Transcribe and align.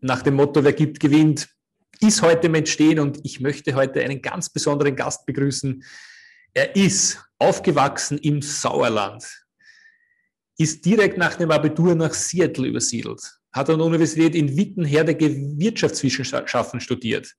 nach 0.00 0.22
dem 0.22 0.34
Motto, 0.34 0.62
wer 0.62 0.72
gibt, 0.72 1.00
gewinnt, 1.00 1.48
ist 2.00 2.22
heute 2.22 2.46
im 2.46 2.54
Entstehen 2.54 2.98
und 2.98 3.20
ich 3.24 3.40
möchte 3.40 3.74
heute 3.74 4.02
einen 4.02 4.20
ganz 4.20 4.50
besonderen 4.50 4.96
Gast 4.96 5.26
begrüßen. 5.26 5.82
Er 6.52 6.76
ist 6.76 7.22
aufgewachsen 7.38 8.18
im 8.18 8.42
Sauerland, 8.42 9.24
ist 10.58 10.84
direkt 10.84 11.18
nach 11.18 11.36
dem 11.36 11.50
Abitur 11.50 11.94
nach 11.94 12.14
Seattle 12.14 12.68
übersiedelt, 12.68 13.22
hat 13.52 13.70
an 13.70 13.78
der 13.78 13.86
Universität 13.86 14.34
in 14.34 14.56
Wittenherde 14.56 15.18
Wirtschaftswissenschaften 15.18 16.80
studiert, 16.80 17.34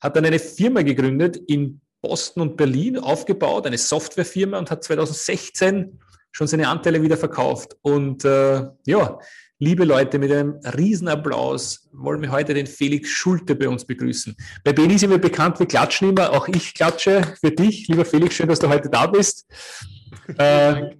hat 0.00 0.16
dann 0.16 0.24
eine 0.24 0.38
Firma 0.38 0.82
gegründet 0.82 1.36
in 1.48 1.80
Boston 2.02 2.42
und 2.42 2.56
Berlin, 2.56 2.98
aufgebaut, 2.98 3.66
eine 3.66 3.78
Softwarefirma 3.78 4.58
und 4.58 4.70
hat 4.70 4.84
2016 4.84 5.98
schon 6.30 6.46
seine 6.46 6.68
Anteile 6.68 7.02
wieder 7.02 7.16
verkauft. 7.16 7.76
Und 7.82 8.24
äh, 8.24 8.66
ja, 8.86 9.18
Liebe 9.58 9.84
Leute, 9.84 10.18
mit 10.18 10.30
einem 10.30 10.60
Riesenapplaus 10.76 11.88
wollen 11.92 12.20
wir 12.20 12.30
heute 12.30 12.52
den 12.52 12.66
Felix 12.66 13.08
Schulte 13.08 13.54
bei 13.54 13.66
uns 13.70 13.86
begrüßen. 13.86 14.36
Bei 14.62 14.74
Beni 14.74 14.98
sind 14.98 15.08
wir 15.08 15.18
bekannt, 15.18 15.58
wir 15.58 15.66
klatschen 15.66 16.10
immer. 16.10 16.30
Auch 16.30 16.46
ich 16.48 16.74
klatsche 16.74 17.22
für 17.40 17.50
dich. 17.50 17.88
Lieber 17.88 18.04
Felix, 18.04 18.34
schön, 18.34 18.48
dass 18.48 18.58
du 18.58 18.68
heute 18.68 18.90
da 18.90 19.06
bist. 19.06 19.46
Äh, 20.38 20.90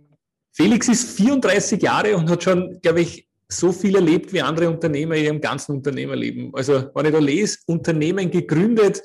Felix 0.52 0.88
ist 0.88 1.16
34 1.16 1.82
Jahre 1.82 2.16
und 2.16 2.30
hat 2.30 2.44
schon, 2.44 2.80
glaube 2.80 3.00
ich, 3.00 3.26
so 3.48 3.72
viel 3.72 3.96
erlebt 3.96 4.32
wie 4.32 4.40
andere 4.40 4.68
Unternehmer 4.68 5.16
in 5.16 5.24
ihrem 5.24 5.40
ganzen 5.40 5.76
Unternehmerleben. 5.76 6.52
Also, 6.54 6.90
wenn 6.94 7.06
ich 7.06 7.12
da 7.12 7.18
lese, 7.18 7.58
Unternehmen 7.66 8.30
gegründet, 8.30 9.02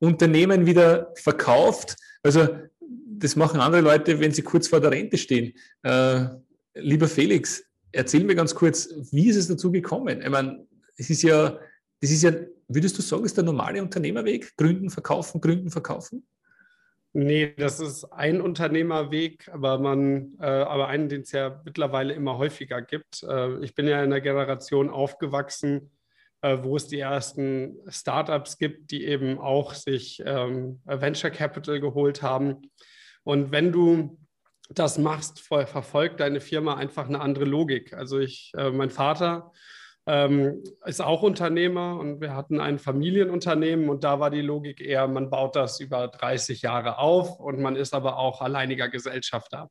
Unternehmen 0.00 0.66
wieder 0.66 1.12
verkauft. 1.16 1.96
Also, 2.22 2.48
das 2.80 3.36
machen 3.36 3.60
andere 3.60 3.80
Leute, 3.82 4.20
wenn 4.20 4.32
sie 4.32 4.42
kurz 4.42 4.68
vor 4.68 4.80
der 4.80 4.90
Rente 4.90 5.16
stehen. 5.16 5.54
Äh, 5.82 6.26
lieber 6.74 7.08
Felix, 7.08 7.64
erzähl 7.94 8.24
mir 8.24 8.34
ganz 8.34 8.54
kurz, 8.54 8.88
wie 9.12 9.28
ist 9.28 9.36
es 9.36 9.48
dazu 9.48 9.70
gekommen? 9.70 10.20
Ich 10.20 10.28
meine, 10.28 10.66
es 10.96 11.10
ist 11.10 11.22
ja, 11.22 11.58
das 12.00 12.10
ist 12.10 12.22
ja, 12.22 12.32
würdest 12.68 12.98
du 12.98 13.02
sagen, 13.02 13.24
ist 13.24 13.36
der 13.36 13.44
normale 13.44 13.82
Unternehmerweg? 13.82 14.56
Gründen, 14.56 14.90
verkaufen, 14.90 15.40
gründen, 15.40 15.70
verkaufen? 15.70 16.26
Nee, 17.16 17.54
das 17.56 17.78
ist 17.78 18.04
ein 18.06 18.40
Unternehmerweg, 18.40 19.48
aber 19.52 19.78
man, 19.78 20.36
äh, 20.40 20.46
aber 20.46 20.88
einen, 20.88 21.08
den 21.08 21.20
es 21.20 21.30
ja 21.30 21.62
mittlerweile 21.64 22.12
immer 22.12 22.38
häufiger 22.38 22.82
gibt. 22.82 23.22
Äh, 23.22 23.60
ich 23.64 23.76
bin 23.76 23.86
ja 23.86 23.98
in 24.02 24.12
einer 24.12 24.20
Generation 24.20 24.90
aufgewachsen, 24.90 25.92
äh, 26.42 26.58
wo 26.62 26.76
es 26.76 26.88
die 26.88 26.98
ersten 26.98 27.76
Startups 27.86 28.58
gibt, 28.58 28.90
die 28.90 29.04
eben 29.04 29.38
auch 29.38 29.74
sich 29.74 30.24
ähm, 30.26 30.80
Venture 30.84 31.30
Capital 31.30 31.78
geholt 31.78 32.20
haben. 32.20 32.62
Und 33.22 33.52
wenn 33.52 33.70
du 33.70 34.18
das 34.70 34.98
machst, 34.98 35.40
verfolgt 35.40 36.20
deine 36.20 36.40
Firma 36.40 36.74
einfach 36.74 37.08
eine 37.08 37.20
andere 37.20 37.44
Logik. 37.44 37.92
Also 37.92 38.18
ich, 38.18 38.52
äh, 38.56 38.70
mein 38.70 38.90
Vater 38.90 39.52
ähm, 40.06 40.62
ist 40.84 41.00
auch 41.00 41.22
Unternehmer 41.22 41.98
und 41.98 42.20
wir 42.20 42.34
hatten 42.34 42.60
ein 42.60 42.78
Familienunternehmen 42.78 43.88
und 43.88 44.04
da 44.04 44.20
war 44.20 44.30
die 44.30 44.40
Logik 44.40 44.80
eher, 44.80 45.06
man 45.08 45.30
baut 45.30 45.56
das 45.56 45.80
über 45.80 46.08
30 46.08 46.62
Jahre 46.62 46.98
auf 46.98 47.40
und 47.40 47.60
man 47.60 47.76
ist 47.76 47.94
aber 47.94 48.18
auch 48.18 48.40
alleiniger 48.40 48.88
Gesellschafter. 48.88 49.70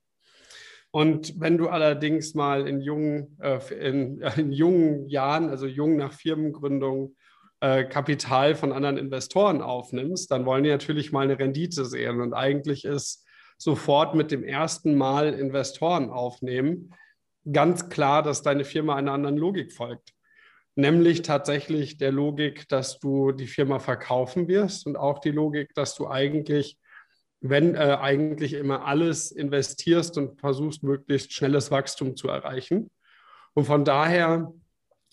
Und 0.91 1.39
wenn 1.39 1.57
du 1.57 1.69
allerdings 1.69 2.35
mal 2.35 2.67
in 2.67 2.79
jungen, 2.79 3.37
äh, 3.41 3.59
in, 3.73 4.21
in, 4.37 4.51
jungen 4.51 5.07
Jahren, 5.09 5.49
also 5.49 5.65
jung 5.65 5.97
nach 5.97 6.13
Firmengründung, 6.13 7.15
äh, 7.61 7.83
Kapital 7.85 8.55
von 8.55 8.71
anderen 8.71 8.97
Investoren 8.97 9.61
aufnimmst, 9.61 10.29
dann 10.29 10.45
wollen 10.45 10.63
die 10.63 10.69
natürlich 10.69 11.11
mal 11.11 11.21
eine 11.21 11.39
Rendite 11.39 11.85
sehen. 11.85 12.21
Und 12.21 12.33
eigentlich 12.33 12.85
ist 12.85 13.22
sofort 13.63 14.13
mit 14.13 14.31
dem 14.31 14.43
ersten 14.43 14.95
Mal 14.95 15.33
Investoren 15.33 16.09
aufnehmen, 16.09 16.93
ganz 17.49 17.89
klar, 17.89 18.21
dass 18.21 18.41
deine 18.41 18.65
Firma 18.65 18.95
einer 18.95 19.13
anderen 19.13 19.37
Logik 19.37 19.71
folgt. 19.71 20.13
Nämlich 20.75 21.21
tatsächlich 21.21 21.97
der 21.97 22.11
Logik, 22.11 22.67
dass 22.67 22.99
du 22.99 23.31
die 23.31 23.47
Firma 23.47 23.79
verkaufen 23.79 24.47
wirst 24.47 24.85
und 24.85 24.97
auch 24.97 25.19
die 25.19 25.31
Logik, 25.31 25.73
dass 25.75 25.95
du 25.95 26.09
eigentlich, 26.09 26.77
wenn 27.41 27.75
äh, 27.75 27.97
eigentlich 28.01 28.53
immer 28.53 28.85
alles 28.85 29.31
investierst 29.31 30.17
und 30.17 30.39
versuchst, 30.39 30.83
möglichst 30.83 31.31
schnelles 31.31 31.71
Wachstum 31.71 32.17
zu 32.17 32.27
erreichen. 32.27 32.89
Und 33.53 33.65
von 33.65 33.85
daher 33.85 34.51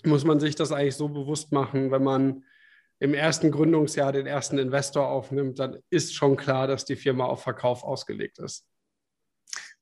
muss 0.04 0.24
man 0.24 0.40
sich 0.40 0.56
das 0.56 0.72
eigentlich 0.72 0.96
so 0.96 1.08
bewusst 1.08 1.52
machen, 1.52 1.90
wenn 1.90 2.02
man 2.02 2.44
im 3.00 3.14
ersten 3.14 3.50
Gründungsjahr 3.50 4.12
den 4.12 4.26
ersten 4.26 4.58
Investor 4.58 5.08
aufnimmt, 5.08 5.58
dann 5.58 5.78
ist 5.88 6.14
schon 6.14 6.36
klar, 6.36 6.66
dass 6.66 6.84
die 6.84 6.96
Firma 6.96 7.24
auf 7.24 7.42
Verkauf 7.42 7.82
ausgelegt 7.82 8.38
ist. 8.38 8.66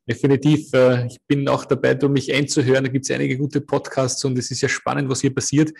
Definitiv. 0.08 0.72
Äh, 0.72 1.06
ich 1.06 1.18
bin 1.26 1.46
auch 1.48 1.66
dabei, 1.66 1.98
um 2.00 2.12
mich 2.12 2.32
einzuhören. 2.32 2.84
Da 2.84 2.90
gibt 2.90 3.04
es 3.04 3.10
einige 3.10 3.36
gute 3.36 3.60
Podcasts 3.60 4.24
und 4.24 4.38
es 4.38 4.50
ist 4.50 4.62
ja 4.62 4.68
spannend, 4.68 5.10
was 5.10 5.20
hier 5.20 5.34
passiert. 5.34 5.72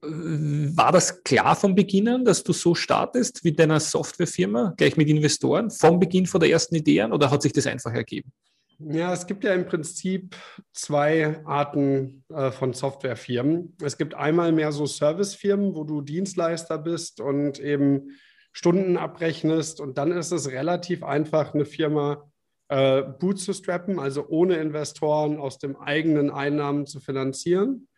War 0.00 0.92
das 0.92 1.22
klar 1.22 1.54
von 1.56 1.74
Beginn 1.74 2.08
an, 2.08 2.24
dass 2.24 2.42
du 2.42 2.52
so 2.52 2.74
startest 2.74 3.44
wie 3.44 3.52
deiner 3.52 3.80
Softwarefirma, 3.80 4.74
gleich 4.76 4.96
mit 4.96 5.08
Investoren, 5.08 5.70
vom 5.70 5.98
Beginn 5.98 6.26
von 6.26 6.40
der 6.40 6.50
ersten 6.50 6.76
Idee 6.76 7.02
an 7.02 7.12
oder 7.12 7.30
hat 7.30 7.42
sich 7.42 7.52
das 7.52 7.66
einfach 7.66 7.92
ergeben? 7.92 8.32
Ja, 8.78 9.12
es 9.12 9.26
gibt 9.26 9.44
ja 9.44 9.54
im 9.54 9.66
Prinzip 9.66 10.36
zwei 10.72 11.44
Arten 11.44 12.24
äh, 12.28 12.50
von 12.50 12.72
Softwarefirmen. 12.72 13.76
Es 13.82 13.96
gibt 13.96 14.14
einmal 14.14 14.52
mehr 14.52 14.72
so 14.72 14.86
Servicefirmen, 14.86 15.74
wo 15.74 15.84
du 15.84 16.00
Dienstleister 16.00 16.78
bist 16.78 17.20
und 17.20 17.60
eben 17.60 18.10
Stunden 18.52 18.96
abrechnest. 18.96 19.80
Und 19.80 19.98
dann 19.98 20.12
ist 20.12 20.32
es 20.32 20.50
relativ 20.50 21.02
einfach, 21.02 21.54
eine 21.54 21.64
Firma 21.64 22.30
äh, 22.68 23.02
bootzustrappen, 23.02 23.98
also 23.98 24.26
ohne 24.28 24.56
Investoren 24.56 25.38
aus 25.38 25.58
dem 25.58 25.76
eigenen 25.76 26.30
Einnahmen 26.30 26.86
zu 26.86 27.00
finanzieren. 27.00 27.88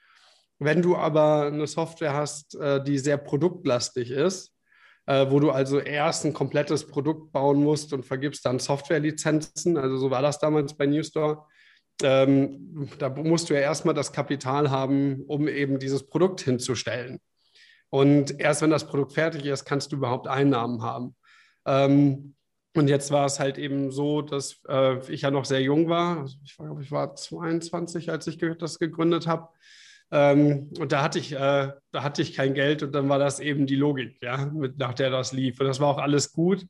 Wenn 0.59 0.83
du 0.83 0.97
aber 0.97 1.47
eine 1.47 1.67
Software 1.67 2.15
hast, 2.15 2.55
äh, 2.57 2.83
die 2.83 2.99
sehr 2.99 3.19
produktlastig 3.19 4.11
ist, 4.11 4.56
äh, 5.07 5.27
wo 5.31 5.41
du 5.41 5.51
also 5.51 5.79
erst 5.79 6.25
ein 6.25 6.33
komplettes 6.33 6.87
Produkt 6.87 7.33
bauen 7.33 7.63
musst 7.63 7.93
und 7.93 8.05
vergibst 8.05 8.45
dann 8.45 8.59
Softwarelizenzen. 8.59 9.77
Also 9.77 9.97
so 9.97 10.11
war 10.11 10.23
das 10.23 10.39
damals 10.39 10.77
bei 10.77 10.87
Newstore. 10.87 11.45
Ähm, 12.03 12.89
da 12.99 13.09
musst 13.09 13.49
du 13.49 13.55
ja 13.55 13.61
erstmal 13.61 13.95
das 13.95 14.13
Kapital 14.13 14.71
haben, 14.71 15.23
um 15.27 15.49
eben 15.49 15.79
dieses 15.79 16.07
Produkt 16.07 16.41
hinzustellen. 16.43 17.21
Und 17.89 18.39
erst 18.41 18.63
wenn 18.63 18.71
das 18.71 18.87
Produkt 18.87 19.13
fertig 19.13 19.47
ist, 19.47 19.65
kannst 19.65 19.93
du 19.93 19.97
überhaupt 19.97 20.27
Einnahmen 20.27 20.83
haben. 20.83 21.15
Ähm, 21.65 22.35
und 22.75 22.89
jetzt 22.89 23.11
war 23.11 23.25
es 23.25 23.41
halt 23.41 23.57
eben 23.57 23.91
so, 23.91 24.21
dass 24.21 24.61
äh, 24.69 24.99
ich 25.11 25.23
ja 25.23 25.31
noch 25.31 25.47
sehr 25.47 25.63
jung 25.63 25.89
war. 25.89 26.27
Ich 26.45 26.57
glaube, 26.57 26.83
ich 26.83 26.93
war 26.93 27.15
22, 27.15 28.11
als 28.11 28.27
ich 28.27 28.39
das 28.59 28.79
gegründet 28.79 29.27
habe. 29.27 29.49
Ähm, 30.13 30.71
und 30.79 30.93
da 30.93 31.03
hatte 31.03 31.19
ich, 31.19 31.33
äh, 31.33 31.73
da 31.91 32.03
hatte 32.03 32.23
ich 32.23 32.35
kein 32.35 32.55
Geld 32.55 32.83
und 32.83 32.95
dann 32.95 33.09
war 33.09 33.19
das 33.19 33.41
eben 33.41 33.67
die 33.67 33.77
Logik, 33.77 34.19
ja, 34.23 34.47
mit, 34.47 34.79
nach 34.79 34.95
der 34.95 35.11
das 35.11 35.33
lief. 35.33 35.61
Und 35.61 35.67
das 35.67 35.81
war 35.81 35.89
auch 35.89 35.99
alles 35.99 36.33
gut. 36.33 36.67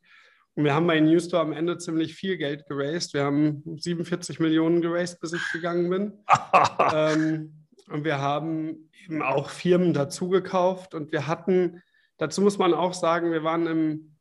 Und 0.54 0.64
wir 0.64 0.74
haben 0.74 0.86
bei 0.86 0.98
Newstore 0.98 1.42
am 1.42 1.52
Ende 1.52 1.76
ziemlich 1.76 2.14
viel 2.14 2.38
Geld 2.38 2.66
geraced. 2.66 3.12
Wir 3.12 3.24
haben 3.24 3.62
47 3.76 4.41
Millionen 4.41 4.80
geraced, 4.80 5.20
bis 5.20 5.34
ich 5.34 5.52
gegangen 5.52 5.91
bin. 5.91 6.12
ähm, 6.94 7.66
und 7.91 8.04
wir 8.04 8.19
haben 8.19 8.91
eben 9.04 9.20
auch 9.20 9.50
Firmen 9.50 9.92
dazu 9.92 10.30
gekauft. 10.30 10.94
Und 10.94 11.12
wir 11.12 11.26
hatten, 11.26 11.83
dazu 12.16 12.41
muss 12.41 12.56
man 12.56 12.72
auch 12.72 12.94
sagen, 12.94 13.33
wir 13.33 13.44
waren 13.44 13.66
im, 13.66 14.16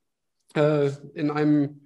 äh, 0.56 0.92
in 1.14 1.32
einem 1.32 1.85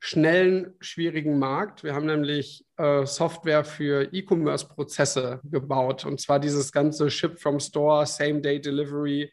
schnellen, 0.00 0.74
schwierigen 0.80 1.38
Markt. 1.38 1.84
Wir 1.84 1.94
haben 1.94 2.06
nämlich 2.06 2.64
äh, 2.78 3.06
Software 3.06 3.64
für 3.64 4.12
E-Commerce-Prozesse 4.12 5.40
gebaut 5.44 6.04
und 6.06 6.20
zwar 6.20 6.40
dieses 6.40 6.72
ganze 6.72 7.10
Ship 7.10 7.38
from 7.38 7.60
Store, 7.60 8.06
Same-Day-Delivery. 8.06 9.30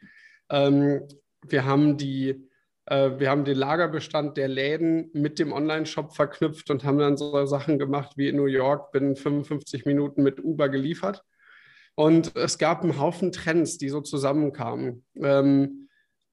Ähm, 0.49 1.07
wir 1.47 1.65
haben 1.65 1.97
die 1.97 2.47
äh, 2.87 3.11
wir 3.17 3.29
haben 3.29 3.45
den 3.45 3.57
Lagerbestand 3.57 4.37
der 4.37 4.47
Läden 4.47 5.09
mit 5.13 5.39
dem 5.39 5.51
Online-Shop 5.51 6.15
verknüpft 6.15 6.69
und 6.69 6.83
haben 6.83 6.97
dann 6.97 7.17
so 7.17 7.45
Sachen 7.45 7.77
gemacht 7.79 8.13
wie 8.15 8.29
in 8.29 8.35
New 8.35 8.45
York, 8.45 8.91
bin 8.91 9.15
55 9.15 9.85
Minuten 9.85 10.23
mit 10.23 10.43
Uber 10.43 10.69
geliefert. 10.69 11.23
Und 11.95 12.35
es 12.35 12.57
gab 12.57 12.83
einen 12.83 12.99
Haufen 12.99 13.31
Trends, 13.31 13.77
die 13.77 13.89
so 13.89 14.01
zusammenkamen. 14.01 15.03
Ähm, 15.15 15.86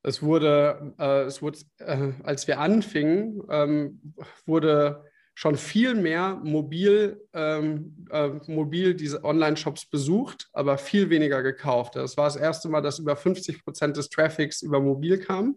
es 0.04 0.22
wurde, 0.22 0.94
äh, 0.98 1.22
es 1.22 1.42
wurde 1.42 1.58
äh, 1.78 2.12
als 2.22 2.46
wir 2.46 2.60
anfingen, 2.60 3.42
ähm, 3.48 4.14
wurde 4.46 5.02
schon 5.34 5.56
viel 5.56 5.94
mehr 5.94 6.36
mobil, 6.44 7.20
ähm, 7.32 8.06
äh, 8.10 8.28
mobil 8.46 8.94
diese 8.94 9.24
Online-Shops 9.24 9.86
besucht, 9.86 10.48
aber 10.52 10.78
viel 10.78 11.10
weniger 11.10 11.42
gekauft. 11.42 11.96
Das 11.96 12.16
war 12.16 12.26
das 12.26 12.36
erste 12.36 12.68
Mal, 12.68 12.82
dass 12.82 13.00
über 13.00 13.16
50 13.16 13.64
Prozent 13.64 13.96
des 13.96 14.10
Traffics 14.10 14.62
über 14.62 14.78
mobil 14.78 15.18
kam, 15.18 15.56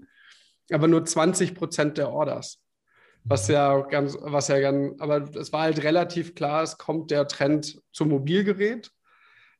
aber 0.71 0.87
nur 0.87 1.05
20 1.05 1.53
Prozent 1.53 1.97
der 1.97 2.09
Orders. 2.09 2.59
Was 3.25 3.49
ja 3.49 3.81
ganz, 3.81 4.17
was 4.19 4.47
ja 4.47 4.59
ganz, 4.61 4.99
aber 4.99 5.29
es 5.35 5.51
war 5.51 5.63
halt 5.63 5.83
relativ 5.83 6.33
klar, 6.33 6.63
es 6.63 6.77
kommt 6.77 7.11
der 7.11 7.27
Trend 7.27 7.81
zum 7.91 8.07
Mobilgerät. 8.09 8.89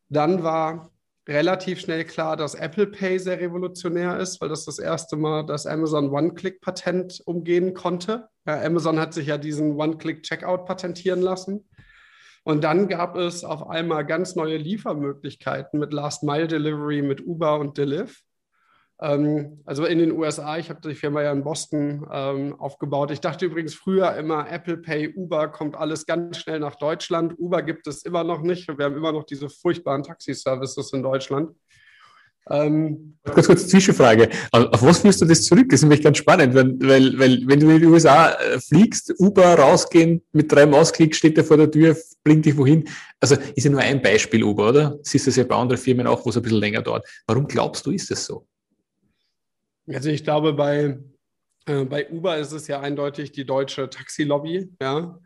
Dann 0.08 0.42
war 0.42 0.90
relativ 1.28 1.80
schnell 1.80 2.06
klar, 2.06 2.38
dass 2.38 2.56
Apple 2.56 2.88
Pay 2.88 3.20
sehr 3.20 3.40
revolutionär 3.40 4.20
ist, 4.20 4.40
weil 4.42 4.50
das 4.50 4.66
das 4.66 4.80
erste 4.80 5.18
Mal 5.18 5.46
das 5.46 5.66
Amazon 5.66 6.10
One-Click-Patent 6.10 7.22
umgehen 7.26 7.74
konnte. 7.74 8.30
Ja, 8.46 8.62
Amazon 8.64 9.00
hat 9.00 9.14
sich 9.14 9.28
ja 9.28 9.38
diesen 9.38 9.76
One-Click-Checkout 9.76 10.66
patentieren 10.66 11.22
lassen. 11.22 11.68
Und 12.44 12.64
dann 12.64 12.88
gab 12.88 13.18
es 13.18 13.44
auf 13.44 13.68
einmal 13.70 14.06
ganz 14.06 14.36
neue 14.36 14.56
Liefermöglichkeiten 14.56 15.80
mit 15.80 15.92
Last-Mile-Delivery, 15.92 17.02
mit 17.02 17.26
Uber 17.26 17.60
und 17.60 17.78
Deliv. 17.78 18.22
Ähm, 19.00 19.60
also 19.66 19.86
in 19.86 20.00
den 20.00 20.12
USA, 20.12 20.58
ich 20.58 20.70
habe 20.70 20.82
die 20.82 20.96
Firma 20.96 21.22
ja 21.22 21.32
in 21.32 21.44
Boston 21.44 22.08
ähm, 22.12 22.60
aufgebaut. 22.60 23.12
Ich 23.12 23.22
dachte 23.22 23.46
übrigens 23.46 23.76
früher 23.76 24.16
immer, 24.16 24.50
Apple 24.50 24.78
Pay, 24.78 25.14
Uber 25.16 25.50
kommt 25.50 25.76
alles 25.76 26.06
ganz 26.06 26.38
schnell 26.38 26.60
nach 26.60 26.76
Deutschland. 26.76 27.38
Uber 27.38 27.62
gibt 27.62 27.86
es 27.88 28.04
immer 28.04 28.24
noch 28.24 28.42
nicht. 28.42 28.68
Wir 28.68 28.86
haben 28.86 28.98
immer 28.98 29.12
noch 29.12 29.24
diese 29.24 29.50
furchtbaren 29.50 30.04
Taxi-Services 30.04 30.94
in 30.94 31.04
Deutschland. 31.04 31.52
Ähm, 32.50 33.18
ganz 33.24 33.46
kurz 33.46 33.68
Zwischenfrage. 33.68 34.30
Auf 34.52 34.82
was 34.82 35.00
führst 35.00 35.22
du 35.22 35.26
das 35.26 35.44
zurück? 35.44 35.68
Das 35.70 35.80
ist 35.80 35.84
nämlich 35.84 36.02
ganz 36.02 36.18
spannend, 36.18 36.56
weil, 36.56 36.80
weil, 36.80 37.20
weil 37.20 37.44
wenn 37.46 37.60
du 37.60 37.70
in 37.70 37.82
die 37.82 37.86
USA 37.86 38.32
äh, 38.32 38.60
fliegst, 38.60 39.14
Uber 39.20 39.56
rausgehen, 39.56 40.24
mit 40.32 40.52
drei 40.52 40.66
Mausklicks 40.66 41.18
steht 41.18 41.38
er 41.38 41.44
vor 41.44 41.58
der 41.58 41.70
Tür, 41.70 41.96
bringt 42.24 42.46
dich 42.46 42.56
wohin. 42.56 42.88
Also 43.20 43.36
ist 43.56 43.66
ja 43.66 43.70
nur 43.70 43.82
ein 43.82 44.02
Beispiel 44.02 44.44
Uber, 44.44 44.70
oder? 44.70 44.98
Siehst 45.04 45.28
du 45.28 45.30
das 45.30 45.36
ja 45.36 45.44
bei 45.44 45.56
anderen 45.56 45.82
Firmen 45.82 46.08
auch, 46.08 46.26
wo 46.26 46.30
es 46.30 46.38
ein 46.38 46.44
bisschen 46.44 46.60
länger 46.60 46.82
dauert. 46.82 47.06
Warum 47.28 47.48
glaubst 47.48 47.86
du, 47.86 47.92
ist 47.92 48.10
das 48.10 48.26
so? 48.26 48.48
Also 49.94 50.10
ich 50.10 50.24
glaube, 50.24 50.54
bei, 50.54 51.00
äh, 51.66 51.86
bei 51.86 52.10
Uber 52.10 52.38
ist 52.38 52.52
es 52.52 52.68
ja 52.68 52.80
eindeutig 52.80 53.32
die 53.32 53.46
deutsche 53.46 53.90
Taxilobby, 53.90 54.70
ja. 54.82 55.20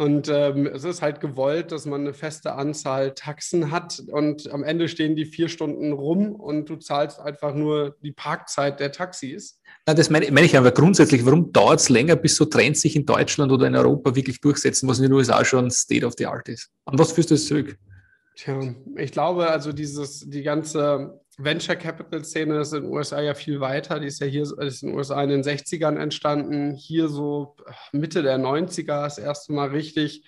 Und 0.00 0.30
ähm, 0.30 0.64
es 0.66 0.84
ist 0.84 1.02
halt 1.02 1.20
gewollt, 1.20 1.72
dass 1.72 1.84
man 1.84 2.00
eine 2.00 2.14
feste 2.14 2.54
Anzahl 2.54 3.12
Taxen 3.12 3.70
hat 3.70 4.02
und 4.06 4.50
am 4.50 4.64
Ende 4.64 4.88
stehen 4.88 5.14
die 5.14 5.26
vier 5.26 5.50
Stunden 5.50 5.92
rum 5.92 6.34
und 6.34 6.70
du 6.70 6.76
zahlst 6.76 7.20
einfach 7.20 7.54
nur 7.54 7.96
die 8.02 8.12
Parkzeit 8.12 8.80
der 8.80 8.92
Taxis. 8.92 9.60
Na, 9.86 9.92
das 9.92 10.08
meine, 10.08 10.32
meine 10.32 10.46
ich 10.46 10.56
aber 10.56 10.70
grundsätzlich, 10.70 11.26
warum 11.26 11.52
dauert 11.52 11.80
es 11.80 11.90
länger, 11.90 12.16
bis 12.16 12.36
so 12.36 12.46
Trends 12.46 12.80
sich 12.80 12.96
in 12.96 13.04
Deutschland 13.04 13.52
oder 13.52 13.66
in 13.66 13.76
Europa 13.76 14.16
wirklich 14.16 14.40
durchsetzen, 14.40 14.88
was 14.88 15.00
in 15.00 15.02
den 15.02 15.12
USA 15.12 15.44
schon 15.44 15.70
State 15.70 16.06
of 16.06 16.14
the 16.16 16.24
Art 16.24 16.48
ist? 16.48 16.70
An 16.86 16.98
was 16.98 17.12
führst 17.12 17.30
du 17.30 17.34
das 17.34 17.44
zurück? 17.44 17.76
Tja, 18.36 18.58
ich 18.96 19.12
glaube, 19.12 19.50
also 19.50 19.70
dieses, 19.70 20.20
die 20.20 20.42
ganze 20.42 21.20
Venture 21.42 21.76
Capital 21.76 22.24
Szene 22.24 22.60
ist 22.60 22.72
in 22.72 22.82
den 22.82 22.92
USA 22.92 23.20
ja 23.20 23.34
viel 23.34 23.60
weiter. 23.60 23.98
Die 24.00 24.06
ist 24.06 24.20
ja 24.20 24.26
hier 24.26 24.42
ist 24.42 24.82
in 24.82 24.90
den 24.90 24.98
USA 24.98 25.22
in 25.22 25.30
den 25.30 25.42
60ern 25.42 25.96
entstanden, 25.96 26.74
hier 26.74 27.08
so 27.08 27.56
Mitte 27.92 28.22
der 28.22 28.38
90er 28.38 29.02
das 29.04 29.18
erste 29.18 29.52
Mal 29.52 29.68
richtig. 29.68 30.24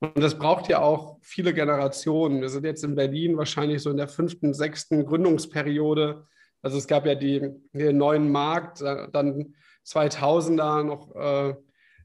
Und 0.00 0.20
das 0.22 0.38
braucht 0.38 0.68
ja 0.68 0.80
auch 0.80 1.18
viele 1.22 1.54
Generationen. 1.54 2.40
Wir 2.42 2.48
sind 2.48 2.64
jetzt 2.64 2.84
in 2.84 2.94
Berlin 2.94 3.36
wahrscheinlich 3.36 3.82
so 3.82 3.90
in 3.90 3.96
der 3.96 4.08
fünften, 4.08 4.52
sechsten 4.52 5.06
Gründungsperiode. 5.06 6.26
Also 6.62 6.78
es 6.78 6.86
gab 6.86 7.06
ja 7.06 7.14
die, 7.14 7.48
den 7.72 7.96
neuen 7.96 8.30
Markt, 8.30 8.82
dann 8.82 9.54
2000er 9.86 10.82
noch 10.82 11.14
äh, 11.14 11.54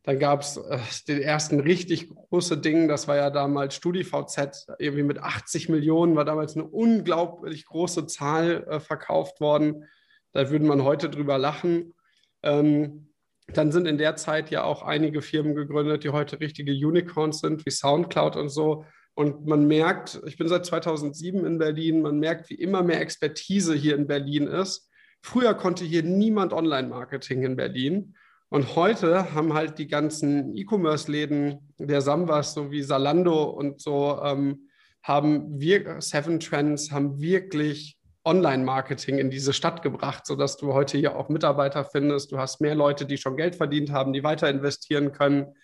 dann 0.03 0.17
gab 0.17 0.41
es 0.41 0.57
äh, 0.57 0.79
den 1.07 1.21
ersten 1.21 1.59
richtig 1.59 2.09
große 2.09 2.57
Ding, 2.57 2.87
das 2.87 3.07
war 3.07 3.17
ja 3.17 3.29
damals 3.29 3.75
StudiVZ, 3.75 4.67
irgendwie 4.79 5.03
mit 5.03 5.19
80 5.19 5.69
Millionen, 5.69 6.15
war 6.15 6.25
damals 6.25 6.55
eine 6.55 6.65
unglaublich 6.65 7.65
große 7.65 8.07
Zahl 8.07 8.65
äh, 8.67 8.79
verkauft 8.79 9.39
worden. 9.39 9.85
Da 10.33 10.49
würde 10.49 10.65
man 10.65 10.83
heute 10.83 11.09
drüber 11.09 11.37
lachen. 11.37 11.93
Ähm, 12.41 13.09
dann 13.53 13.71
sind 13.71 13.87
in 13.87 13.97
der 13.97 14.15
Zeit 14.15 14.49
ja 14.49 14.63
auch 14.63 14.81
einige 14.81 15.21
Firmen 15.21 15.55
gegründet, 15.55 16.03
die 16.03 16.09
heute 16.09 16.39
richtige 16.39 16.71
Unicorns 16.71 17.39
sind, 17.39 17.65
wie 17.65 17.71
SoundCloud 17.71 18.37
und 18.37 18.49
so. 18.49 18.85
Und 19.13 19.45
man 19.45 19.67
merkt, 19.67 20.21
ich 20.25 20.37
bin 20.37 20.47
seit 20.47 20.65
2007 20.65 21.45
in 21.45 21.57
Berlin, 21.57 22.01
man 22.01 22.17
merkt, 22.17 22.49
wie 22.49 22.55
immer 22.55 22.81
mehr 22.81 23.01
Expertise 23.01 23.75
hier 23.75 23.95
in 23.95 24.07
Berlin 24.07 24.47
ist. 24.47 24.89
Früher 25.21 25.53
konnte 25.53 25.83
hier 25.83 26.01
niemand 26.01 26.53
Online-Marketing 26.53 27.43
in 27.43 27.55
Berlin. 27.55 28.15
Und 28.51 28.75
heute 28.75 29.33
haben 29.33 29.53
halt 29.53 29.77
die 29.77 29.87
ganzen 29.87 30.57
E-Commerce-Läden 30.57 31.73
der 31.77 32.01
Sambas, 32.01 32.53
so 32.53 32.69
wie 32.69 32.81
Salando 32.81 33.45
und 33.45 33.79
so, 33.79 34.21
ähm, 34.21 34.67
haben 35.01 35.57
wir, 35.57 36.01
Seven 36.01 36.41
Trends, 36.41 36.91
haben 36.91 37.21
wirklich 37.21 37.97
Online-Marketing 38.25 39.19
in 39.19 39.29
diese 39.29 39.53
Stadt 39.53 39.81
gebracht, 39.81 40.25
sodass 40.25 40.57
du 40.57 40.73
heute 40.73 40.97
hier 40.97 41.15
auch 41.15 41.29
Mitarbeiter 41.29 41.85
findest. 41.85 42.33
Du 42.33 42.39
hast 42.39 42.59
mehr 42.59 42.75
Leute, 42.75 43.05
die 43.05 43.15
schon 43.15 43.37
Geld 43.37 43.55
verdient 43.55 43.89
haben, 43.93 44.11
die 44.11 44.25
weiter 44.25 44.49
investieren 44.49 45.13
können. 45.13 45.55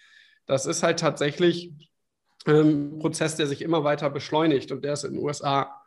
Das 0.46 0.66
ist 0.66 0.82
halt 0.82 1.02
tatsächlich 1.02 1.74
ähm, 2.46 2.94
ein 2.96 3.00
Prozess, 3.00 3.36
der 3.36 3.48
sich 3.48 3.64
immer 3.64 3.84
weiter 3.84 4.10
beschleunigt 4.10 4.72
und 4.72 4.86
der 4.86 4.94
ist 4.94 5.04
in 5.04 5.16
den 5.16 5.24
USA 5.26 5.84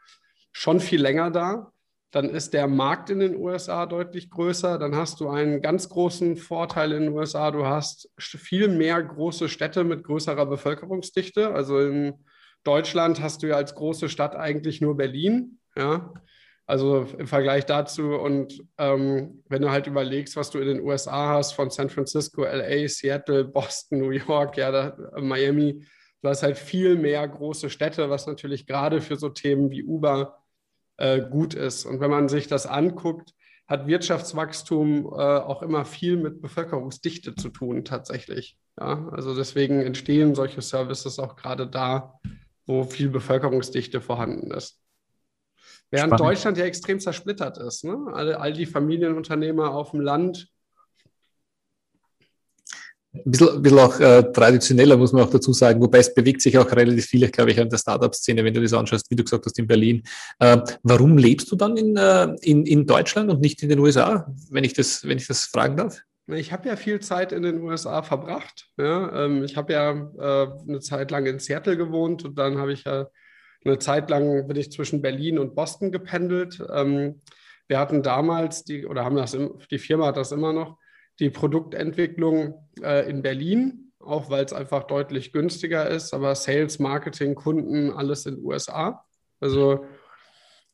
schon 0.52 0.80
viel 0.80 1.00
länger 1.00 1.30
da 1.30 1.72
dann 2.10 2.28
ist 2.28 2.54
der 2.54 2.66
Markt 2.66 3.08
in 3.10 3.20
den 3.20 3.36
USA 3.36 3.86
deutlich 3.86 4.30
größer. 4.30 4.78
Dann 4.78 4.96
hast 4.96 5.20
du 5.20 5.28
einen 5.28 5.62
ganz 5.62 5.88
großen 5.88 6.36
Vorteil 6.36 6.92
in 6.92 7.04
den 7.04 7.12
USA. 7.12 7.52
Du 7.52 7.66
hast 7.66 8.10
viel 8.18 8.68
mehr 8.68 9.00
große 9.00 9.48
Städte 9.48 9.84
mit 9.84 10.02
größerer 10.02 10.46
Bevölkerungsdichte. 10.46 11.54
Also 11.54 11.78
in 11.78 12.14
Deutschland 12.64 13.22
hast 13.22 13.42
du 13.42 13.48
ja 13.48 13.56
als 13.56 13.74
große 13.76 14.08
Stadt 14.08 14.34
eigentlich 14.34 14.80
nur 14.80 14.96
Berlin. 14.96 15.58
Ja. 15.76 16.12
Also 16.66 17.06
im 17.18 17.26
Vergleich 17.26 17.66
dazu 17.66 18.14
und 18.14 18.62
ähm, 18.78 19.42
wenn 19.48 19.60
du 19.60 19.70
halt 19.70 19.88
überlegst, 19.88 20.36
was 20.36 20.50
du 20.50 20.60
in 20.60 20.68
den 20.68 20.80
USA 20.80 21.34
hast, 21.34 21.52
von 21.52 21.68
San 21.68 21.90
Francisco, 21.90 22.44
LA, 22.44 22.86
Seattle, 22.86 23.44
Boston, 23.44 23.98
New 23.98 24.10
York, 24.10 24.56
ja, 24.56 24.70
da, 24.70 24.96
Miami, 25.20 25.84
du 26.22 26.28
hast 26.28 26.44
halt 26.44 26.56
viel 26.56 26.94
mehr 26.94 27.26
große 27.26 27.70
Städte, 27.70 28.08
was 28.08 28.28
natürlich 28.28 28.68
gerade 28.68 29.00
für 29.00 29.16
so 29.16 29.30
Themen 29.30 29.72
wie 29.72 29.82
Uber 29.82 30.39
äh, 31.00 31.20
gut 31.20 31.54
ist. 31.54 31.86
Und 31.86 32.00
wenn 32.00 32.10
man 32.10 32.28
sich 32.28 32.46
das 32.46 32.66
anguckt, 32.66 33.32
hat 33.66 33.86
Wirtschaftswachstum 33.86 35.06
äh, 35.06 35.08
auch 35.08 35.62
immer 35.62 35.84
viel 35.84 36.16
mit 36.16 36.42
Bevölkerungsdichte 36.42 37.34
zu 37.34 37.48
tun, 37.48 37.84
tatsächlich. 37.84 38.58
Ja? 38.78 39.08
Also 39.12 39.34
deswegen 39.34 39.80
entstehen 39.80 40.34
solche 40.34 40.60
Services 40.60 41.18
auch 41.18 41.36
gerade 41.36 41.66
da, 41.66 42.20
wo 42.66 42.84
viel 42.84 43.08
Bevölkerungsdichte 43.08 44.00
vorhanden 44.00 44.50
ist. 44.50 44.80
Während 45.90 46.10
Spannend. 46.14 46.20
Deutschland 46.20 46.58
ja 46.58 46.64
extrem 46.66 47.00
zersplittert 47.00 47.58
ist. 47.58 47.84
Ne? 47.84 47.96
All, 48.12 48.34
all 48.34 48.52
die 48.52 48.66
Familienunternehmer 48.66 49.74
auf 49.74 49.92
dem 49.92 50.00
Land 50.00 50.48
ein 53.12 53.22
bisschen, 53.24 53.48
ein 53.48 53.62
bisschen 53.62 53.78
auch 53.78 53.98
äh, 53.98 54.22
traditioneller, 54.32 54.96
muss 54.96 55.12
man 55.12 55.24
auch 55.24 55.30
dazu 55.30 55.52
sagen, 55.52 55.80
wobei 55.80 55.98
es 55.98 56.14
bewegt 56.14 56.42
sich 56.42 56.56
auch 56.56 56.70
relativ 56.70 57.06
viel, 57.06 57.28
glaube 57.30 57.50
ich, 57.50 57.60
an 57.60 57.68
der 57.68 57.78
Startup-Szene, 57.78 58.44
wenn 58.44 58.54
du 58.54 58.62
das 58.62 58.72
anschaust, 58.72 59.10
wie 59.10 59.16
du 59.16 59.24
gesagt 59.24 59.46
hast, 59.46 59.58
in 59.58 59.66
Berlin. 59.66 60.02
Äh, 60.38 60.58
warum 60.82 61.18
lebst 61.18 61.50
du 61.50 61.56
dann 61.56 61.76
in, 61.76 61.96
äh, 61.96 62.28
in, 62.42 62.66
in 62.66 62.86
Deutschland 62.86 63.30
und 63.30 63.40
nicht 63.40 63.62
in 63.62 63.68
den 63.68 63.80
USA, 63.80 64.32
wenn 64.50 64.64
ich 64.64 64.74
das, 64.74 65.06
wenn 65.06 65.18
ich 65.18 65.26
das 65.26 65.44
fragen 65.44 65.76
darf? 65.76 66.00
Ich 66.28 66.52
habe 66.52 66.68
ja 66.68 66.76
viel 66.76 67.00
Zeit 67.00 67.32
in 67.32 67.42
den 67.42 67.60
USA 67.60 68.02
verbracht. 68.02 68.68
Ja? 68.78 69.24
Ähm, 69.24 69.42
ich 69.42 69.56
habe 69.56 69.72
ja 69.72 69.90
äh, 69.90 70.48
eine 70.68 70.78
Zeit 70.78 71.10
lang 71.10 71.26
in 71.26 71.40
Seattle 71.40 71.76
gewohnt 71.76 72.24
und 72.24 72.38
dann 72.38 72.58
habe 72.58 72.72
ich 72.72 72.84
ja 72.84 73.08
eine 73.64 73.78
Zeit 73.78 74.08
lang 74.08 74.46
bin 74.46 74.56
ich 74.56 74.72
zwischen 74.72 75.02
Berlin 75.02 75.38
und 75.38 75.54
Boston 75.54 75.92
gependelt. 75.92 76.62
Ähm, 76.72 77.20
wir 77.66 77.78
hatten 77.78 78.02
damals 78.02 78.64
die, 78.64 78.86
oder 78.86 79.04
haben 79.04 79.16
das, 79.16 79.36
die 79.70 79.78
Firma 79.78 80.06
hat 80.06 80.16
das 80.16 80.32
immer 80.32 80.52
noch, 80.52 80.78
die 81.20 81.30
Produktentwicklung 81.30 82.54
äh, 82.82 83.08
in 83.08 83.22
Berlin, 83.22 83.92
auch 84.00 84.30
weil 84.30 84.44
es 84.44 84.52
einfach 84.52 84.84
deutlich 84.84 85.32
günstiger 85.32 85.88
ist, 85.88 86.14
aber 86.14 86.34
Sales, 86.34 86.78
Marketing, 86.78 87.34
Kunden, 87.34 87.92
alles 87.92 88.26
in 88.26 88.36
den 88.36 88.44
USA. 88.44 89.04
Also 89.38 89.84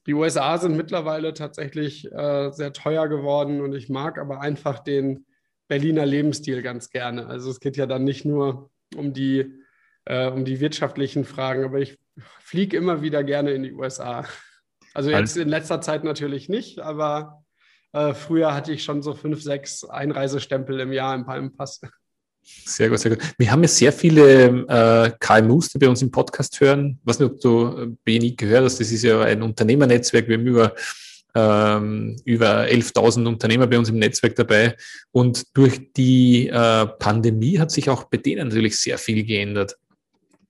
die 0.07 0.15
USA 0.15 0.57
sind 0.59 0.77
mittlerweile 0.77 1.35
tatsächlich 1.35 2.11
äh, 2.13 2.51
sehr 2.53 2.73
teuer 2.73 3.09
geworden 3.09 3.61
und 3.61 3.75
ich 3.75 3.89
mag 3.89 4.19
aber 4.19 4.41
einfach 4.41 4.79
den 4.79 5.27
Berliner 5.69 6.07
Lebensstil 6.07 6.63
ganz 6.63 6.91
gerne. 6.91 7.27
Also 7.27 7.51
es 7.51 7.59
geht 7.59 7.77
ja 7.77 7.87
dann 7.87 8.05
nicht 8.05 8.25
nur 8.25 8.71
um 8.95 9.13
die, 9.13 9.53
äh, 10.05 10.29
um 10.29 10.45
die 10.45 10.61
wirtschaftlichen 10.61 11.25
Fragen, 11.25 11.65
aber 11.65 11.81
ich 11.81 11.99
fliege 12.39 12.77
immer 12.77 13.03
wieder 13.03 13.25
gerne 13.25 13.51
in 13.51 13.65
die 13.65 13.73
USA. 13.73 14.25
Also 14.95 15.11
jetzt 15.11 15.37
in 15.37 15.49
letzter 15.49 15.81
Zeit 15.81 16.05
natürlich 16.05 16.49
nicht, 16.49 16.79
aber 16.79 17.45
äh, 17.97 18.15
früher 18.15 18.55
hatte 18.55 18.73
ich 18.73 18.85
schon 18.85 19.03
so 19.03 19.15
fünf, 19.15 19.43
sechs 19.43 19.85
Einreisestempel 19.85 20.81
im 20.81 20.93
Jahr 20.93 21.15
im 21.15 21.25
Palmenpass. 21.25 21.81
Sehr 22.43 22.91
gut, 22.91 23.01
sehr 23.01 23.17
gut. 23.17 23.25
Wir 23.39 23.51
haben 23.51 23.63
ja 23.63 23.69
sehr 23.69 23.93
viele 23.93 24.67
äh, 24.69 25.11
KMUs, 25.19 25.71
die 25.71 25.79
bei 25.79 25.89
uns 25.89 26.03
im 26.03 26.11
Podcast 26.11 26.61
hören. 26.61 26.99
Ich 27.01 27.07
weiß 27.09 27.19
nicht, 27.19 27.33
ob 27.33 27.41
du 27.41 27.67
äh, 27.67 27.87
BNI 28.05 28.37
gehört 28.37 28.65
hast. 28.65 28.79
Das 28.79 28.93
ist 28.93 29.03
ja 29.03 29.21
ein 29.23 29.43
Unternehmernetzwerk. 29.43 30.29
Wir 30.29 30.39
haben 30.39 30.47
über 30.47 30.75
ähm, 31.35 32.17
über 32.25 32.63
11.000 32.63 33.27
Unternehmer 33.27 33.67
bei 33.67 33.79
uns 33.79 33.91
im 33.91 33.99
Netzwerk 33.99 34.37
dabei. 34.37 34.77
Und 35.13 35.57
durch 35.57 35.93
die 35.93 36.49
äh, 36.49 36.87
Pandemie 36.87 37.59
hat 37.59 37.71
sich 37.71 37.91
auch 37.91 38.05
bei 38.05 38.17
denen 38.17 38.49
natürlich 38.49 38.79
sehr 38.79 38.97
viel 38.97 39.23
geändert. 39.25 39.77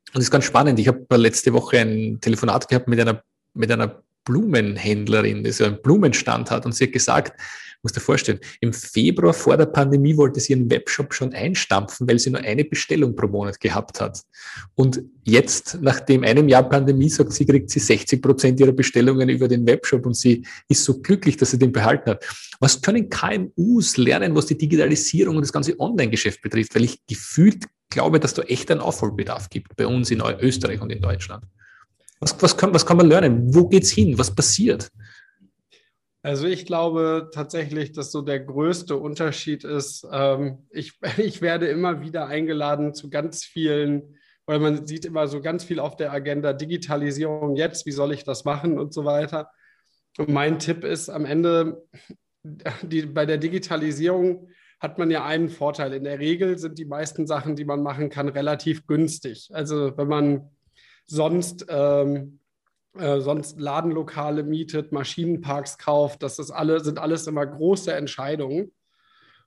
Und 0.08 0.16
das 0.16 0.24
ist 0.24 0.30
ganz 0.30 0.44
spannend. 0.44 0.78
Ich 0.78 0.86
habe 0.86 1.04
letzte 1.16 1.52
Woche 1.52 1.80
ein 1.80 2.20
Telefonat 2.20 2.68
gehabt 2.68 2.86
mit 2.86 3.00
einer, 3.00 3.22
mit 3.54 3.70
einer 3.72 4.02
Blumenhändlerin, 4.26 5.42
die 5.42 5.52
so 5.52 5.64
einen 5.64 5.80
Blumenstand 5.80 6.50
hat. 6.50 6.66
Und 6.66 6.72
sie 6.72 6.84
hat 6.84 6.92
gesagt, 6.92 7.32
muss 7.86 7.92
dir 7.92 8.00
vorstellen, 8.00 8.40
im 8.60 8.72
Februar 8.72 9.32
vor 9.32 9.56
der 9.56 9.66
Pandemie 9.66 10.16
wollte 10.16 10.40
sie 10.40 10.54
ihren 10.54 10.68
Webshop 10.68 11.14
schon 11.14 11.32
einstampfen, 11.32 12.08
weil 12.08 12.18
sie 12.18 12.30
nur 12.30 12.40
eine 12.40 12.64
Bestellung 12.64 13.14
pro 13.14 13.28
Monat 13.28 13.60
gehabt 13.60 14.00
hat. 14.00 14.22
Und 14.74 15.02
jetzt, 15.24 15.80
nach 15.80 16.00
dem 16.00 16.24
einem 16.24 16.48
Jahr 16.48 16.68
Pandemie, 16.68 17.08
sagt 17.08 17.32
sie, 17.32 17.46
kriegt 17.46 17.70
sie 17.70 17.78
60 17.78 18.20
Prozent 18.20 18.58
ihrer 18.58 18.72
Bestellungen 18.72 19.28
über 19.28 19.46
den 19.46 19.64
Webshop 19.66 20.04
und 20.04 20.14
sie 20.14 20.44
ist 20.68 20.82
so 20.82 21.00
glücklich, 21.00 21.36
dass 21.36 21.52
sie 21.52 21.58
den 21.58 21.70
behalten 21.70 22.10
hat. 22.10 22.24
Was 22.58 22.82
können 22.82 23.08
KMUs 23.08 23.96
lernen, 23.96 24.34
was 24.34 24.46
die 24.46 24.58
Digitalisierung 24.58 25.36
und 25.36 25.42
das 25.42 25.52
ganze 25.52 25.78
Online-Geschäft 25.78 26.42
betrifft? 26.42 26.74
Weil 26.74 26.84
ich 26.84 27.06
gefühlt 27.06 27.66
glaube, 27.88 28.18
dass 28.18 28.34
da 28.34 28.42
echt 28.42 28.68
einen 28.72 28.80
Aufholbedarf 28.80 29.48
gibt 29.48 29.76
bei 29.76 29.86
uns 29.86 30.10
in 30.10 30.20
Österreich 30.40 30.80
und 30.80 30.90
in 30.90 31.00
Deutschland. 31.00 31.44
Was, 32.20 32.40
was, 32.42 32.56
kann, 32.56 32.72
was 32.72 32.86
kann 32.86 32.96
man 32.96 33.08
lernen? 33.08 33.54
Wo 33.54 33.68
geht's 33.68 33.90
hin? 33.90 34.18
Was 34.18 34.34
passiert? 34.34 34.90
Also 36.26 36.48
ich 36.48 36.66
glaube 36.66 37.30
tatsächlich, 37.32 37.92
dass 37.92 38.10
so 38.10 38.20
der 38.20 38.40
größte 38.40 38.96
Unterschied 38.96 39.62
ist, 39.62 40.04
ähm, 40.10 40.66
ich, 40.70 40.98
ich 41.18 41.40
werde 41.40 41.68
immer 41.68 42.00
wieder 42.00 42.26
eingeladen 42.26 42.94
zu 42.94 43.10
ganz 43.10 43.44
vielen, 43.44 44.16
weil 44.44 44.58
man 44.58 44.88
sieht 44.88 45.04
immer 45.04 45.28
so 45.28 45.40
ganz 45.40 45.62
viel 45.62 45.78
auf 45.78 45.94
der 45.94 46.12
Agenda, 46.12 46.52
Digitalisierung 46.52 47.54
jetzt, 47.54 47.86
wie 47.86 47.92
soll 47.92 48.12
ich 48.12 48.24
das 48.24 48.44
machen 48.44 48.78
und 48.78 48.92
so 48.92 49.04
weiter. 49.04 49.50
Und 50.18 50.28
mein 50.28 50.58
Tipp 50.58 50.82
ist 50.82 51.10
am 51.10 51.26
Ende, 51.26 51.86
die, 52.82 53.02
bei 53.02 53.24
der 53.24 53.38
Digitalisierung 53.38 54.48
hat 54.80 54.98
man 54.98 55.12
ja 55.12 55.24
einen 55.24 55.48
Vorteil. 55.48 55.92
In 55.92 56.02
der 56.02 56.18
Regel 56.18 56.58
sind 56.58 56.78
die 56.78 56.84
meisten 56.86 57.28
Sachen, 57.28 57.54
die 57.54 57.64
man 57.64 57.84
machen 57.84 58.10
kann, 58.10 58.28
relativ 58.28 58.86
günstig. 58.86 59.50
Also 59.52 59.96
wenn 59.96 60.08
man 60.08 60.50
sonst 61.06 61.66
ähm, 61.68 62.40
äh, 62.98 63.20
sonst 63.20 63.60
Ladenlokale 63.60 64.42
mietet, 64.42 64.92
Maschinenparks 64.92 65.78
kauft. 65.78 66.22
Das 66.22 66.38
ist 66.38 66.50
alle, 66.50 66.80
sind 66.80 66.98
alles 66.98 67.26
immer 67.26 67.44
große 67.46 67.92
Entscheidungen. 67.92 68.72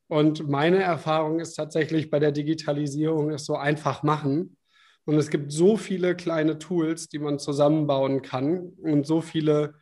Und 0.08 0.48
meine 0.50 0.82
Erfahrung 0.82 1.40
ist 1.40 1.56
tatsächlich 1.56 2.10
bei 2.10 2.20
der 2.20 2.32
Digitalisierung, 2.32 3.32
es 3.32 3.46
so 3.46 3.56
einfach 3.56 4.04
machen. 4.04 4.58
Und 5.06 5.16
es 5.16 5.30
gibt 5.30 5.52
so 5.52 5.78
viele 5.78 6.16
kleine 6.16 6.60
Tools, 6.60 7.10
die 7.10 7.20
man 7.20 7.40
zusammenbauen 7.40 8.22
kann 8.22 8.74
und 8.82 9.08
so 9.08 9.22
viele 9.22 9.76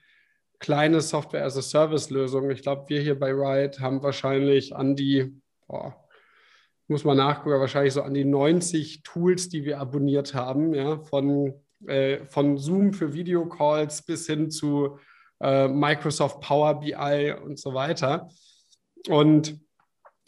kleine 0.59 1.01
Software-as-a-Service-Lösungen. 1.01 2.51
Ich 2.51 2.61
glaube, 2.61 2.87
wir 2.87 3.01
hier 3.01 3.19
bei 3.19 3.31
Ride 3.31 3.79
haben 3.79 4.01
wahrscheinlich 4.03 4.75
an 4.75 4.95
die, 4.95 5.41
boah, 5.67 5.95
muss 6.87 7.03
man 7.03 7.17
nachgucken, 7.17 7.59
wahrscheinlich 7.59 7.93
so 7.93 8.01
an 8.01 8.13
die 8.13 8.23
90 8.23 9.03
Tools, 9.03 9.49
die 9.49 9.65
wir 9.65 9.79
abonniert 9.79 10.33
haben, 10.33 10.73
ja, 10.73 10.99
von 10.99 11.53
äh, 11.85 12.25
von 12.25 12.57
Zoom 12.57 12.93
für 12.93 13.13
Videocalls 13.13 14.03
bis 14.03 14.25
hin 14.25 14.49
zu 14.49 14.97
äh, 15.41 15.67
Microsoft 15.67 16.41
Power 16.41 16.79
BI 16.79 17.33
und 17.43 17.59
so 17.59 17.73
weiter. 17.73 18.29
Und 19.09 19.59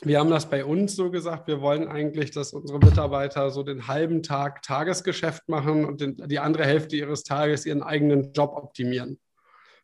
wir 0.01 0.19
haben 0.19 0.29
das 0.29 0.49
bei 0.49 0.63
uns 0.63 0.95
so 0.95 1.11
gesagt, 1.11 1.47
wir 1.47 1.59
wollen 1.59 1.87
eigentlich, 1.87 2.31
dass 2.31 2.53
unsere 2.53 2.79
Mitarbeiter 2.79 3.49
so 3.49 3.63
den 3.63 3.87
halben 3.87 4.23
Tag 4.23 4.61
Tagesgeschäft 4.61 5.49
machen 5.49 5.83
und 5.83 5.99
den, 5.99 6.15
die 6.27 6.39
andere 6.39 6.65
Hälfte 6.65 6.95
ihres 6.95 7.23
Tages 7.23 7.65
ihren 7.65 7.83
eigenen 7.83 8.31
Job 8.31 8.53
optimieren. 8.55 9.19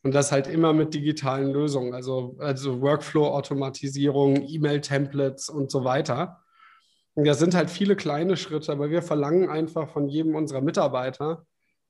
Und 0.04 0.14
das 0.14 0.32
halt 0.32 0.48
immer 0.48 0.72
mit 0.72 0.94
digitalen 0.94 1.52
Lösungen, 1.52 1.94
also, 1.94 2.38
also 2.40 2.80
Workflow-Automatisierung, 2.80 4.48
E-Mail-Templates 4.48 5.50
und 5.50 5.72
so 5.72 5.84
weiter. 5.84 6.42
Und 7.16 7.26
das 7.26 7.40
sind 7.40 7.56
halt 7.56 7.70
viele 7.70 7.96
kleine 7.96 8.38
Schritte, 8.38 8.72
aber 8.72 8.90
wir 8.90 9.02
verlangen 9.02 9.50
einfach 9.50 9.90
von 9.90 10.08
jedem 10.08 10.36
unserer 10.36 10.62
Mitarbeiter, 10.62 11.46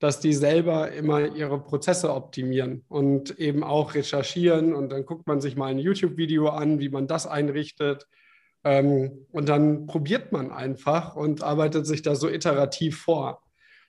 dass 0.05 0.19
die 0.19 0.33
selber 0.33 0.91
immer 0.91 1.33
ihre 1.35 1.59
Prozesse 1.59 2.13
optimieren 2.13 2.85
und 2.89 3.39
eben 3.39 3.63
auch 3.63 3.95
recherchieren. 3.95 4.75
Und 4.75 4.91
dann 4.91 5.03
guckt 5.03 5.25
man 5.25 5.41
sich 5.41 5.55
mal 5.55 5.65
ein 5.65 5.79
YouTube-Video 5.79 6.49
an, 6.49 6.79
wie 6.79 6.89
man 6.89 7.07
das 7.07 7.25
einrichtet. 7.25 8.05
Ähm, 8.63 9.25
und 9.31 9.49
dann 9.49 9.87
probiert 9.87 10.31
man 10.31 10.51
einfach 10.51 11.15
und 11.15 11.41
arbeitet 11.41 11.87
sich 11.87 12.03
da 12.03 12.13
so 12.13 12.29
iterativ 12.29 12.99
vor. 12.99 13.41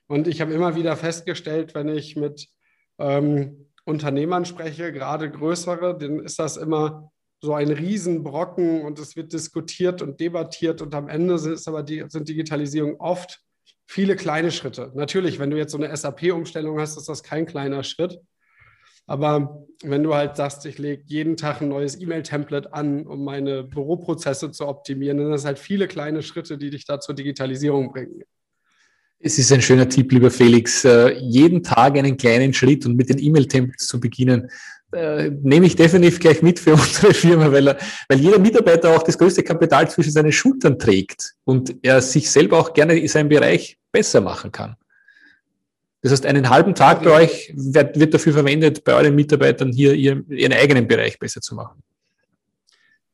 Und 0.07 0.27
ich 0.27 0.41
habe 0.41 0.55
immer 0.55 0.75
wieder 0.75 0.95
festgestellt, 0.95 1.75
wenn 1.75 1.87
ich 1.87 2.15
mit 2.15 2.47
ähm, 2.97 3.67
Unternehmern 3.85 4.45
spreche, 4.45 4.91
gerade 4.91 5.29
größere, 5.29 5.99
dann 5.99 6.21
ist 6.21 6.39
das 6.39 6.57
immer 6.57 7.11
so 7.41 7.53
ein 7.53 7.69
Riesenbrocken 7.69 8.81
und 8.81 8.97
es 8.97 9.15
wird 9.15 9.33
diskutiert 9.33 10.01
und 10.01 10.19
debattiert 10.19 10.81
und 10.81 10.95
am 10.95 11.09
Ende 11.09 11.35
ist 11.35 11.67
aber 11.67 11.83
die, 11.83 12.05
sind 12.07 12.27
Digitalisierung 12.27 12.99
oft 12.99 13.43
viele 13.87 14.15
kleine 14.15 14.51
Schritte. 14.51 14.91
Natürlich, 14.93 15.39
wenn 15.39 15.49
du 15.49 15.57
jetzt 15.57 15.71
so 15.71 15.77
eine 15.77 15.95
SAP-Umstellung 15.95 16.79
hast, 16.79 16.97
ist 16.97 17.09
das 17.09 17.23
kein 17.23 17.45
kleiner 17.45 17.83
Schritt. 17.83 18.19
Aber 19.09 19.65
wenn 19.83 20.03
du 20.03 20.13
halt 20.13 20.35
sagst, 20.35 20.65
ich 20.65 20.77
lege 20.77 21.01
jeden 21.05 21.37
Tag 21.37 21.61
ein 21.61 21.69
neues 21.69 21.99
E-Mail-Template 21.99 22.73
an, 22.73 23.07
um 23.07 23.23
meine 23.23 23.63
Büroprozesse 23.63 24.51
zu 24.51 24.67
optimieren, 24.67 25.17
dann 25.17 25.27
sind 25.27 25.33
das 25.33 25.45
halt 25.45 25.59
viele 25.59 25.87
kleine 25.87 26.21
Schritte, 26.21 26.57
die 26.57 26.69
dich 26.69 26.85
da 26.85 26.99
zur 26.99 27.15
Digitalisierung 27.15 27.93
bringen. 27.93 28.23
Es 29.19 29.39
ist 29.39 29.51
ein 29.51 29.61
schöner 29.61 29.87
Tipp, 29.87 30.11
lieber 30.11 30.29
Felix, 30.29 30.83
äh, 30.83 31.13
jeden 31.13 31.63
Tag 31.63 31.97
einen 31.97 32.17
kleinen 32.17 32.53
Schritt 32.53 32.85
und 32.85 32.97
mit 32.97 33.09
den 33.09 33.17
E-Mail-Templates 33.17 33.87
zu 33.87 33.99
beginnen 33.99 34.49
äh, 34.93 35.29
nehme 35.29 35.65
ich 35.65 35.75
definitiv 35.75 36.19
gleich 36.19 36.41
mit 36.41 36.59
für 36.59 36.73
unsere 36.75 37.13
Firma, 37.13 37.51
weil, 37.51 37.67
er, 37.67 37.77
weil 38.07 38.19
jeder 38.19 38.39
Mitarbeiter 38.39 38.95
auch 38.95 39.03
das 39.03 39.17
größte 39.17 39.43
Kapital 39.43 39.89
zwischen 39.89 40.11
seinen 40.11 40.31
Schultern 40.31 40.79
trägt 40.79 41.35
und 41.43 41.75
er 41.81 42.01
sich 42.01 42.31
selber 42.31 42.59
auch 42.59 42.73
gerne 42.73 42.97
in 42.97 43.07
seinem 43.07 43.29
Bereich 43.29 43.77
besser 43.91 44.21
machen 44.21 44.51
kann. 44.51 44.75
Das 46.01 46.11
heißt, 46.11 46.25
einen 46.25 46.49
halben 46.49 46.75
Tag 46.75 47.03
bei 47.03 47.11
euch 47.11 47.51
wird, 47.55 47.99
wird 47.99 48.13
dafür 48.13 48.33
verwendet, 48.33 48.83
bei 48.83 48.93
euren 48.93 49.15
Mitarbeitern 49.15 49.71
hier 49.71 49.93
ihren, 49.93 50.29
ihren 50.29 50.53
eigenen 50.53 50.87
Bereich 50.87 51.19
besser 51.19 51.41
zu 51.41 51.55
machen. 51.55 51.83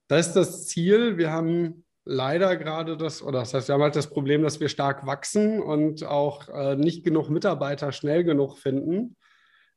Das 0.08 0.28
ist 0.28 0.36
das 0.36 0.68
Ziel. 0.68 1.18
Wir 1.18 1.32
haben 1.32 1.86
leider 2.06 2.56
gerade 2.58 2.98
das, 2.98 3.24
oder 3.24 3.40
das 3.40 3.54
heißt, 3.54 3.70
wir 3.70 3.74
haben 3.74 3.82
halt 3.82 3.96
das 3.96 4.10
Problem, 4.10 4.44
dass 4.44 4.60
wir 4.60 4.68
stark 4.68 5.08
wachsen 5.08 5.62
und 5.62 6.04
auch 6.04 6.50
äh, 6.50 6.76
nicht 6.76 7.04
genug 7.04 7.30
Mitarbeiter 7.30 7.92
schnell 7.92 8.24
genug 8.24 8.58
finden. 8.58 9.16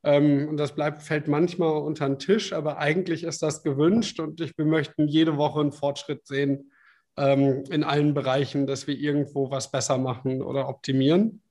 Ähm, 0.07 0.47
und 0.47 0.55
das 0.55 0.73
bleibt, 0.73 1.01
fällt 1.01 1.27
manchmal 1.27 1.75
unter 1.81 2.07
den 2.07 2.17
Tisch, 2.17 2.53
aber 2.53 2.77
eigentlich 2.77 3.25
ist 3.25 3.43
das 3.43 3.61
gewünscht 3.61 4.21
und 4.21 4.39
ich, 4.39 4.57
wir 4.57 4.63
möchten 4.63 5.09
jede 5.09 5.35
Woche 5.35 5.59
einen 5.59 5.73
Fortschritt 5.73 6.25
sehen 6.25 6.71
ähm, 7.17 7.65
in 7.69 7.83
allen 7.83 8.13
Bereichen, 8.13 8.67
dass 8.67 8.87
wir 8.87 8.95
irgendwo 8.95 9.51
was 9.51 9.69
besser 9.69 9.97
machen 9.97 10.41
oder 10.41 10.69
optimieren. 10.69 11.41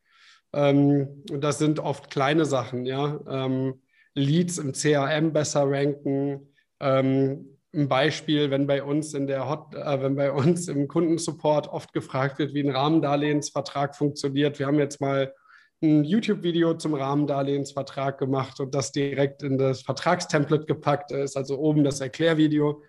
Ähm, 0.54 1.22
und 1.30 1.44
das 1.44 1.58
sind 1.58 1.80
oft 1.80 2.08
kleine 2.10 2.46
Sachen, 2.46 2.86
ja. 2.86 3.20
Ähm, 3.28 3.82
Leads 4.14 4.56
im 4.56 4.72
CRM 4.72 5.34
besser 5.34 5.70
ranken. 5.70 6.54
Ähm, 6.80 7.58
ein 7.74 7.90
Beispiel, 7.90 8.50
wenn 8.50 8.66
bei 8.66 8.82
uns 8.82 9.12
in 9.12 9.26
der 9.26 9.50
Hot, 9.50 9.74
äh, 9.74 10.00
wenn 10.00 10.16
bei 10.16 10.32
uns 10.32 10.68
im 10.68 10.88
Kundensupport 10.88 11.68
oft 11.68 11.92
gefragt 11.92 12.38
wird, 12.38 12.54
wie 12.54 12.62
ein 12.62 12.74
Rahmendarlehensvertrag 12.74 13.94
funktioniert. 13.94 14.58
Wir 14.58 14.66
haben 14.66 14.78
jetzt 14.78 15.02
mal 15.02 15.34
ein 15.82 16.04
YouTube-Video 16.04 16.74
zum 16.74 16.94
Rahmendarlehensvertrag 16.94 18.18
gemacht 18.18 18.60
und 18.60 18.74
das 18.74 18.92
direkt 18.92 19.42
in 19.42 19.58
das 19.58 19.82
Vertragstemplate 19.82 20.66
gepackt 20.66 21.12
ist, 21.12 21.36
also 21.36 21.58
oben 21.58 21.84
das 21.84 22.00
Erklärvideo. 22.00 22.82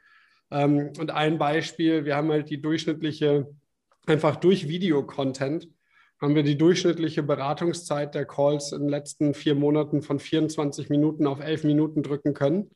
Ähm, 0.51 0.91
und 0.98 1.12
ein 1.12 1.38
Beispiel, 1.38 2.06
wir 2.06 2.15
haben 2.15 2.32
halt 2.32 2.50
die 2.50 2.62
durchschnittliche, 2.62 3.48
einfach 4.06 4.38
durch 4.38 4.67
Videocontent, 4.67 5.67
haben 6.22 6.36
wir 6.36 6.44
die 6.44 6.58
durchschnittliche 6.58 7.24
Beratungszeit 7.24 8.15
der 8.15 8.25
Calls 8.25 8.72
in 8.72 8.82
den 8.82 8.89
letzten 8.89 9.34
vier 9.34 9.53
Monaten 9.53 10.01
von 10.01 10.20
24 10.20 10.89
Minuten 10.89 11.27
auf 11.27 11.41
11 11.41 11.65
Minuten 11.65 12.03
drücken 12.03 12.34
können, 12.34 12.72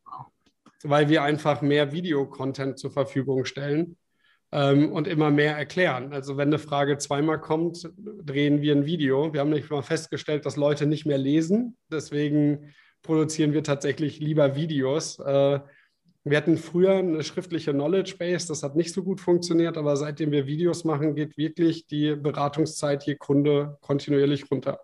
weil 0.83 1.09
wir 1.09 1.23
einfach 1.23 1.61
mehr 1.61 1.91
Videocontent 1.91 2.77
zur 2.77 2.91
Verfügung 2.91 3.45
stellen 3.45 3.97
ähm, 4.51 4.91
und 4.91 5.07
immer 5.07 5.31
mehr 5.31 5.55
erklären. 5.55 6.13
Also 6.13 6.37
wenn 6.37 6.49
eine 6.49 6.59
Frage 6.59 6.97
zweimal 6.97 7.39
kommt, 7.39 7.89
drehen 7.97 8.61
wir 8.61 8.75
ein 8.75 8.85
Video. 8.85 9.33
Wir 9.33 9.41
haben 9.41 9.49
nicht 9.49 9.69
mal 9.69 9.81
festgestellt, 9.81 10.45
dass 10.45 10.57
Leute 10.57 10.85
nicht 10.85 11.05
mehr 11.05 11.17
lesen. 11.17 11.77
Deswegen 11.91 12.73
produzieren 13.01 13.53
wir 13.53 13.63
tatsächlich 13.63 14.19
lieber 14.19 14.55
Videos. 14.55 15.19
Äh, 15.19 15.59
wir 16.23 16.37
hatten 16.37 16.57
früher 16.57 16.97
eine 16.97 17.23
schriftliche 17.23 17.71
Knowledge 17.71 18.15
Base, 18.19 18.47
das 18.47 18.61
hat 18.61 18.75
nicht 18.75 18.93
so 18.93 19.03
gut 19.03 19.19
funktioniert, 19.19 19.75
aber 19.75 19.97
seitdem 19.97 20.31
wir 20.31 20.45
Videos 20.45 20.83
machen, 20.83 21.15
geht 21.15 21.35
wirklich 21.35 21.87
die 21.87 22.15
Beratungszeit 22.15 23.03
je 23.07 23.15
Kunde 23.15 23.79
kontinuierlich 23.81 24.51
runter. 24.51 24.81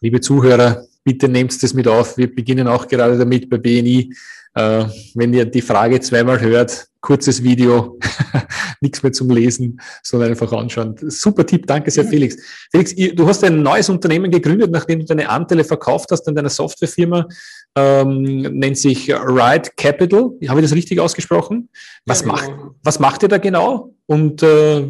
Liebe 0.00 0.20
Zuhörer, 0.20 0.84
bitte 1.02 1.28
nehmt 1.28 1.62
es 1.62 1.74
mit 1.74 1.88
auf. 1.88 2.16
Wir 2.16 2.34
beginnen 2.34 2.68
auch 2.68 2.88
gerade 2.88 3.18
damit 3.18 3.48
bei 3.48 3.58
BNI. 3.58 4.12
Äh, 4.54 4.84
wenn 5.14 5.34
ihr 5.34 5.44
die 5.44 5.62
Frage 5.62 6.00
zweimal 6.00 6.40
hört, 6.40 6.86
kurzes 7.00 7.42
Video, 7.42 7.98
nichts 8.80 9.02
mehr 9.02 9.12
zum 9.12 9.28
Lesen, 9.30 9.80
sondern 10.02 10.30
einfach 10.30 10.50
anschauen. 10.52 10.94
Super 11.08 11.44
Tipp, 11.44 11.66
danke 11.66 11.90
sehr, 11.90 12.04
Felix. 12.04 12.36
Felix, 12.70 12.94
du 12.94 13.26
hast 13.26 13.44
ein 13.44 13.62
neues 13.62 13.88
Unternehmen 13.88 14.30
gegründet, 14.30 14.70
nachdem 14.70 15.00
du 15.00 15.04
deine 15.04 15.28
Anteile 15.28 15.64
verkauft 15.64 16.10
hast 16.12 16.26
an 16.28 16.34
deiner 16.34 16.48
Softwarefirma, 16.48 17.28
ähm, 17.76 18.22
nennt 18.22 18.78
sich 18.78 19.12
Ride 19.12 19.70
Capital. 19.76 20.30
Habe 20.48 20.60
ich 20.60 20.66
das 20.66 20.74
richtig 20.74 21.00
ausgesprochen? 21.00 21.68
Was, 22.06 22.20
ja, 22.20 22.26
genau. 22.26 22.34
macht, 22.34 22.52
was 22.82 22.98
macht 23.00 23.22
ihr 23.24 23.28
da 23.28 23.38
genau? 23.38 23.92
Und 24.06 24.42
äh, 24.42 24.88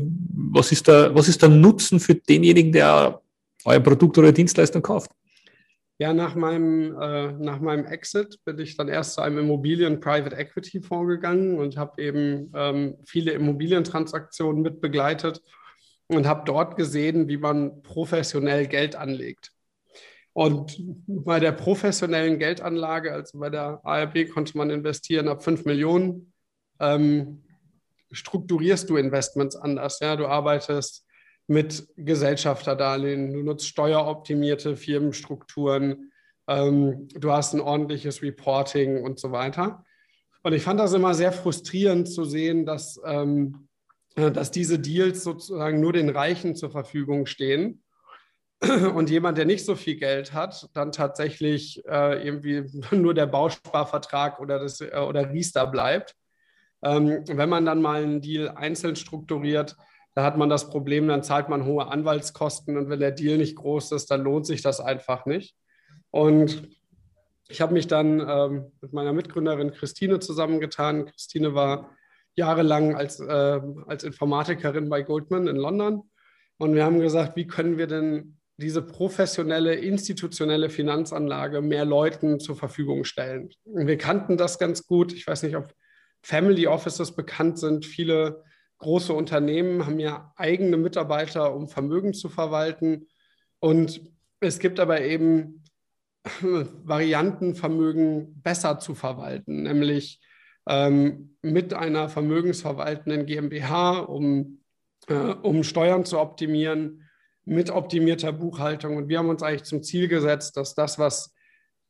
was, 0.52 0.70
ist 0.72 0.86
da, 0.86 1.12
was 1.14 1.28
ist 1.28 1.42
der 1.42 1.48
Nutzen 1.48 1.98
für 1.98 2.14
denjenigen, 2.14 2.70
der 2.70 3.20
euer 3.64 3.80
Produkt 3.80 4.18
oder 4.18 4.32
Dienstleistung 4.32 4.82
kauft? 4.82 5.10
Ja, 5.98 6.12
nach 6.12 6.34
meinem, 6.34 7.00
äh, 7.00 7.32
nach 7.32 7.60
meinem 7.60 7.86
Exit 7.86 8.38
bin 8.44 8.58
ich 8.58 8.76
dann 8.76 8.88
erst 8.88 9.14
zu 9.14 9.20
einem 9.20 9.38
Immobilien-Private 9.38 10.36
Equity 10.36 10.82
Fonds 10.82 11.08
gegangen 11.08 11.58
und 11.58 11.76
habe 11.76 12.02
eben 12.02 12.50
ähm, 12.54 12.96
viele 13.06 13.32
Immobilientransaktionen 13.32 14.60
mit 14.60 14.80
begleitet 14.80 15.40
und 16.08 16.26
habe 16.26 16.42
dort 16.46 16.76
gesehen, 16.76 17.28
wie 17.28 17.36
man 17.36 17.80
professionell 17.82 18.66
Geld 18.66 18.96
anlegt. 18.96 19.52
Und 20.32 20.76
bei 21.06 21.38
der 21.38 21.52
professionellen 21.52 22.40
Geldanlage, 22.40 23.12
also 23.12 23.38
bei 23.38 23.50
der 23.50 23.80
ARB, 23.84 24.28
konnte 24.30 24.58
man 24.58 24.70
investieren 24.70 25.28
ab 25.28 25.44
5 25.44 25.64
Millionen. 25.64 26.32
Ähm, 26.80 27.44
strukturierst 28.10 28.90
du 28.90 28.96
Investments 28.96 29.54
anders. 29.54 30.00
Ja? 30.00 30.16
Du 30.16 30.26
arbeitest 30.26 31.06
mit 31.46 31.88
Gesellschafterdarlehen, 31.96 33.32
du 33.32 33.42
nutzt 33.42 33.66
steueroptimierte 33.66 34.76
Firmenstrukturen, 34.76 36.12
ähm, 36.48 37.08
du 37.14 37.32
hast 37.32 37.54
ein 37.54 37.60
ordentliches 37.60 38.22
Reporting 38.22 39.02
und 39.02 39.18
so 39.18 39.32
weiter. 39.32 39.84
Und 40.42 40.52
ich 40.52 40.62
fand 40.62 40.78
das 40.78 40.92
immer 40.92 41.14
sehr 41.14 41.32
frustrierend 41.32 42.08
zu 42.08 42.24
sehen, 42.24 42.66
dass, 42.66 43.00
ähm, 43.04 43.68
äh, 44.14 44.30
dass 44.30 44.50
diese 44.50 44.78
Deals 44.78 45.24
sozusagen 45.24 45.80
nur 45.80 45.92
den 45.92 46.10
Reichen 46.10 46.54
zur 46.54 46.70
Verfügung 46.70 47.26
stehen 47.26 47.82
und 48.94 49.10
jemand, 49.10 49.38
der 49.38 49.46
nicht 49.46 49.64
so 49.64 49.74
viel 49.74 49.96
Geld 49.96 50.32
hat, 50.32 50.68
dann 50.74 50.92
tatsächlich 50.92 51.84
äh, 51.86 52.26
irgendwie 52.26 52.64
nur 52.90 53.14
der 53.14 53.26
Bausparvertrag 53.26 54.40
oder, 54.40 54.58
das, 54.58 54.80
äh, 54.80 54.96
oder 54.96 55.30
Riester 55.30 55.66
bleibt. 55.66 56.14
Ähm, 56.82 57.24
wenn 57.26 57.48
man 57.48 57.64
dann 57.64 57.80
mal 57.80 58.02
einen 58.02 58.20
Deal 58.20 58.50
einzeln 58.50 58.96
strukturiert, 58.96 59.76
da 60.14 60.24
hat 60.24 60.36
man 60.36 60.48
das 60.48 60.70
Problem, 60.70 61.08
dann 61.08 61.22
zahlt 61.22 61.48
man 61.48 61.64
hohe 61.64 61.88
Anwaltskosten 61.88 62.76
und 62.76 62.88
wenn 62.88 63.00
der 63.00 63.10
Deal 63.10 63.36
nicht 63.38 63.56
groß 63.56 63.92
ist, 63.92 64.10
dann 64.10 64.22
lohnt 64.22 64.46
sich 64.46 64.62
das 64.62 64.80
einfach 64.80 65.26
nicht. 65.26 65.56
Und 66.10 66.68
ich 67.48 67.60
habe 67.60 67.74
mich 67.74 67.88
dann 67.88 68.20
ähm, 68.20 68.72
mit 68.80 68.92
meiner 68.92 69.12
Mitgründerin 69.12 69.72
Christine 69.72 70.20
zusammengetan. 70.20 71.06
Christine 71.06 71.54
war 71.54 71.90
jahrelang 72.36 72.94
als, 72.94 73.20
äh, 73.20 73.60
als 73.86 74.04
Informatikerin 74.04 74.88
bei 74.88 75.02
Goldman 75.02 75.48
in 75.48 75.56
London. 75.56 76.02
Und 76.58 76.74
wir 76.74 76.84
haben 76.84 77.00
gesagt, 77.00 77.36
wie 77.36 77.46
können 77.46 77.76
wir 77.76 77.86
denn 77.86 78.38
diese 78.56 78.82
professionelle, 78.82 79.74
institutionelle 79.74 80.70
Finanzanlage 80.70 81.60
mehr 81.60 81.84
Leuten 81.84 82.38
zur 82.38 82.56
Verfügung 82.56 83.04
stellen? 83.04 83.50
Wir 83.64 83.98
kannten 83.98 84.36
das 84.36 84.58
ganz 84.58 84.86
gut. 84.86 85.12
Ich 85.12 85.26
weiß 85.26 85.42
nicht, 85.42 85.56
ob 85.56 85.74
Family 86.22 86.66
Offices 86.66 87.14
bekannt 87.16 87.58
sind. 87.58 87.84
Viele 87.84 88.44
große 88.84 89.14
Unternehmen 89.14 89.86
haben 89.86 89.98
ja 89.98 90.32
eigene 90.36 90.76
Mitarbeiter, 90.76 91.54
um 91.54 91.68
Vermögen 91.68 92.12
zu 92.12 92.28
verwalten. 92.28 93.08
Und 93.58 94.02
es 94.40 94.58
gibt 94.58 94.78
aber 94.78 95.00
eben 95.00 95.64
Varianten, 96.42 97.54
Vermögen 97.54 98.42
besser 98.42 98.78
zu 98.78 98.94
verwalten, 98.94 99.62
nämlich 99.62 100.20
ähm, 100.68 101.36
mit 101.40 101.72
einer 101.72 102.10
vermögensverwaltenden 102.10 103.24
GmbH, 103.24 104.00
um, 104.00 104.60
äh, 105.08 105.14
um 105.14 105.64
Steuern 105.64 106.04
zu 106.04 106.20
optimieren, 106.20 107.08
mit 107.46 107.70
optimierter 107.70 108.32
Buchhaltung. 108.32 108.98
Und 108.98 109.08
wir 109.08 109.18
haben 109.18 109.30
uns 109.30 109.42
eigentlich 109.42 109.64
zum 109.64 109.82
Ziel 109.82 110.08
gesetzt, 110.08 110.58
dass 110.58 110.74
das, 110.74 110.98
was 110.98 111.33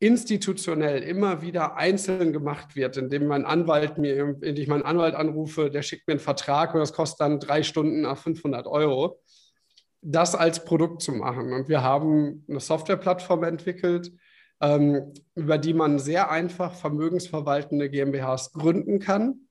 institutionell 0.05 1.03
immer 1.03 1.41
wieder 1.41 1.77
einzeln 1.77 2.33
gemacht 2.33 2.77
wird, 2.77 2.99
indem 2.99 3.27
mein 3.27 3.47
Anwalt 3.47 3.97
mir, 3.97 4.37
indem 4.43 4.57
ich 4.57 4.69
meinen 4.69 4.83
Anwalt 4.83 5.15
anrufe, 5.15 5.71
der 5.71 5.81
schickt 5.81 6.07
mir 6.07 6.13
einen 6.13 6.21
Vertrag 6.21 6.75
und 6.75 6.81
das 6.81 6.93
kostet 6.93 7.21
dann 7.21 7.41
drei 7.41 7.63
Stunden 7.63 8.03
nach 8.03 8.19
500 8.19 8.67
Euro, 8.67 9.21
das 10.03 10.35
als 10.35 10.65
Produkt 10.65 11.01
zu 11.01 11.13
machen. 11.13 11.55
Und 11.55 11.71
wir 11.71 11.83
haben 11.83 12.45
eine 12.49 12.61
Softwareplattform 12.61 13.45
entwickelt, 13.45 14.13
ähm, 14.61 15.15
über 15.35 15.57
die 15.57 15.73
man 15.73 15.99
sehr 15.99 16.31
einfach 16.31 16.75
vermögensverwaltende 16.75 17.89
GmbHs 17.89 18.53
gründen 18.53 18.99
kann, 18.99 19.47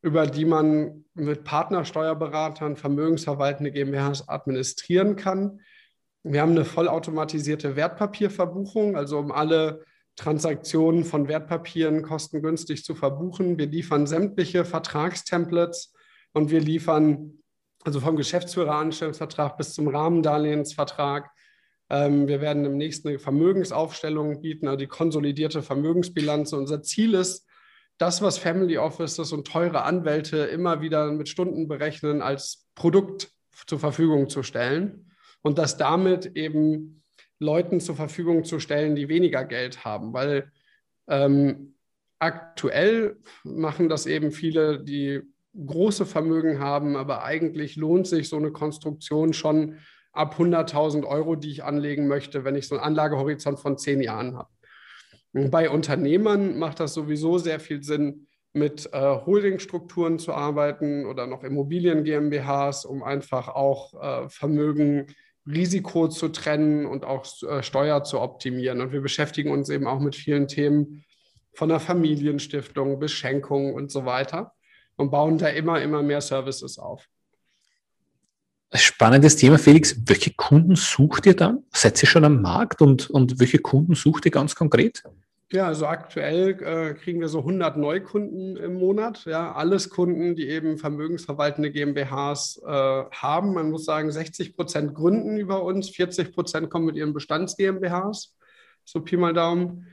über 0.00 0.28
die 0.28 0.44
man 0.44 1.06
mit 1.14 1.42
Partnersteuerberatern 1.42 2.76
vermögensverwaltende 2.76 3.72
GmbHs 3.72 4.28
administrieren 4.28 5.16
kann 5.16 5.58
wir 6.22 6.42
haben 6.42 6.52
eine 6.52 6.64
vollautomatisierte 6.64 7.76
Wertpapierverbuchung, 7.76 8.96
also 8.96 9.18
um 9.18 9.32
alle 9.32 9.84
Transaktionen 10.18 11.04
von 11.04 11.28
Wertpapieren 11.28 12.02
kostengünstig 12.02 12.84
zu 12.84 12.96
verbuchen. 12.96 13.56
Wir 13.56 13.66
liefern 13.66 14.06
sämtliche 14.08 14.64
Vertragstemplates 14.64 15.94
und 16.32 16.50
wir 16.50 16.60
liefern 16.60 17.38
also 17.84 18.00
vom 18.00 18.16
Geschäftsführeranstellungsvertrag 18.16 19.56
bis 19.56 19.74
zum 19.74 19.86
Rahmendarlehensvertrag. 19.86 21.30
Ähm, 21.88 22.26
wir 22.26 22.40
werden 22.40 22.64
demnächst 22.64 23.06
eine 23.06 23.20
Vermögensaufstellung 23.20 24.40
bieten, 24.40 24.66
also 24.66 24.78
die 24.78 24.88
konsolidierte 24.88 25.62
Vermögensbilanz. 25.62 26.52
Unser 26.52 26.82
Ziel 26.82 27.14
ist, 27.14 27.46
das, 27.96 28.20
was 28.20 28.38
Family 28.38 28.76
Offices 28.78 29.32
und 29.32 29.46
teure 29.46 29.82
Anwälte 29.82 30.38
immer 30.38 30.80
wieder 30.80 31.12
mit 31.12 31.28
Stunden 31.28 31.68
berechnen, 31.68 32.22
als 32.22 32.66
Produkt 32.74 33.30
zur 33.66 33.78
Verfügung 33.78 34.28
zu 34.28 34.42
stellen 34.42 35.12
und 35.42 35.58
das 35.58 35.76
damit 35.76 36.26
eben 36.36 36.97
Leuten 37.38 37.80
zur 37.80 37.96
Verfügung 37.96 38.44
zu 38.44 38.60
stellen, 38.60 38.96
die 38.96 39.08
weniger 39.08 39.44
Geld 39.44 39.84
haben, 39.84 40.12
weil 40.12 40.50
ähm, 41.08 41.74
aktuell 42.18 43.16
machen 43.44 43.88
das 43.88 44.06
eben 44.06 44.32
viele, 44.32 44.82
die 44.82 45.22
große 45.54 46.06
Vermögen 46.06 46.60
haben, 46.60 46.96
aber 46.96 47.24
eigentlich 47.24 47.76
lohnt 47.76 48.06
sich 48.06 48.28
so 48.28 48.36
eine 48.36 48.52
Konstruktion 48.52 49.32
schon 49.32 49.78
ab 50.12 50.36
100.000 50.38 51.04
Euro, 51.04 51.36
die 51.36 51.50
ich 51.50 51.64
anlegen 51.64 52.08
möchte, 52.08 52.44
wenn 52.44 52.56
ich 52.56 52.66
so 52.66 52.74
einen 52.74 52.84
Anlagehorizont 52.84 53.60
von 53.60 53.78
zehn 53.78 54.00
Jahren 54.00 54.36
habe. 54.36 54.48
Bei 55.32 55.70
Unternehmern 55.70 56.58
macht 56.58 56.80
das 56.80 56.94
sowieso 56.94 57.38
sehr 57.38 57.60
viel 57.60 57.82
Sinn, 57.82 58.26
mit 58.54 58.88
äh, 58.92 58.98
Holdingstrukturen 58.98 60.18
zu 60.18 60.32
arbeiten 60.32 61.06
oder 61.06 61.26
noch 61.26 61.44
Immobilien 61.44 62.02
GmbHs, 62.02 62.84
um 62.84 63.02
einfach 63.02 63.48
auch 63.48 64.24
äh, 64.24 64.28
Vermögen 64.28 65.06
Risiko 65.50 66.08
zu 66.08 66.28
trennen 66.28 66.86
und 66.86 67.04
auch 67.04 67.26
äh, 67.42 67.62
Steuer 67.62 68.04
zu 68.04 68.20
optimieren. 68.20 68.80
Und 68.80 68.92
wir 68.92 69.00
beschäftigen 69.00 69.50
uns 69.50 69.68
eben 69.68 69.86
auch 69.86 70.00
mit 70.00 70.14
vielen 70.14 70.48
Themen 70.48 71.04
von 71.52 71.68
der 71.68 71.80
Familienstiftung 71.80 72.98
bis 72.98 73.12
Schenkung 73.12 73.74
und 73.74 73.90
so 73.90 74.04
weiter 74.04 74.52
und 74.96 75.10
bauen 75.10 75.38
da 75.38 75.48
immer, 75.48 75.80
immer 75.80 76.02
mehr 76.02 76.20
Services 76.20 76.78
auf. 76.78 77.08
Spannendes 78.74 79.36
Thema, 79.36 79.58
Felix. 79.58 79.96
Welche 80.04 80.34
Kunden 80.34 80.76
sucht 80.76 81.24
ihr 81.24 81.34
dann? 81.34 81.64
Seid 81.72 82.02
ihr 82.02 82.08
schon 82.08 82.24
am 82.24 82.42
Markt 82.42 82.82
und, 82.82 83.08
und 83.08 83.40
welche 83.40 83.58
Kunden 83.58 83.94
sucht 83.94 84.26
ihr 84.26 84.30
ganz 84.30 84.54
konkret? 84.54 85.02
Ja, 85.50 85.66
also 85.66 85.86
aktuell 85.86 86.62
äh, 86.62 86.92
kriegen 86.92 87.20
wir 87.20 87.28
so 87.28 87.38
100 87.38 87.78
Neukunden 87.78 88.56
im 88.58 88.74
Monat. 88.74 89.24
Ja, 89.24 89.52
alles 89.52 89.88
Kunden, 89.88 90.36
die 90.36 90.46
eben 90.46 90.76
vermögensverwaltende 90.76 91.70
GmbHs 91.70 92.60
äh, 92.66 92.68
haben. 92.68 93.54
Man 93.54 93.70
muss 93.70 93.86
sagen, 93.86 94.12
60 94.12 94.54
Prozent 94.54 94.94
gründen 94.94 95.38
über 95.38 95.62
uns, 95.62 95.88
40 95.88 96.34
Prozent 96.34 96.68
kommen 96.68 96.84
mit 96.84 96.96
ihren 96.96 97.14
Bestands-GmbHs. 97.14 98.36
So 98.84 99.00
Pi 99.00 99.16
mal 99.16 99.32
Daumen. 99.32 99.86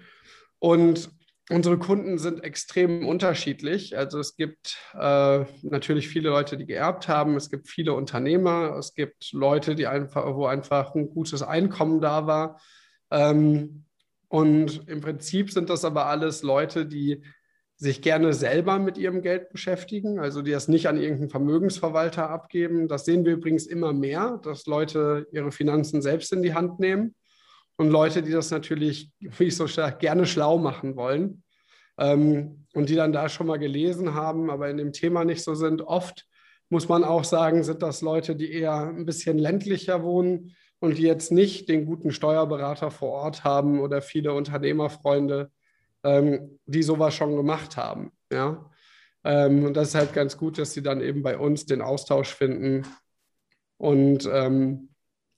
Und 0.60 1.10
unsere 1.50 1.78
Kunden 1.78 2.18
sind 2.18 2.44
extrem 2.44 3.08
unterschiedlich. 3.08 3.98
Also 3.98 4.20
es 4.20 4.36
gibt 4.36 4.78
äh, 4.94 5.46
natürlich 5.62 6.10
viele 6.10 6.32
Leute, 6.32 6.58
die 6.58 6.66
geerbt 6.66 7.08
haben. 7.08 7.38
Es 7.38 7.50
gibt 7.50 7.70
viele 7.70 7.94
Unternehmer. 7.94 8.76
Es 8.78 8.94
gibt 8.94 9.32
Leute, 9.32 9.76
die 9.76 9.88
einfach, 9.88 10.26
wo 10.36 10.48
einfach 10.48 10.96
ein 10.96 11.10
gutes 11.10 11.44
Einkommen 11.44 12.02
da 12.02 12.28
war. 12.28 12.60
Ähm, 13.10 13.85
und 14.36 14.90
im 14.90 15.00
Prinzip 15.00 15.50
sind 15.50 15.70
das 15.70 15.86
aber 15.86 16.08
alles 16.08 16.44
Leute, 16.44 16.86
die 16.86 17.22
sich 17.78 18.02
gerne 18.02 18.34
selber 18.34 18.80
mit 18.80 18.98
ihrem 18.98 19.22
Geld 19.22 19.50
beschäftigen, 19.50 20.20
also 20.20 20.42
die 20.42 20.52
das 20.52 20.68
nicht 20.68 20.90
an 20.90 20.98
irgendeinen 20.98 21.30
Vermögensverwalter 21.30 22.30
abgeben. 22.30 22.90
Das 22.90 23.06
sehen 23.06 23.24
wir 23.24 23.32
übrigens 23.32 23.66
immer 23.66 23.94
mehr, 23.94 24.42
dass 24.44 24.66
Leute 24.66 25.26
ihre 25.32 25.54
Finanzen 25.54 26.02
selbst 26.02 26.34
in 26.34 26.44
die 26.44 26.54
Hand 26.54 26.82
nehmen 26.82 27.16
und 27.78 27.90
Leute, 27.92 28.24
die 28.24 28.32
das 28.34 28.52
natürlich, 28.52 29.10
wie 29.22 29.46
ich 29.46 29.56
so 29.56 29.68
stark, 29.68 30.00
gerne 30.00 30.26
schlau 30.26 30.58
machen 30.58 30.98
wollen 30.98 31.42
ähm, 31.98 32.66
und 32.74 32.90
die 32.90 32.96
dann 32.96 33.14
da 33.14 33.30
schon 33.30 33.48
mal 33.48 33.56
gelesen 33.56 34.16
haben, 34.16 34.50
aber 34.50 34.70
in 34.70 34.76
dem 34.76 34.92
Thema 34.92 35.24
nicht 35.24 35.46
so 35.46 35.56
sind. 35.56 35.82
Oft 35.82 36.28
muss 36.68 36.90
man 36.90 37.06
auch 37.06 37.24
sagen, 37.24 37.64
sind 37.64 37.82
das 37.82 38.02
Leute, 38.02 38.36
die 38.36 38.52
eher 38.52 38.90
ein 38.90 39.06
bisschen 39.06 39.38
ländlicher 39.38 40.04
wohnen 40.04 40.58
und 40.86 40.98
die 40.98 41.04
jetzt 41.04 41.32
nicht 41.32 41.68
den 41.68 41.86
guten 41.86 42.12
Steuerberater 42.12 42.92
vor 42.92 43.12
Ort 43.12 43.44
haben 43.44 43.80
oder 43.80 44.02
viele 44.02 44.34
Unternehmerfreunde, 44.34 45.52
ähm, 46.04 46.60
die 46.66 46.84
sowas 46.84 47.16
schon 47.16 47.36
gemacht 47.36 47.76
haben. 47.78 48.12
Ja? 48.32 48.70
Ähm, 49.24 49.66
und 49.66 49.76
das 49.76 49.90
ist 49.90 49.96
halt 49.96 50.14
ganz 50.14 50.38
gut, 50.38 50.58
dass 50.58 50.74
sie 50.74 50.84
dann 50.84 51.02
eben 51.02 51.24
bei 51.24 51.38
uns 51.38 51.66
den 51.66 51.82
Austausch 51.82 52.34
finden 52.34 52.84
und, 53.78 54.30
ähm, 54.32 54.90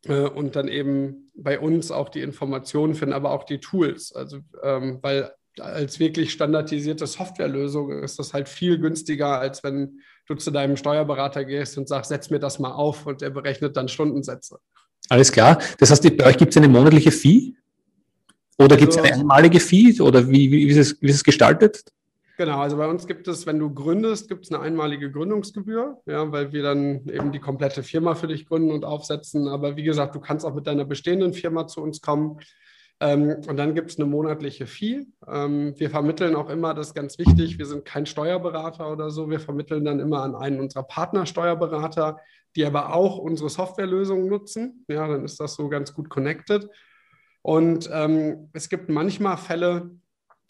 äh, 0.05 0.27
und 0.27 0.55
dann 0.55 0.67
eben 0.67 1.31
bei 1.35 1.59
uns 1.59 1.91
auch 1.91 2.09
die 2.09 2.21
Informationen 2.21 2.95
finden, 2.95 3.13
aber 3.13 3.31
auch 3.31 3.45
die 3.45 3.59
Tools. 3.59 4.13
Also, 4.13 4.39
ähm, 4.61 4.99
weil 5.01 5.31
als 5.59 5.99
wirklich 5.99 6.31
standardisierte 6.31 7.07
Softwarelösung 7.07 8.03
ist 8.03 8.19
das 8.19 8.33
halt 8.33 8.49
viel 8.49 8.77
günstiger, 8.77 9.39
als 9.39 9.63
wenn 9.63 10.01
du 10.27 10.35
zu 10.35 10.51
deinem 10.51 10.77
Steuerberater 10.77 11.45
gehst 11.45 11.77
und 11.77 11.87
sagst, 11.87 12.09
setz 12.09 12.29
mir 12.29 12.39
das 12.39 12.59
mal 12.59 12.73
auf 12.73 13.05
und 13.05 13.21
er 13.21 13.29
berechnet 13.29 13.77
dann 13.77 13.87
Stundensätze. 13.87 14.59
Alles 15.09 15.31
klar. 15.31 15.59
Das 15.79 15.91
heißt, 15.91 16.17
bei 16.17 16.25
euch 16.25 16.37
gibt 16.37 16.51
es 16.51 16.57
eine 16.57 16.67
monatliche 16.67 17.11
Fee? 17.11 17.53
Oder 18.57 18.75
also, 18.75 18.77
gibt 18.77 18.93
es 18.93 18.97
eine 18.97 19.13
einmalige 19.13 19.59
Fee? 19.59 19.99
Oder 20.01 20.27
wie, 20.29 20.51
wie, 20.51 20.67
ist 20.67 20.77
es, 20.77 21.01
wie 21.01 21.09
ist 21.09 21.15
es 21.17 21.23
gestaltet? 21.23 21.83
Genau, 22.37 22.59
also 22.59 22.77
bei 22.77 22.87
uns 22.87 23.07
gibt 23.07 23.27
es, 23.27 23.47
wenn 23.47 23.57
du 23.57 23.73
gründest, 23.73 24.29
gibt 24.29 24.45
es 24.45 24.51
eine 24.51 24.61
einmalige 24.61 25.11
Gründungsgebühr, 25.11 25.97
ja, 26.05 26.31
weil 26.31 26.51
wir 26.53 26.61
dann 26.61 27.07
eben 27.09 27.31
die 27.31 27.39
komplette 27.39 27.81
Firma 27.81 28.13
für 28.13 28.27
dich 28.27 28.47
gründen 28.47 28.71
und 28.71 28.85
aufsetzen. 28.85 29.47
Aber 29.47 29.75
wie 29.75 29.81
gesagt, 29.81 30.13
du 30.13 30.19
kannst 30.19 30.45
auch 30.45 30.53
mit 30.53 30.67
deiner 30.67 30.85
bestehenden 30.85 31.33
Firma 31.33 31.65
zu 31.65 31.81
uns 31.81 31.99
kommen. 31.99 32.39
Ähm, 32.99 33.37
und 33.47 33.57
dann 33.57 33.73
gibt 33.73 33.89
es 33.89 33.99
eine 33.99 34.07
monatliche 34.07 34.67
Fee. 34.67 35.07
Ähm, 35.27 35.73
wir 35.77 35.89
vermitteln 35.89 36.35
auch 36.35 36.49
immer, 36.49 36.75
das 36.75 36.89
ist 36.89 36.93
ganz 36.93 37.17
wichtig, 37.17 37.57
wir 37.57 37.65
sind 37.65 37.85
kein 37.85 38.05
Steuerberater 38.05 38.91
oder 38.91 39.09
so. 39.09 39.29
Wir 39.29 39.39
vermitteln 39.39 39.85
dann 39.85 39.99
immer 39.99 40.21
an 40.21 40.35
einen 40.35 40.59
unserer 40.59 40.83
Partnersteuerberater, 40.83 42.19
die 42.55 42.65
aber 42.65 42.93
auch 42.93 43.17
unsere 43.17 43.49
Softwarelösungen 43.49 44.27
nutzen. 44.27 44.85
Ja, 44.87 45.07
dann 45.07 45.25
ist 45.25 45.39
das 45.39 45.55
so 45.55 45.69
ganz 45.69 45.93
gut 45.93 46.09
connected. 46.09 46.67
Und 47.41 47.89
ähm, 47.93 48.49
es 48.53 48.69
gibt 48.69 48.89
manchmal 48.89 49.37
Fälle, 49.37 49.91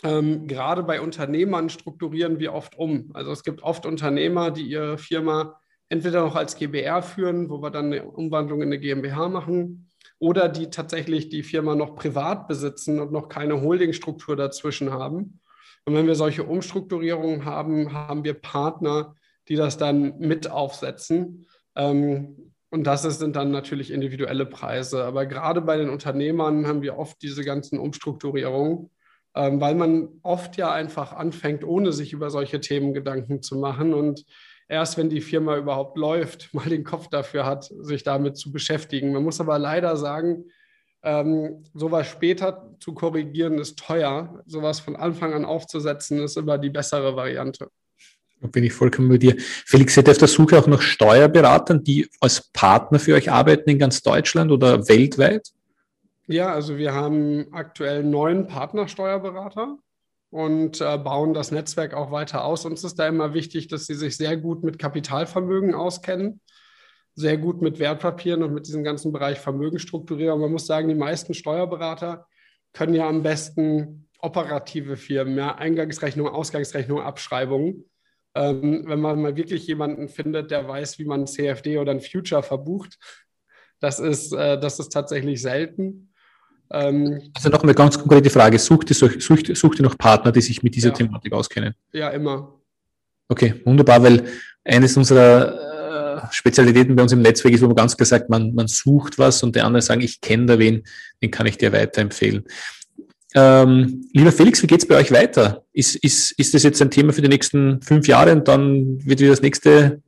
ähm, 0.04 0.48
gerade 0.48 0.84
bei 0.84 1.02
Unternehmern 1.02 1.70
strukturieren 1.70 2.40
wir 2.40 2.54
oft 2.54 2.78
um. 2.78 3.12
Also 3.14 3.32
es 3.32 3.44
gibt 3.44 3.64
oft 3.64 3.86
Unternehmer, 3.86 4.52
die 4.52 4.64
ihre 4.64 4.98
Firma 4.98 5.60
entweder 5.90 6.22
noch 6.22 6.36
als 6.36 6.56
GBR 6.56 7.02
führen, 7.02 7.50
wo 7.50 7.62
wir 7.62 7.72
dann 7.72 7.88
eine 7.88 8.06
Umwandlung 8.06 8.62
in 8.62 8.68
eine 8.68 8.80
GmbH 8.80 9.30
machen, 9.30 9.90
oder 10.20 10.50
die 10.50 10.70
tatsächlich 10.70 11.30
die 11.30 11.44
Firma 11.44 11.76
noch 11.76 11.96
privat 11.96 12.48
besitzen 12.48 13.00
und 13.00 13.12
noch 13.12 13.30
keine 13.30 13.62
Holdingstruktur 13.62 14.36
dazwischen 14.36 14.92
haben. 14.92 15.40
Und 15.86 15.94
wenn 15.94 16.08
wir 16.08 16.16
solche 16.16 16.44
Umstrukturierungen 16.44 17.46
haben, 17.46 17.94
haben 17.94 18.24
wir 18.24 18.34
Partner, 18.34 19.16
die 19.48 19.56
das 19.56 19.78
dann 19.78 20.18
mit 20.18 20.50
aufsetzen. 20.50 21.46
Ähm, 21.78 22.54
und 22.70 22.84
das 22.84 23.04
sind 23.04 23.38
dann 23.38 23.52
natürlich 23.52 23.92
individuelle 23.92 24.46
Preise. 24.46 25.06
Aber 25.06 25.26
gerade 25.26 25.62
bei 25.62 25.78
den 25.78 25.90
Unternehmern 25.90 26.68
haben 26.68 26.82
wir 26.82 26.98
oft 26.98 27.22
diese 27.22 27.46
ganzen 27.46 27.80
Umstrukturierungen 27.80 28.90
ähm, 29.38 29.62
weil 29.62 29.76
man 29.76 30.10
oft 30.24 30.58
ja 30.58 30.72
einfach 30.72 31.14
anfängt, 31.14 31.64
ohne 31.64 31.94
sich 31.94 32.12
über 32.12 32.32
solche 32.32 32.60
Themen 32.60 32.96
Gedanken 32.96 33.44
zu 33.44 33.56
machen 33.56 33.94
und 33.94 34.26
erst 34.68 34.98
wenn 34.98 35.10
die 35.10 35.22
Firma 35.22 35.58
überhaupt 35.58 35.96
läuft, 35.96 36.54
mal 36.56 36.68
den 36.68 36.84
Kopf 36.84 37.08
dafür 37.10 37.46
hat, 37.46 37.66
sich 37.82 38.04
damit 38.04 38.38
zu 38.38 38.52
beschäftigen. 38.52 39.14
Man 39.14 39.24
muss 39.24 39.40
aber 39.40 39.60
leider 39.60 39.96
sagen, 39.96 40.46
ähm, 41.04 41.64
sowas 41.76 42.08
später 42.08 42.76
zu 42.80 42.96
korrigieren 42.96 43.60
ist 43.60 43.78
teuer. 43.78 44.42
Sowas 44.48 44.80
von 44.80 44.96
Anfang 44.96 45.34
an 45.34 45.46
aufzusetzen 45.46 46.20
ist 46.24 46.36
immer 46.36 46.58
die 46.58 46.72
bessere 46.72 47.16
Variante. 47.16 47.70
Bin 48.42 48.64
ich 48.64 48.74
vollkommen 48.74 49.10
bei 49.10 49.18
dir. 49.18 49.36
Felix, 49.38 49.96
seid 49.96 50.08
ihr 50.08 50.12
auf 50.12 50.18
der 50.20 50.28
Suche 50.28 50.60
auch 50.60 50.68
nach 50.68 50.82
Steuerberatern, 50.82 51.84
die 51.84 52.08
als 52.20 52.52
Partner 52.52 53.00
für 53.00 53.16
euch 53.16 53.32
arbeiten 53.32 53.70
in 53.70 53.80
ganz 53.80 54.04
Deutschland 54.04 54.52
oder 54.52 54.88
weltweit? 54.88 55.50
Ja, 56.28 56.54
also 56.54 56.78
wir 56.78 56.94
haben 56.94 57.48
aktuell 57.52 58.04
neun 58.04 58.48
Partnersteuerberater 58.48 59.78
und 60.30 60.82
äh, 60.82 60.98
bauen 60.98 61.34
das 61.34 61.52
Netzwerk 61.52 61.94
auch 61.94 62.12
weiter 62.12 62.44
aus. 62.44 62.66
Uns 62.66 62.84
ist 62.84 63.00
da 63.00 63.08
immer 63.08 63.34
wichtig, 63.34 63.70
dass 63.70 63.86
sie 63.86 63.96
sich 63.96 64.18
sehr 64.18 64.38
gut 64.38 64.64
mit 64.64 64.78
Kapitalvermögen 64.78 65.74
auskennen, 65.74 66.42
sehr 67.16 67.38
gut 67.38 67.62
mit 67.62 67.80
Wertpapieren 67.80 68.44
und 68.44 68.54
mit 68.54 68.68
diesem 68.68 68.84
ganzen 68.84 69.12
Bereich 69.12 69.40
Vermögen 69.40 69.80
strukturieren. 69.80 70.40
man 70.40 70.52
muss 70.52 70.68
sagen, 70.68 70.90
die 70.90 70.96
meisten 70.96 71.34
Steuerberater 71.34 72.28
können 72.74 72.94
ja 72.94 73.08
am 73.08 73.24
besten 73.24 74.08
operative 74.20 74.98
Firmen, 74.98 75.38
ja, 75.38 75.56
Eingangsrechnung, 75.56 76.28
Ausgangsrechnung, 76.28 77.02
Abschreibungen. 77.02 77.86
Ähm, 78.36 78.84
wenn 78.86 79.00
man 79.00 79.22
mal 79.22 79.36
wirklich 79.36 79.66
jemanden 79.68 80.10
findet, 80.10 80.52
der 80.52 80.68
weiß, 80.68 81.00
wie 81.00 81.06
man 81.06 81.22
ein 81.22 81.28
CFD 81.28 81.78
oder 81.80 81.92
ein 81.92 82.02
Future 82.02 82.44
verbucht, 82.44 83.00
das 83.80 84.00
ist, 84.00 84.34
äh, 84.34 84.60
das 84.60 84.80
ist 84.80 84.90
tatsächlich 84.90 85.42
selten. 85.42 86.14
Ähm, 86.72 87.32
also 87.34 87.50
noch 87.50 87.64
eine 87.64 87.74
ganz 87.74 87.98
konkrete 87.98 88.30
Frage. 88.30 88.60
Sucht 88.60 88.90
ihr, 88.90 88.96
sucht, 88.96 89.56
sucht 89.56 89.80
ihr 89.80 89.84
noch 89.84 89.98
Partner, 89.98 90.32
die 90.32 90.42
sich 90.42 90.64
mit 90.64 90.76
dieser 90.76 90.90
ja. 90.90 90.96
Thematik 90.96 91.34
auskennen? 91.34 91.74
Ja, 91.94 92.10
immer. 92.10 92.54
Okay, 93.30 93.62
wunderbar, 93.66 94.04
weil 94.04 94.24
eines 94.64 94.98
unserer 94.98 96.24
äh, 96.24 96.28
Spezialitäten 96.32 96.96
bei 96.96 97.04
uns 97.04 97.12
im 97.12 97.22
Netzwerk 97.22 97.54
ist, 97.54 97.62
wo 97.62 97.68
man 97.68 97.76
ganz 97.76 97.96
klar 97.96 98.06
sagt, 98.06 98.30
man, 98.30 98.54
man 98.54 98.68
sucht 98.68 99.18
was 99.18 99.44
und 99.44 99.56
die 99.56 99.62
anderen 99.62 99.82
sagen, 99.82 100.02
ich 100.02 100.22
kenne 100.22 100.46
da 100.46 100.60
wen, 100.60 100.84
den 101.22 101.32
kann 101.32 101.46
ich 101.46 101.58
dir 101.58 101.72
weiterempfehlen. 101.72 102.46
Ähm, 103.36 104.10
lieber 104.14 104.32
Felix, 104.32 104.64
wie 104.64 104.68
geht 104.68 104.82
es 104.82 104.88
bei 104.88 104.96
euch 104.96 105.12
weiter? 105.12 105.64
Ist, 105.74 105.96
ist, 105.98 106.32
ist 106.40 106.54
das 106.54 106.64
jetzt 106.64 106.82
ein 106.82 106.92
Thema 106.92 107.14
für 107.14 107.22
die 107.22 107.28
nächsten 107.28 107.82
fünf 107.82 108.08
Jahre 108.08 108.32
und 108.32 108.48
dann 108.48 109.06
wird 109.06 109.20
wieder 109.20 109.32
das 109.32 109.42
nächste 109.42 110.02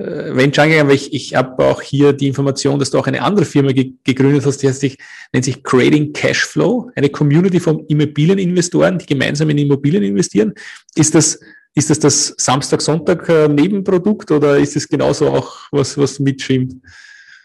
äh, 0.00 0.34
Venture 0.34 0.64
angegangen, 0.64 0.88
weil 0.88 0.96
ich, 0.96 1.12
ich 1.12 1.34
habe 1.34 1.64
auch 1.64 1.80
hier 1.82 2.12
die 2.12 2.28
Information, 2.28 2.78
dass 2.78 2.90
du 2.90 2.98
auch 2.98 3.06
eine 3.06 3.22
andere 3.22 3.44
Firma 3.44 3.72
ge 3.72 3.92
gegründet 4.04 4.44
hast, 4.44 4.58
die 4.58 4.68
heißt 4.68 4.80
sich, 4.80 4.98
nennt 5.32 5.44
sich 5.44 5.62
Creating 5.62 6.12
Cashflow, 6.12 6.90
eine 6.94 7.08
Community 7.08 7.60
von 7.60 7.84
Immobilieninvestoren, 7.86 8.98
die 8.98 9.06
gemeinsam 9.06 9.50
in 9.50 9.58
Immobilien 9.58 10.02
investieren. 10.02 10.54
Ist 10.94 11.14
das, 11.14 11.40
ist 11.74 11.90
das 11.90 11.98
das 11.98 12.34
Samstag-Sonntag-Nebenprodukt 12.36 14.30
oder 14.30 14.58
ist 14.58 14.76
es 14.76 14.88
genauso 14.88 15.28
auch 15.28 15.68
was, 15.70 15.96
was 15.96 16.18
mitschwimmt? 16.18 16.74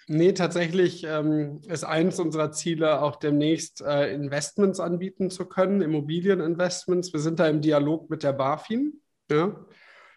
Nee, 0.07 0.33
tatsächlich 0.33 1.03
ähm, 1.03 1.61
ist 1.67 1.83
eins 1.83 2.19
unserer 2.19 2.51
Ziele 2.51 3.01
auch 3.01 3.15
demnächst 3.15 3.81
äh, 3.81 4.13
Investments 4.13 4.79
anbieten 4.79 5.31
zu 5.31 5.45
können, 5.45 5.81
Immobilieninvestments. 5.81 7.11
Wir 7.11 7.19
sind 7.19 7.39
da 7.39 7.47
im 7.47 7.61
Dialog 7.61 8.09
mit 8.09 8.21
der 8.21 8.33
BaFin. 8.33 9.01
Ja? 9.31 9.55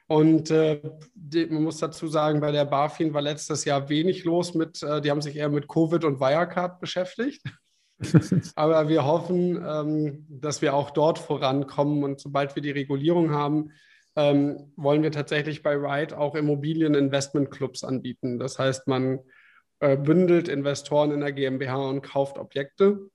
Und 0.07 0.51
äh, 0.51 0.83
die, 1.15 1.47
man 1.47 1.63
muss 1.63 1.79
dazu 1.79 2.07
sagen, 2.07 2.41
bei 2.41 2.53
der 2.53 2.67
BaFin 2.67 3.15
war 3.15 3.23
letztes 3.23 3.65
Jahr 3.65 3.89
wenig 3.89 4.25
los 4.25 4.55
mit, 4.55 4.83
äh, 4.83 5.01
die 5.01 5.11
haben 5.11 5.23
sich 5.23 5.37
eher 5.37 5.49
mit 5.49 5.69
Covid 5.69 6.05
und 6.05 6.21
Wirecard 6.21 6.81
beschäftigt. 6.81 7.43
Aber 8.57 8.89
wir 8.89 9.05
hoffen, 9.07 9.63
ähm, 9.67 10.27
dass 10.29 10.61
wir 10.61 10.75
auch 10.75 10.91
dort 10.91 11.19
vorankommen 11.19 12.05
und 12.05 12.21
sobald 12.21 12.55
wir 12.57 12.63
die 12.63 12.71
Regulierung 12.71 13.31
haben, 13.31 13.73
ähm, 14.17 14.73
wollen 14.77 15.03
wir 15.03 15.13
tatsächlich 15.13 15.63
bei 15.63 15.75
Ride 15.77 16.19
auch 16.19 16.35
Immobilieninvestmentclubs 16.35 17.85
anbieten. 17.85 18.39
Das 18.39 18.59
heißt, 18.59 18.87
man 18.87 19.21
äh, 19.81 19.97
bündelt 19.97 20.49
Investoren 20.49 21.11
in 21.13 21.21
der 21.21 21.33
GmbH 21.33 21.89
und 21.89 22.03
kauft 22.03 22.39
Objekte. 22.39 23.11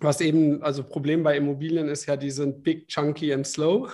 Was 0.00 0.20
eben, 0.20 0.62
also 0.62 0.82
Problem 0.82 1.22
bei 1.22 1.36
Immobilien 1.36 1.88
ist 1.88 2.06
ja, 2.06 2.16
die 2.16 2.30
sind 2.30 2.62
big, 2.62 2.88
chunky 2.88 3.32
and 3.32 3.46
slow. 3.46 3.88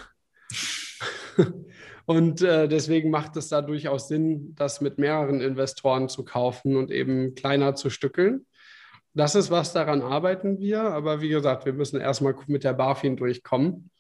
Und 2.11 2.43
äh, 2.43 2.67
deswegen 2.67 3.11
macht 3.11 3.37
es 3.37 3.51
da 3.51 3.63
durchaus 3.63 4.09
Sinn, 4.09 4.57
das 4.57 4.81
mit 4.81 4.99
mehreren 4.99 5.41
Investoren 5.41 6.09
zu 6.09 6.25
kaufen 6.25 6.75
und 6.75 6.91
eben 6.91 7.37
kleiner 7.37 7.77
zu 7.77 7.89
stückeln. 7.89 8.47
Das 9.15 9.37
ist 9.37 9.53
was, 9.53 9.73
daran 9.73 10.03
arbeiten 10.03 10.59
wir. 10.59 10.83
Aber 10.83 11.21
wie 11.21 11.29
gesagt, 11.29 11.67
wir 11.67 11.73
müssen 11.73 12.01
erstmal 12.01 12.35
mit 12.49 12.65
der 12.65 12.73
BaFin 12.73 13.17
durchkommen. 13.17 13.93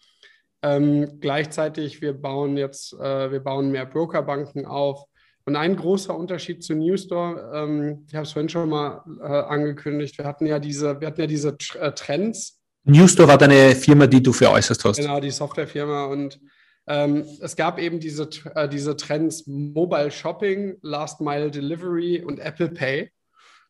Ähm, 0.62 1.20
gleichzeitig, 1.20 2.00
wir 2.00 2.12
bauen 2.12 2.56
jetzt, 2.56 2.94
äh, 2.94 3.30
wir 3.30 3.40
bauen 3.40 3.70
mehr 3.70 3.86
Brokerbanken 3.86 4.66
auf. 4.66 5.04
Und 5.50 5.56
ein 5.56 5.74
großer 5.74 6.16
Unterschied 6.16 6.62
zu 6.62 6.76
Newstore, 6.76 7.50
ähm, 7.52 8.04
ich 8.06 8.14
habe 8.14 8.22
es 8.22 8.30
vorhin 8.30 8.48
schon 8.48 8.68
mal 8.68 9.02
äh, 9.20 9.24
angekündigt, 9.24 10.16
wir 10.16 10.24
hatten 10.24 10.46
ja 10.46 10.60
diese, 10.60 11.00
wir 11.00 11.08
hatten 11.08 11.22
ja 11.22 11.26
diese 11.26 11.56
äh, 11.80 11.90
Trends. 11.90 12.60
Newstore 12.84 13.26
war 13.26 13.36
deine 13.36 13.74
Firma, 13.74 14.06
die 14.06 14.22
du 14.22 14.32
für 14.32 14.48
äußerst 14.48 14.84
hast. 14.84 14.98
Genau, 14.98 15.18
die 15.18 15.32
Softwarefirma. 15.32 16.04
Und 16.04 16.38
ähm, 16.86 17.24
es 17.40 17.56
gab 17.56 17.80
eben 17.80 17.98
diese, 17.98 18.30
äh, 18.54 18.68
diese 18.68 18.96
Trends 18.96 19.48
Mobile 19.48 20.12
Shopping, 20.12 20.76
Last 20.82 21.20
Mile 21.20 21.50
Delivery 21.50 22.22
und 22.22 22.38
Apple 22.38 22.68
Pay. 22.68 23.10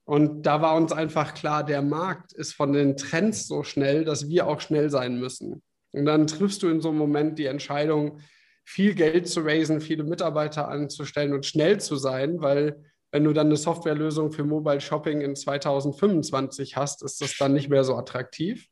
Und 0.05 0.43
da 0.43 0.61
war 0.61 0.77
uns 0.77 0.93
einfach 0.93 1.33
klar, 1.33 1.65
der 1.65 1.81
Markt 1.81 2.35
ist 2.35 2.53
von 2.53 2.75
den 2.75 2.99
Trends 2.99 3.49
so 3.49 3.63
schnell, 3.63 4.05
dass 4.05 4.29
wir 4.29 4.49
auch 4.49 4.61
schnell 4.61 4.91
sein 4.91 5.19
müssen. 5.19 5.63
Und 5.93 6.05
dann 6.05 6.27
triffst 6.27 6.63
du 6.63 6.69
in 6.69 6.83
so 6.83 6.91
einem 6.91 6.99
Moment 6.99 7.39
die 7.39 7.47
Entscheidung, 7.47 8.21
viel 8.71 8.95
Geld 8.95 9.29
zu 9.29 9.41
raisen, 9.41 9.81
viele 9.81 10.05
Mitarbeiter 10.05 10.69
anzustellen 10.69 11.33
und 11.33 11.47
schnell 11.47 11.81
zu 11.81 11.97
sein, 11.97 12.41
weil 12.41 12.85
wenn 13.13 13.25
du 13.25 13.33
dann 13.33 13.49
eine 13.49 13.57
Softwarelösung 13.57 14.31
für 14.31 14.45
Mobile 14.45 14.81
Shopping 14.81 15.21
in 15.21 15.35
2025 15.35 16.77
hast, 16.77 17.03
ist 17.03 17.21
das 17.21 17.37
dann 17.37 17.53
nicht 17.53 17.69
mehr 17.69 17.83
so 17.83 17.97
attraktiv. 17.97 18.69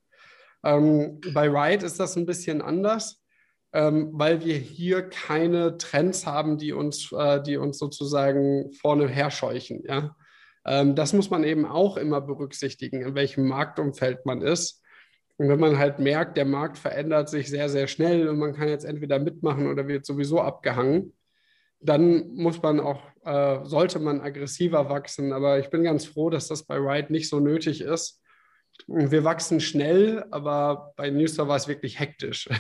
Ähm, 0.65 1.21
bei 1.33 1.49
Ride 1.49 1.85
ist 1.85 1.99
das 1.99 2.17
ein 2.17 2.27
bisschen 2.27 2.63
anders 2.63 3.23
ähm, 3.73 4.11
weil 4.13 4.45
wir 4.45 4.57
hier 4.57 5.03
keine 5.09 5.77
Trends 5.77 6.27
haben, 6.27 6.59
die 6.59 6.73
uns, 6.73 7.13
äh, 7.13 7.43
die 7.43 7.57
uns 7.57 7.79
sozusagen 7.79 8.73
vorne 8.73 9.09
herscheuchen. 9.09 9.83
Ja? 9.87 10.17
Ähm, 10.65 10.95
das 10.95 11.13
muss 11.13 11.31
man 11.31 11.45
eben 11.45 11.67
auch 11.67 11.97
immer 11.97 12.21
berücksichtigen, 12.21 13.03
in 13.03 13.15
welchem 13.15 13.47
Marktumfeld 13.47 14.25
man 14.25 14.41
ist. 14.41 14.83
Und 15.39 15.49
wenn 15.49 15.61
man 15.61 15.79
halt 15.79 16.01
merkt, 16.01 16.37
der 16.37 16.45
Markt 16.45 16.79
verändert 16.79 17.29
sich 17.29 17.49
sehr, 17.49 17.69
sehr 17.69 17.87
schnell 17.87 18.29
und 18.29 18.39
man 18.39 18.55
kann 18.55 18.69
jetzt 18.69 18.85
entweder 18.85 19.21
mitmachen 19.21 19.69
oder 19.69 19.87
wird 19.87 20.05
sowieso 20.05 20.41
abgehangen, 20.41 21.13
dann 21.81 22.35
muss 22.35 22.61
man 22.61 22.81
auch, 22.81 23.01
äh, 23.25 23.65
sollte 23.65 24.01
man 24.01 24.21
aggressiver 24.21 24.91
wachsen. 24.91 25.33
Aber 25.33 25.61
ich 25.61 25.71
bin 25.71 25.85
ganz 25.85 26.07
froh, 26.07 26.29
dass 26.29 26.49
das 26.49 26.65
bei 26.65 26.77
Ride 26.77 27.13
nicht 27.13 27.29
so 27.29 27.39
nötig 27.39 27.81
ist. 27.83 28.21
Wir 28.89 29.23
wachsen 29.23 29.61
schnell, 29.61 30.25
aber 30.33 30.93
bei 30.97 31.11
Newstar 31.11 31.47
war 31.47 31.57
es 31.57 31.69
wirklich 31.69 31.99
hektisch. 31.99 32.49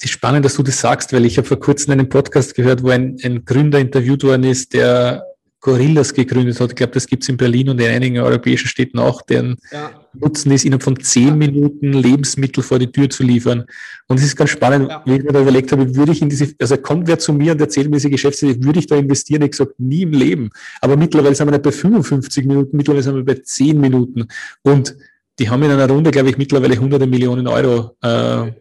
Es 0.00 0.04
ist 0.04 0.10
spannend, 0.12 0.44
dass 0.44 0.54
du 0.54 0.62
das 0.62 0.80
sagst, 0.80 1.12
weil 1.12 1.24
ich 1.24 1.38
habe 1.38 1.48
vor 1.48 1.58
kurzem 1.58 1.90
einen 1.90 2.08
Podcast 2.08 2.54
gehört, 2.54 2.84
wo 2.84 2.90
ein, 2.90 3.16
ein 3.24 3.44
Gründer 3.44 3.80
interviewt 3.80 4.22
worden 4.22 4.44
ist, 4.44 4.72
der 4.72 5.24
Gorillas 5.60 6.14
gegründet 6.14 6.60
hat. 6.60 6.70
Ich 6.70 6.76
glaube, 6.76 6.92
das 6.92 7.06
gibt 7.06 7.24
es 7.24 7.28
in 7.28 7.36
Berlin 7.36 7.68
und 7.68 7.80
in 7.80 7.88
einigen 7.88 8.18
europäischen 8.18 8.68
Städten 8.68 8.98
auch, 8.98 9.22
deren 9.22 9.56
ja. 9.72 9.90
Nutzen 10.12 10.52
ist, 10.52 10.64
innerhalb 10.64 10.84
von 10.84 10.98
zehn 11.00 11.36
Minuten 11.36 11.92
Lebensmittel 11.92 12.62
vor 12.62 12.78
die 12.78 12.90
Tür 12.90 13.10
zu 13.10 13.24
liefern. 13.24 13.64
Und 14.06 14.18
es 14.18 14.24
ist 14.24 14.36
ganz 14.36 14.50
spannend, 14.50 14.88
ja. 14.88 15.02
wie 15.04 15.16
ich 15.16 15.24
mir 15.24 15.32
da 15.32 15.40
überlegt 15.40 15.72
habe, 15.72 15.94
würde 15.96 16.12
ich 16.12 16.22
in 16.22 16.28
diese, 16.28 16.54
also 16.60 16.76
kommt 16.76 17.08
wer 17.08 17.18
zu 17.18 17.32
mir 17.32 17.52
und 17.52 17.60
erzählt 17.60 17.88
mir 17.88 17.96
diese 17.96 18.10
Geschäftsidee, 18.10 18.62
würde 18.62 18.78
ich 18.78 18.86
da 18.86 18.96
investieren? 18.96 19.42
Ich 19.42 19.50
gesagt, 19.50 19.78
nie 19.78 20.02
im 20.02 20.12
Leben. 20.12 20.50
Aber 20.80 20.96
mittlerweile 20.96 21.34
sind 21.34 21.46
wir 21.46 21.52
nicht 21.52 21.62
bei 21.62 21.72
55 21.72 22.46
Minuten, 22.46 22.76
mittlerweile 22.76 23.02
sind 23.02 23.16
wir 23.16 23.24
bei 23.24 23.40
zehn 23.42 23.80
Minuten. 23.80 24.28
Und 24.62 24.96
die 25.38 25.50
haben 25.50 25.62
in 25.62 25.70
einer 25.70 25.88
Runde, 25.88 26.10
glaube 26.10 26.30
ich, 26.30 26.38
mittlerweile 26.38 26.78
hunderte 26.78 27.06
Millionen 27.06 27.46
Euro 27.46 27.96
äh, 28.02 28.52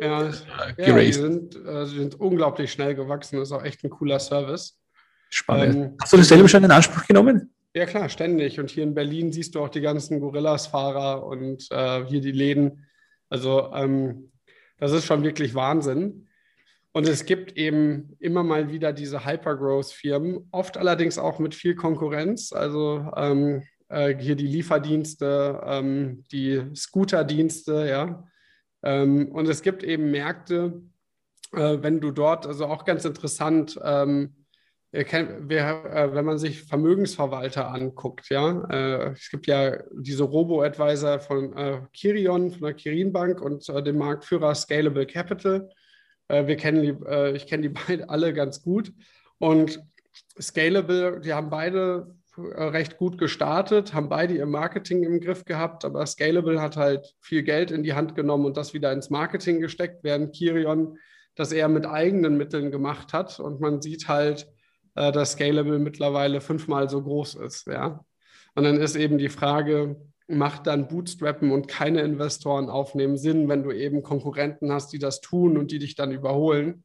ja, 0.00 0.30
ja, 0.76 0.98
die 0.98 1.12
sind, 1.12 1.56
äh, 1.66 1.84
sind 1.86 2.20
unglaublich 2.20 2.70
schnell 2.70 2.94
gewachsen. 2.94 3.38
Das 3.38 3.48
ist 3.48 3.52
auch 3.52 3.64
echt 3.64 3.82
ein 3.84 3.90
cooler 3.90 4.20
Service. 4.20 4.78
Spannend. 5.28 5.74
Ähm, 5.74 5.96
Hast 6.00 6.12
du 6.12 6.16
das 6.16 6.28
selber 6.28 6.48
schon 6.48 6.64
in 6.64 6.70
Anspruch 6.70 7.06
genommen? 7.06 7.50
Ja, 7.74 7.86
klar, 7.86 8.08
ständig. 8.08 8.58
Und 8.58 8.70
hier 8.70 8.82
in 8.82 8.94
Berlin 8.94 9.32
siehst 9.32 9.54
du 9.54 9.60
auch 9.60 9.68
die 9.68 9.80
ganzen 9.80 10.20
Gorillas-Fahrer 10.20 11.24
und 11.24 11.68
äh, 11.70 12.04
hier 12.06 12.20
die 12.20 12.32
Läden. 12.32 12.86
Also, 13.28 13.70
ähm, 13.74 14.32
das 14.78 14.92
ist 14.92 15.06
schon 15.06 15.22
wirklich 15.22 15.54
Wahnsinn. 15.54 16.28
Und 16.92 17.06
es 17.06 17.26
gibt 17.26 17.56
eben 17.56 18.16
immer 18.18 18.42
mal 18.42 18.72
wieder 18.72 18.92
diese 18.92 19.24
Hypergrowth-Firmen, 19.24 20.48
oft 20.50 20.78
allerdings 20.78 21.18
auch 21.18 21.38
mit 21.38 21.54
viel 21.54 21.74
Konkurrenz. 21.74 22.52
Also 22.52 23.06
ähm, 23.14 23.62
äh, 23.88 24.16
hier 24.16 24.34
die 24.34 24.46
Lieferdienste, 24.46 25.60
ähm, 25.64 26.24
die 26.32 26.62
Scooterdienste, 26.74 27.86
ja. 27.88 28.24
Ähm, 28.82 29.30
und 29.32 29.48
es 29.48 29.62
gibt 29.62 29.82
eben 29.82 30.10
Märkte, 30.10 30.82
äh, 31.52 31.78
wenn 31.80 32.00
du 32.00 32.10
dort, 32.10 32.46
also 32.46 32.66
auch 32.66 32.84
ganz 32.84 33.04
interessant, 33.04 33.78
ähm, 33.84 34.37
äh, 34.90 36.14
wenn 36.14 36.24
man 36.24 36.38
sich 36.38 36.62
Vermögensverwalter 36.62 37.68
anguckt, 37.68 38.30
ja, 38.30 38.66
äh, 38.70 39.12
es 39.12 39.28
gibt 39.30 39.46
ja 39.46 39.82
diese 39.92 40.24
Robo-Advisor 40.24 41.20
von 41.20 41.56
äh, 41.56 41.80
Kirion, 41.92 42.50
von 42.50 42.62
der 42.62 42.74
Kirin 42.74 43.12
Bank 43.12 43.40
und 43.40 43.66
dem 43.68 43.98
Marktführer 43.98 44.54
Scalable 44.54 45.06
Capital. 45.06 45.68
wir 46.28 46.56
kennen 46.56 46.82
die, 46.82 47.36
ich 47.36 47.46
kenne 47.46 47.62
die 47.62 47.68
beide 47.88 48.08
alle 48.08 48.32
ganz 48.32 48.62
gut. 48.62 48.92
Und 49.38 49.80
Scalable, 50.40 51.20
die 51.20 51.32
haben 51.32 51.50
beide 51.50 52.14
recht 52.36 52.98
gut 52.98 53.18
gestartet, 53.18 53.94
haben 53.94 54.08
beide 54.08 54.34
ihr 54.34 54.46
Marketing 54.46 55.02
im 55.02 55.20
Griff 55.20 55.44
gehabt, 55.44 55.84
aber 55.84 56.06
Scalable 56.06 56.60
hat 56.60 56.76
halt 56.76 57.14
viel 57.20 57.42
Geld 57.42 57.72
in 57.72 57.82
die 57.82 57.94
Hand 57.94 58.14
genommen 58.14 58.46
und 58.46 58.56
das 58.56 58.74
wieder 58.74 58.92
ins 58.92 59.10
Marketing 59.10 59.60
gesteckt, 59.60 60.04
während 60.04 60.34
Kirion 60.34 60.98
das 61.34 61.52
eher 61.52 61.68
mit 61.68 61.86
eigenen 61.86 62.36
Mitteln 62.36 62.70
gemacht 62.70 63.12
hat. 63.12 63.40
Und 63.40 63.60
man 63.60 63.82
sieht 63.82 64.08
halt, 64.08 64.48
äh, 64.98 65.12
dass 65.12 65.32
Scalable 65.32 65.78
mittlerweile 65.78 66.40
fünfmal 66.40 66.90
so 66.90 67.02
groß 67.02 67.36
ist. 67.36 67.66
Ja? 67.68 68.04
Und 68.54 68.64
dann 68.64 68.80
ist 68.80 68.96
eben 68.96 69.18
die 69.18 69.28
Frage, 69.28 69.96
macht 70.26 70.66
dann 70.66 70.88
Bootstrappen 70.88 71.52
und 71.52 71.68
keine 71.68 72.02
Investoren 72.02 72.68
aufnehmen 72.68 73.16
Sinn, 73.16 73.48
wenn 73.48 73.62
du 73.62 73.70
eben 73.70 74.02
Konkurrenten 74.02 74.72
hast, 74.72 74.92
die 74.92 74.98
das 74.98 75.20
tun 75.20 75.56
und 75.56 75.70
die 75.70 75.78
dich 75.78 75.94
dann 75.94 76.10
überholen? 76.10 76.84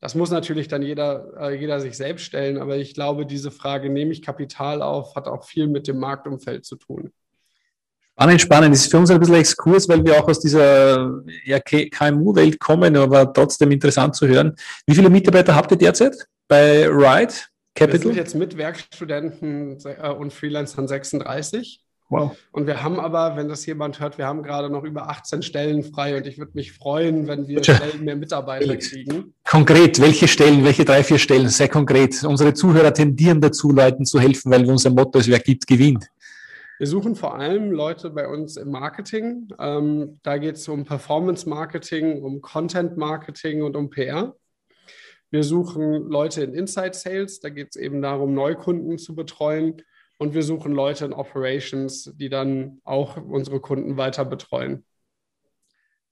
Das 0.00 0.14
muss 0.14 0.30
natürlich 0.30 0.68
dann 0.68 0.80
jeder, 0.80 1.32
äh, 1.38 1.60
jeder 1.60 1.80
sich 1.80 1.96
selbst 1.96 2.24
stellen, 2.24 2.56
aber 2.56 2.78
ich 2.78 2.94
glaube, 2.94 3.26
diese 3.26 3.50
Frage, 3.50 3.90
nehme 3.90 4.12
ich 4.12 4.22
Kapital 4.22 4.80
auf, 4.80 5.14
hat 5.14 5.26
auch 5.26 5.44
viel 5.44 5.66
mit 5.66 5.88
dem 5.88 5.98
Marktumfeld 5.98 6.64
zu 6.64 6.76
tun. 6.76 7.12
Spannend, 8.14 8.40
spannend. 8.40 8.74
Das 8.74 8.82
ist 8.82 8.90
für 8.90 8.98
uns 8.98 9.10
ein 9.10 9.18
bisschen 9.18 9.34
Exkurs, 9.34 9.88
weil 9.88 10.04
wir 10.04 10.18
auch 10.18 10.28
aus 10.28 10.40
dieser 10.40 11.22
ja, 11.44 11.58
KMU-Welt 11.58 12.60
kommen, 12.60 12.96
aber 12.96 13.32
trotzdem 13.32 13.70
interessant 13.72 14.14
zu 14.14 14.26
hören. 14.26 14.54
Wie 14.86 14.94
viele 14.94 15.10
Mitarbeiter 15.10 15.54
habt 15.54 15.70
ihr 15.72 15.78
derzeit? 15.78 16.14
Bei 16.50 16.86
Ride 16.88 17.32
Capital? 17.74 18.00
Wir 18.00 18.06
sind 18.08 18.16
jetzt 18.16 18.34
mit 18.34 18.58
Werkstudenten 18.58 19.78
äh, 19.84 20.10
und 20.10 20.32
Freelancern 20.32 20.86
36. 20.86 21.82
Wow. 22.10 22.36
Und 22.50 22.66
wir 22.66 22.82
haben 22.82 22.98
aber, 22.98 23.36
wenn 23.36 23.48
das 23.48 23.64
jemand 23.66 24.00
hört, 24.00 24.18
wir 24.18 24.26
haben 24.26 24.42
gerade 24.42 24.68
noch 24.68 24.82
über 24.82 25.08
18 25.08 25.42
Stellen 25.42 25.84
frei 25.84 26.16
und 26.16 26.26
ich 26.26 26.38
würde 26.38 26.50
mich 26.54 26.72
freuen, 26.72 27.28
wenn 27.28 27.46
wir 27.46 27.62
Tja. 27.62 27.76
schnell 27.76 28.02
mehr 28.02 28.16
Mitarbeiter 28.16 28.76
kriegen. 28.76 29.32
Konkret, 29.44 30.00
welche 30.00 30.26
Stellen, 30.26 30.64
welche 30.64 30.84
drei, 30.84 31.04
vier 31.04 31.18
Stellen? 31.18 31.48
Sehr 31.48 31.68
konkret. 31.68 32.24
Unsere 32.24 32.52
Zuhörer 32.52 32.92
tendieren 32.92 33.40
dazu, 33.40 33.70
Leuten 33.70 34.04
zu 34.04 34.18
helfen, 34.18 34.50
weil 34.50 34.68
unser 34.68 34.90
Motto 34.90 35.20
ist, 35.20 35.28
wer 35.30 35.38
gibt, 35.38 35.68
gewinnt. 35.68 36.08
Wir 36.78 36.88
suchen 36.88 37.14
vor 37.14 37.38
allem 37.38 37.70
Leute 37.70 38.10
bei 38.10 38.26
uns 38.26 38.56
im 38.56 38.72
Marketing. 38.72 39.46
Ähm, 39.60 40.18
da 40.24 40.38
geht 40.38 40.56
es 40.56 40.66
um 40.66 40.84
Performance 40.84 41.48
Marketing, 41.48 42.24
um 42.24 42.40
Content 42.40 42.96
Marketing 42.96 43.62
und 43.62 43.76
um 43.76 43.88
PR. 43.88 44.34
Wir 45.30 45.44
suchen 45.44 46.08
Leute 46.08 46.42
in 46.42 46.54
Inside 46.54 46.94
Sales, 46.94 47.40
da 47.40 47.50
geht 47.50 47.68
es 47.70 47.76
eben 47.76 48.02
darum, 48.02 48.34
Neukunden 48.34 48.98
zu 48.98 49.14
betreuen. 49.14 49.82
Und 50.18 50.34
wir 50.34 50.42
suchen 50.42 50.72
Leute 50.72 51.06
in 51.06 51.12
Operations, 51.12 52.12
die 52.16 52.28
dann 52.28 52.80
auch 52.84 53.16
unsere 53.16 53.60
Kunden 53.60 53.96
weiter 53.96 54.24
betreuen. 54.24 54.84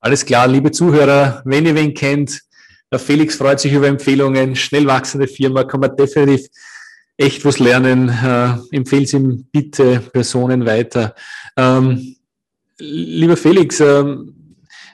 Alles 0.00 0.24
klar, 0.24 0.46
liebe 0.46 0.70
Zuhörer, 0.70 1.42
wenn 1.44 1.66
ihr 1.66 1.74
wen 1.74 1.92
kennt, 1.92 2.40
der 2.90 3.00
Felix 3.00 3.36
freut 3.36 3.60
sich 3.60 3.72
über 3.72 3.86
Empfehlungen, 3.86 4.56
schnell 4.56 4.86
wachsende 4.86 5.26
Firma, 5.26 5.64
kann 5.64 5.80
man 5.80 5.94
definitiv 5.94 6.48
echt 7.18 7.44
was 7.44 7.58
lernen. 7.58 8.08
Äh, 8.08 8.76
Empfehlt 8.76 9.12
ihm 9.12 9.46
bitte 9.52 10.00
Personen 10.12 10.64
weiter. 10.64 11.14
Ähm, 11.56 12.16
lieber 12.78 13.36
Felix, 13.36 13.80
ähm, 13.80 14.37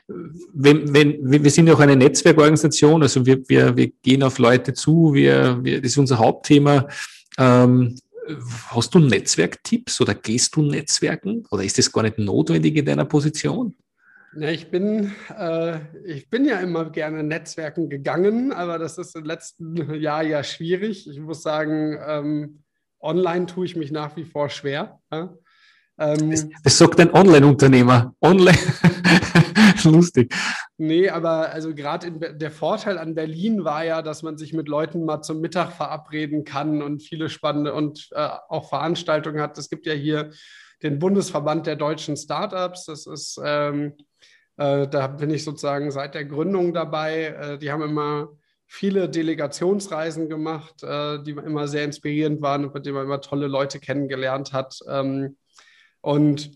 wenn, 0.07 0.93
wenn, 0.93 1.43
wir 1.43 1.51
sind 1.51 1.67
ja 1.67 1.75
auch 1.75 1.81
eine 1.81 1.97
Netzwerkorganisation, 1.97 3.03
also 3.03 3.25
wir, 3.25 3.49
wir, 3.49 3.77
wir 3.77 3.89
gehen 4.03 4.23
auf 4.23 4.39
Leute 4.39 4.75
zu, 4.75 5.15
wir, 5.15 5.59
wir, 5.63 5.81
das 5.81 5.93
ist 5.93 5.99
unser 5.99 6.19
Hauptthema. 6.19 6.89
Ähm, 7.39 7.97
hast 8.69 8.95
du 8.95 8.99
Netzwerktipps 8.99 10.01
oder 10.01 10.15
gehst 10.15 10.57
du 10.57 10.63
Netzwerken 10.63 11.47
oder 11.51 11.65
ist 11.65 11.79
das 11.79 11.91
gar 11.91 12.03
nicht 12.03 12.19
notwendig 12.19 12.77
in 12.77 12.85
deiner 12.85 13.05
Position? 13.05 13.75
Ja, 14.37 14.49
ich 14.49 14.71
bin, 14.71 15.13
äh, 15.37 15.79
ich 16.05 16.29
bin 16.29 16.45
ja 16.45 16.59
immer 16.59 16.91
gerne 16.91 17.23
Netzwerken 17.23 17.89
gegangen, 17.89 18.53
aber 18.53 18.79
das 18.79 18.99
ist 18.99 19.15
im 19.15 19.25
letzten 19.25 19.95
Jahr 19.95 20.23
ja 20.23 20.43
schwierig. 20.43 21.09
Ich 21.09 21.21
muss 21.21 21.43
sagen, 21.43 21.99
ähm, 22.07 22.63
online 23.01 23.47
tue 23.47 23.67
ich 23.67 23.77
mich 23.77 23.93
nach 23.93 24.17
wie 24.17 24.25
vor 24.25 24.49
schwer. 24.49 25.01
Ja? 25.13 25.35
Ähm, 25.99 26.31
das, 26.31 26.47
das, 26.63 26.79
sagt 26.79 26.99
ein 27.01 27.13
Online-Unternehmer. 27.13 28.15
Online. 28.21 28.59
Lustig. 29.85 30.35
Nee, 30.77 31.09
aber 31.09 31.51
also 31.51 31.75
gerade 31.75 32.11
der 32.13 32.51
Vorteil 32.51 32.99
an 32.99 33.15
Berlin 33.15 33.65
war 33.65 33.85
ja, 33.85 34.03
dass 34.03 34.23
man 34.23 34.37
sich 34.39 34.53
mit 34.53 34.69
Leuten 34.69 35.05
mal 35.05 35.23
zum 35.23 35.41
Mittag 35.41 35.73
verabreden 35.73 36.45
kann 36.45 36.83
und 36.83 37.03
viele 37.03 37.29
spannende 37.29 37.75
und 37.75 38.09
äh, 38.13 38.29
auch 38.49 38.69
Veranstaltungen 38.69 39.41
hat. 39.41 39.59
Es 39.59 39.69
gibt 39.69 39.87
ja 39.87 39.93
hier 39.93 40.31
den 40.83 40.99
Bundesverband 40.99 41.67
der 41.67 41.77
deutschen 41.77 42.17
Startups. 42.17 42.87
Das 42.87 43.07
ist, 43.07 43.41
ähm, 43.45 43.95
äh, 44.57 44.89
da 44.89 45.07
bin 45.07 45.31
ich 45.31 45.45
sozusagen 45.45 45.91
seit 45.91 46.15
der 46.15 46.25
Gründung 46.25 46.73
dabei. 46.73 47.27
Äh, 47.27 47.59
die 47.59 47.71
haben 47.71 47.83
immer 47.83 48.29
viele 48.67 49.09
Delegationsreisen 49.09 50.29
gemacht, 50.29 50.83
äh, 50.83 51.23
die 51.23 51.33
immer 51.33 51.69
sehr 51.69 51.85
inspirierend 51.85 52.43
waren 52.43 52.65
und 52.65 52.75
mit 52.75 52.85
denen 52.87 52.97
man 52.97 53.05
immer 53.05 53.21
tolle 53.21 53.47
Leute 53.47 53.79
kennengelernt 53.79 54.53
hat. 54.53 54.79
Ähm, 54.89 55.37
und 56.05 56.51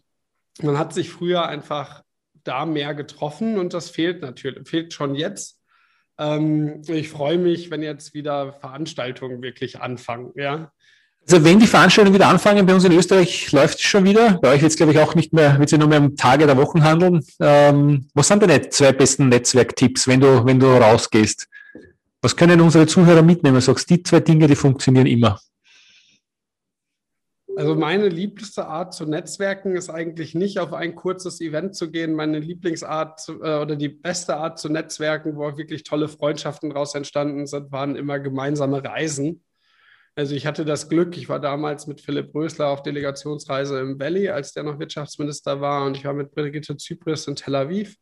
man 0.60 0.78
hat 0.78 0.92
sich 0.92 1.10
früher 1.10 1.46
einfach 1.46 2.02
da 2.44 2.66
mehr 2.66 2.94
getroffen 2.94 3.58
und 3.58 3.72
das 3.72 3.88
fehlt 3.88 4.20
natürlich, 4.20 4.68
fehlt 4.68 4.92
schon 4.92 5.14
jetzt. 5.14 5.58
Ähm, 6.18 6.82
ich 6.86 7.08
freue 7.08 7.38
mich, 7.38 7.70
wenn 7.70 7.82
jetzt 7.82 8.12
wieder 8.12 8.52
Veranstaltungen 8.52 9.42
wirklich 9.42 9.80
anfangen, 9.80 10.32
ja. 10.36 10.70
Also 11.22 11.44
wenn 11.44 11.58
die 11.58 11.66
Veranstaltungen 11.66 12.14
wieder 12.14 12.28
anfangen, 12.28 12.64
bei 12.66 12.74
uns 12.74 12.84
in 12.84 12.92
Österreich 12.92 13.50
läuft 13.52 13.78
es 13.78 13.84
schon 13.84 14.04
wieder. 14.04 14.38
Bei 14.40 14.52
euch 14.52 14.62
wird 14.62 14.72
es, 14.72 14.76
glaube 14.76 14.92
ich, 14.92 14.98
auch 14.98 15.14
nicht 15.14 15.32
mehr, 15.32 15.58
wird 15.58 15.72
es 15.72 15.78
nur 15.78 15.88
mehr 15.88 16.00
um 16.00 16.16
Tage 16.16 16.46
der 16.46 16.56
Wochen 16.56 16.84
handeln. 16.84 17.22
Ähm, 17.40 18.08
was 18.14 18.28
sind 18.28 18.42
deine 18.42 18.68
zwei 18.68 18.92
besten 18.92 19.28
Netzwerktipps, 19.28 20.08
wenn 20.08 20.20
du, 20.20 20.44
wenn 20.44 20.60
du 20.60 20.66
rausgehst? 20.66 21.46
Was 22.22 22.36
können 22.36 22.60
unsere 22.60 22.86
Zuhörer 22.86 23.22
mitnehmen? 23.22 23.60
Sagst 23.60 23.88
die 23.90 24.02
zwei 24.02 24.20
Dinge, 24.20 24.46
die 24.46 24.56
funktionieren 24.56 25.06
immer. 25.06 25.38
Also 27.58 27.74
meine 27.74 28.08
liebste 28.08 28.68
Art 28.68 28.94
zu 28.94 29.04
netzwerken 29.04 29.74
ist 29.74 29.90
eigentlich 29.90 30.32
nicht 30.36 30.60
auf 30.60 30.72
ein 30.72 30.94
kurzes 30.94 31.40
Event 31.40 31.74
zu 31.74 31.90
gehen. 31.90 32.14
Meine 32.14 32.38
Lieblingsart 32.38 33.28
äh, 33.28 33.58
oder 33.58 33.74
die 33.74 33.88
beste 33.88 34.36
Art 34.36 34.60
zu 34.60 34.68
netzwerken, 34.68 35.34
wo 35.34 35.58
wirklich 35.58 35.82
tolle 35.82 36.06
Freundschaften 36.06 36.70
daraus 36.70 36.94
entstanden 36.94 37.48
sind, 37.48 37.72
waren 37.72 37.96
immer 37.96 38.20
gemeinsame 38.20 38.84
Reisen. 38.84 39.42
Also 40.14 40.36
ich 40.36 40.46
hatte 40.46 40.64
das 40.64 40.88
Glück, 40.88 41.16
ich 41.16 41.28
war 41.28 41.40
damals 41.40 41.88
mit 41.88 42.00
Philipp 42.00 42.32
Rösler 42.32 42.68
auf 42.68 42.84
Delegationsreise 42.84 43.80
im 43.80 43.98
Valley, 43.98 44.28
als 44.28 44.52
der 44.52 44.62
noch 44.62 44.78
Wirtschaftsminister 44.78 45.60
war, 45.60 45.84
und 45.84 45.96
ich 45.96 46.04
war 46.04 46.14
mit 46.14 46.30
Brigitte 46.30 46.76
Zypris 46.76 47.26
in 47.26 47.34
Tel 47.34 47.56
Aviv. 47.56 47.96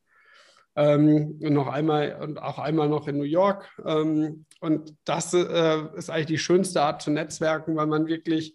Ähm, 0.76 1.38
und 1.42 1.54
noch 1.54 1.68
einmal 1.68 2.18
und 2.20 2.38
auch 2.42 2.58
einmal 2.58 2.90
noch 2.90 3.08
in 3.08 3.16
New 3.16 3.24
York. 3.24 3.70
Ähm, 3.86 4.44
und 4.60 4.92
das 5.06 5.32
äh, 5.32 5.78
ist 5.96 6.10
eigentlich 6.10 6.26
die 6.26 6.38
schönste 6.38 6.82
Art 6.82 7.00
zu 7.00 7.10
netzwerken, 7.10 7.74
weil 7.74 7.86
man 7.86 8.06
wirklich 8.06 8.54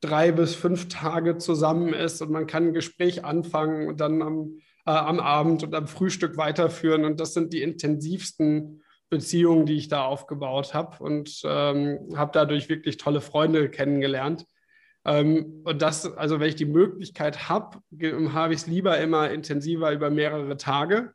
drei 0.00 0.32
bis 0.32 0.54
fünf 0.54 0.88
Tage 0.88 1.38
zusammen 1.38 1.92
ist 1.92 2.20
und 2.22 2.30
man 2.30 2.46
kann 2.46 2.68
ein 2.68 2.74
Gespräch 2.74 3.24
anfangen 3.24 3.88
und 3.88 4.00
dann 4.00 4.22
am, 4.22 4.58
äh, 4.86 4.90
am 4.90 5.20
Abend 5.20 5.62
und 5.62 5.74
am 5.74 5.86
Frühstück 5.86 6.36
weiterführen. 6.36 7.04
Und 7.04 7.20
das 7.20 7.34
sind 7.34 7.52
die 7.52 7.62
intensivsten 7.62 8.82
Beziehungen, 9.08 9.66
die 9.66 9.76
ich 9.76 9.88
da 9.88 10.04
aufgebaut 10.04 10.74
habe 10.74 11.02
und 11.02 11.40
ähm, 11.44 11.98
habe 12.16 12.32
dadurch 12.34 12.68
wirklich 12.68 12.96
tolle 12.96 13.20
Freunde 13.20 13.70
kennengelernt. 13.70 14.44
Ähm, 15.04 15.62
und 15.64 15.80
das, 15.80 16.12
also 16.16 16.40
wenn 16.40 16.48
ich 16.48 16.56
die 16.56 16.64
Möglichkeit 16.66 17.48
habe, 17.48 17.78
habe 18.32 18.52
ich 18.52 18.60
es 18.60 18.66
lieber 18.66 18.98
immer 18.98 19.30
intensiver 19.30 19.92
über 19.92 20.10
mehrere 20.10 20.56
Tage. 20.56 21.12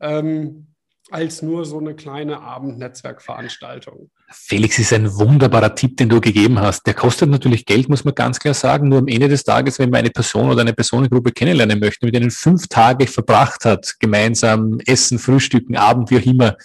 Ähm, 0.00 0.74
als 1.10 1.42
nur 1.42 1.64
so 1.64 1.78
eine 1.78 1.94
kleine 1.94 2.40
Abendnetzwerkveranstaltung. 2.40 4.10
Felix 4.30 4.78
ist 4.78 4.92
ein 4.92 5.14
wunderbarer 5.14 5.74
Tipp, 5.74 5.96
den 5.96 6.08
du 6.08 6.20
gegeben 6.20 6.60
hast. 6.60 6.86
Der 6.86 6.94
kostet 6.94 7.30
natürlich 7.30 7.64
Geld, 7.64 7.88
muss 7.88 8.04
man 8.04 8.14
ganz 8.14 8.38
klar 8.38 8.54
sagen. 8.54 8.88
Nur 8.88 8.98
am 8.98 9.08
Ende 9.08 9.28
des 9.28 9.42
Tages, 9.44 9.78
wenn 9.78 9.90
man 9.90 10.00
eine 10.00 10.10
Person 10.10 10.50
oder 10.50 10.60
eine 10.60 10.74
Personengruppe 10.74 11.32
kennenlernen 11.32 11.80
möchte, 11.80 12.04
mit 12.04 12.14
denen 12.14 12.30
fünf 12.30 12.68
Tage 12.68 13.06
verbracht 13.06 13.64
hat, 13.64 13.94
gemeinsam 14.00 14.78
essen, 14.86 15.18
frühstücken, 15.18 15.76
Abend, 15.76 16.10
wie 16.10 16.18
auch 16.18 16.26
immer, 16.26 16.56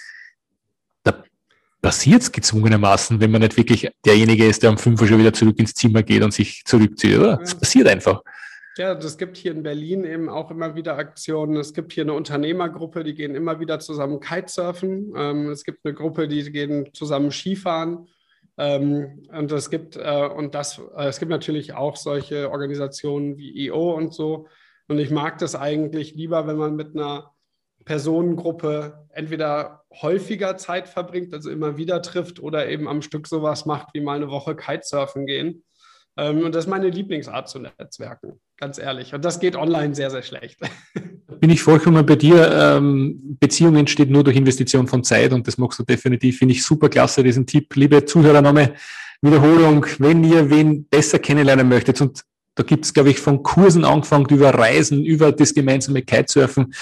da 1.03 1.23
passiert 1.81 2.23
es 2.23 2.31
gezwungenermaßen, 2.31 3.21
wenn 3.21 3.31
man 3.31 3.41
nicht 3.41 3.55
wirklich 3.55 3.89
derjenige 4.05 4.45
ist, 4.45 4.61
der 4.63 4.71
um 4.71 4.77
fünf 4.77 4.99
Uhr 5.01 5.07
schon 5.07 5.19
wieder 5.19 5.33
zurück 5.33 5.57
ins 5.59 5.73
Zimmer 5.73 6.03
geht 6.03 6.21
und 6.21 6.33
sich 6.33 6.63
zurückzieht, 6.65 7.17
oder? 7.17 7.39
Es 7.41 7.53
ja. 7.53 7.59
passiert 7.59 7.87
einfach. 7.87 8.21
Ja, 8.75 8.93
es 8.93 9.17
gibt 9.19 9.37
hier 9.37 9.51
in 9.51 9.61
Berlin 9.61 10.03
eben 10.03 10.29
auch 10.29 10.49
immer 10.49 10.75
wieder 10.75 10.97
Aktionen. 10.97 11.57
Es 11.57 11.73
gibt 11.73 11.93
hier 11.93 12.03
eine 12.03 12.13
Unternehmergruppe, 12.13 13.03
die 13.03 13.13
gehen 13.13 13.35
immer 13.35 13.59
wieder 13.59 13.79
zusammen 13.79 14.19
Kitesurfen. 14.19 15.13
Ähm, 15.15 15.49
es 15.51 15.63
gibt 15.63 15.85
eine 15.85 15.93
Gruppe, 15.93 16.27
die 16.27 16.51
gehen 16.51 16.91
zusammen 16.93 17.31
Skifahren. 17.31 18.07
Ähm, 18.57 19.27
und 19.31 19.51
es 19.51 19.69
gibt 19.69 19.95
äh, 19.95 20.27
und 20.27 20.55
das, 20.55 20.81
äh, 20.97 21.05
es 21.07 21.19
gibt 21.19 21.29
natürlich 21.29 21.73
auch 21.73 21.95
solche 21.95 22.49
Organisationen 22.49 23.37
wie 23.37 23.67
EO 23.67 23.93
und 23.93 24.13
so. 24.13 24.47
Und 24.87 24.97
ich 24.97 25.11
mag 25.11 25.37
das 25.37 25.55
eigentlich 25.55 26.15
lieber, 26.15 26.47
wenn 26.47 26.57
man 26.57 26.75
mit 26.75 26.95
einer 26.95 27.31
Personengruppe 27.85 29.05
entweder 29.09 29.83
häufiger 30.01 30.57
Zeit 30.57 30.87
verbringt, 30.87 31.33
also 31.33 31.49
immer 31.51 31.77
wieder 31.77 32.01
trifft, 32.01 32.39
oder 32.39 32.67
eben 32.69 32.87
am 32.87 33.01
Stück 33.03 33.27
sowas 33.27 33.65
macht, 33.65 33.93
wie 33.93 34.01
mal 34.01 34.15
eine 34.15 34.29
Woche 34.29 34.55
Kitesurfen 34.55 35.25
gehen. 35.27 35.63
Ähm, 36.17 36.43
und 36.43 36.53
das 36.53 36.65
ist 36.65 36.69
meine 36.69 36.89
Lieblingsart 36.89 37.49
zu 37.49 37.59
netzwerken, 37.59 38.39
ganz 38.57 38.77
ehrlich. 38.77 39.13
Und 39.13 39.25
das 39.25 39.39
geht 39.39 39.55
online 39.55 39.95
sehr, 39.95 40.11
sehr 40.11 40.21
schlecht. 40.21 40.59
Bin 41.39 41.49
ich 41.49 41.61
vollkommen 41.61 42.05
bei 42.05 42.15
dir. 42.15 42.51
Ähm, 42.51 43.37
Beziehung 43.39 43.75
entsteht 43.75 44.09
nur 44.09 44.23
durch 44.23 44.37
Investition 44.37 44.87
von 44.87 45.03
Zeit 45.03 45.33
und 45.33 45.47
das 45.47 45.57
machst 45.57 45.79
du 45.79 45.83
definitiv. 45.83 46.37
Finde 46.37 46.53
ich 46.53 46.63
super 46.63 46.89
klasse, 46.89 47.23
diesen 47.23 47.45
Tipp. 47.45 47.75
Liebe 47.75 48.05
Zuhörer, 48.05 48.41
nochmal 48.41 48.75
Wiederholung, 49.21 49.85
wenn 49.99 50.23
ihr 50.23 50.49
wen 50.49 50.85
besser 50.85 51.19
kennenlernen 51.19 51.67
möchtet 51.67 51.99
und 52.01 52.23
da 52.55 52.61
gibt 52.61 52.85
es, 52.85 52.93
glaube 52.93 53.09
ich, 53.09 53.19
von 53.19 53.41
Kursen 53.41 53.83
angefangen 53.83 54.27
über 54.29 54.53
Reisen, 54.53 55.03
über 55.03 55.31
das 55.31 55.55
gemeinsame 55.55 56.03
Kitesurfen 56.03 56.73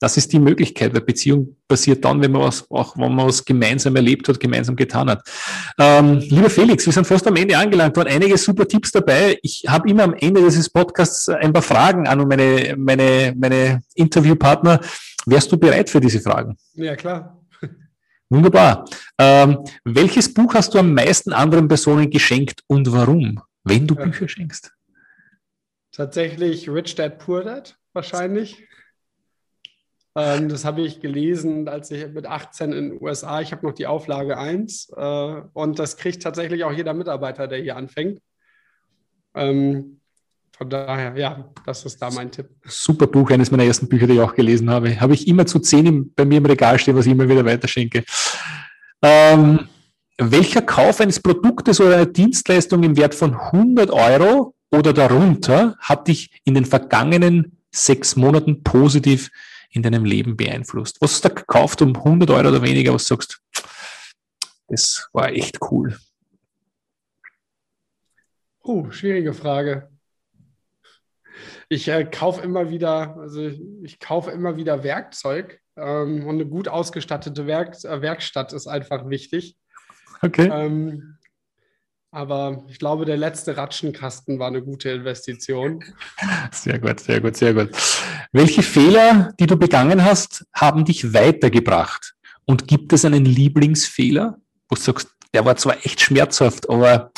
das 0.00 0.16
ist 0.16 0.32
die 0.32 0.38
Möglichkeit, 0.38 0.94
weil 0.94 1.02
Beziehung 1.02 1.56
passiert 1.68 2.04
dann, 2.04 2.22
wenn 2.22 2.32
man 2.32 2.42
was, 2.42 2.68
auch 2.70 2.96
wenn 2.96 3.14
man 3.14 3.26
was 3.26 3.44
gemeinsam 3.44 3.94
erlebt 3.94 4.26
hat, 4.28 4.40
gemeinsam 4.40 4.74
getan 4.74 5.10
hat. 5.10 5.22
Ähm, 5.78 6.18
lieber 6.20 6.48
Felix, 6.48 6.86
wir 6.86 6.92
sind 6.92 7.06
fast 7.06 7.26
am 7.26 7.36
Ende 7.36 7.56
angelangt, 7.56 7.96
waren 7.96 8.08
einige 8.08 8.38
super 8.38 8.66
Tipps 8.66 8.90
dabei. 8.90 9.38
Ich 9.42 9.64
habe 9.68 9.88
immer 9.90 10.04
am 10.04 10.14
Ende 10.14 10.42
dieses 10.42 10.70
Podcasts 10.70 11.28
ein 11.28 11.52
paar 11.52 11.62
Fragen 11.62 12.08
an 12.08 12.26
meine, 12.26 12.74
meine, 12.78 13.34
meine 13.36 13.82
Interviewpartner. 13.94 14.80
Wärst 15.26 15.52
du 15.52 15.58
bereit 15.58 15.90
für 15.90 16.00
diese 16.00 16.20
Fragen? 16.20 16.56
Ja, 16.74 16.96
klar. 16.96 17.38
Wunderbar. 18.30 18.88
Ähm, 19.18 19.58
welches 19.84 20.32
Buch 20.32 20.54
hast 20.54 20.72
du 20.72 20.78
am 20.78 20.94
meisten 20.94 21.34
anderen 21.34 21.68
Personen 21.68 22.08
geschenkt 22.08 22.62
und 22.68 22.90
warum, 22.90 23.42
wenn 23.64 23.86
du 23.86 23.94
ja. 23.96 24.04
Bücher 24.04 24.28
schenkst? 24.28 24.72
Tatsächlich 25.92 26.70
Rich 26.70 26.94
Dad 26.94 27.18
Poor 27.18 27.44
Dad, 27.44 27.76
wahrscheinlich. 27.92 28.66
Ähm, 30.16 30.48
das 30.48 30.64
habe 30.64 30.80
ich 30.82 31.00
gelesen, 31.00 31.68
als 31.68 31.90
ich 31.90 32.08
mit 32.08 32.26
18 32.26 32.72
in 32.72 32.90
den 32.90 33.02
USA, 33.02 33.40
ich 33.40 33.52
habe 33.52 33.66
noch 33.66 33.74
die 33.74 33.86
Auflage 33.86 34.38
1 34.38 34.92
äh, 34.96 35.34
und 35.52 35.78
das 35.78 35.96
kriegt 35.96 36.22
tatsächlich 36.22 36.64
auch 36.64 36.72
jeder 36.72 36.94
Mitarbeiter, 36.94 37.46
der 37.46 37.60
hier 37.60 37.76
anfängt. 37.76 38.20
Ähm, 39.34 40.00
von 40.56 40.68
daher, 40.68 41.16
ja, 41.16 41.48
das 41.64 41.86
ist 41.86 42.02
da 42.02 42.10
mein 42.10 42.30
Tipp. 42.30 42.48
Super 42.64 43.06
Buch, 43.06 43.30
eines 43.30 43.50
meiner 43.50 43.64
ersten 43.64 43.88
Bücher, 43.88 44.06
die 44.06 44.14
ich 44.14 44.20
auch 44.20 44.34
gelesen 44.34 44.68
habe. 44.68 45.00
Habe 45.00 45.14
ich 45.14 45.26
immer 45.26 45.46
zu 45.46 45.58
10 45.58 46.12
bei 46.14 46.24
mir 46.24 46.38
im 46.38 46.44
Regal 46.44 46.78
stehen, 46.78 46.96
was 46.96 47.06
ich 47.06 47.12
immer 47.12 47.28
wieder 47.28 47.44
weiterschenke. 47.44 48.04
Ähm, 49.00 49.68
welcher 50.18 50.60
Kauf 50.60 51.00
eines 51.00 51.20
Produktes 51.20 51.80
oder 51.80 51.94
einer 51.94 52.06
Dienstleistung 52.06 52.82
im 52.82 52.96
Wert 52.96 53.14
von 53.14 53.32
100 53.32 53.90
Euro 53.90 54.54
oder 54.70 54.92
darunter 54.92 55.76
hat 55.80 56.08
dich 56.08 56.40
in 56.44 56.54
den 56.54 56.66
vergangenen 56.66 57.56
sechs 57.70 58.16
Monaten 58.16 58.62
positiv 58.62 59.30
in 59.70 59.82
deinem 59.82 60.04
Leben 60.04 60.36
beeinflusst? 60.36 61.00
Was 61.00 61.14
hast 61.14 61.24
du 61.24 61.30
gekauft 61.30 61.82
um 61.82 61.96
100 61.96 62.30
Euro 62.30 62.48
oder 62.48 62.62
weniger, 62.62 62.92
was 62.92 63.06
sagst, 63.06 63.40
das 64.68 65.08
war 65.12 65.30
echt 65.30 65.58
cool? 65.70 65.98
Oh, 68.62 68.90
schwierige 68.90 69.32
Frage. 69.32 69.90
Ich 71.68 71.88
äh, 71.88 72.04
kaufe 72.04 72.42
immer 72.42 72.70
wieder, 72.70 73.16
also 73.16 73.50
ich 73.82 73.98
kaufe 73.98 74.30
immer 74.30 74.56
wieder 74.56 74.82
Werkzeug 74.82 75.60
ähm, 75.76 76.26
und 76.26 76.34
eine 76.36 76.46
gut 76.46 76.68
ausgestattete 76.68 77.46
Werk, 77.46 77.82
äh, 77.84 78.02
Werkstatt 78.02 78.52
ist 78.52 78.66
einfach 78.66 79.08
wichtig. 79.08 79.56
Okay. 80.22 80.50
Ähm, 80.52 81.16
aber 82.12 82.64
ich 82.68 82.78
glaube, 82.78 83.04
der 83.04 83.16
letzte 83.16 83.56
Ratschenkasten 83.56 84.38
war 84.38 84.48
eine 84.48 84.62
gute 84.62 84.90
Investition. 84.90 85.84
Sehr 86.52 86.78
gut, 86.78 87.00
sehr 87.00 87.20
gut, 87.20 87.36
sehr 87.36 87.54
gut. 87.54 87.70
Welche 88.32 88.62
Fehler, 88.62 89.32
die 89.38 89.46
du 89.46 89.56
begangen 89.56 90.04
hast, 90.04 90.44
haben 90.52 90.84
dich 90.84 91.14
weitergebracht? 91.14 92.14
Und 92.46 92.66
gibt 92.66 92.92
es 92.92 93.04
einen 93.04 93.24
Lieblingsfehler, 93.24 94.38
wo 94.68 94.74
du 94.74 94.80
sagst, 94.80 95.08
der 95.32 95.44
war 95.44 95.56
zwar 95.56 95.76
echt 95.84 96.00
schmerzhaft, 96.00 96.68
aber 96.68 97.12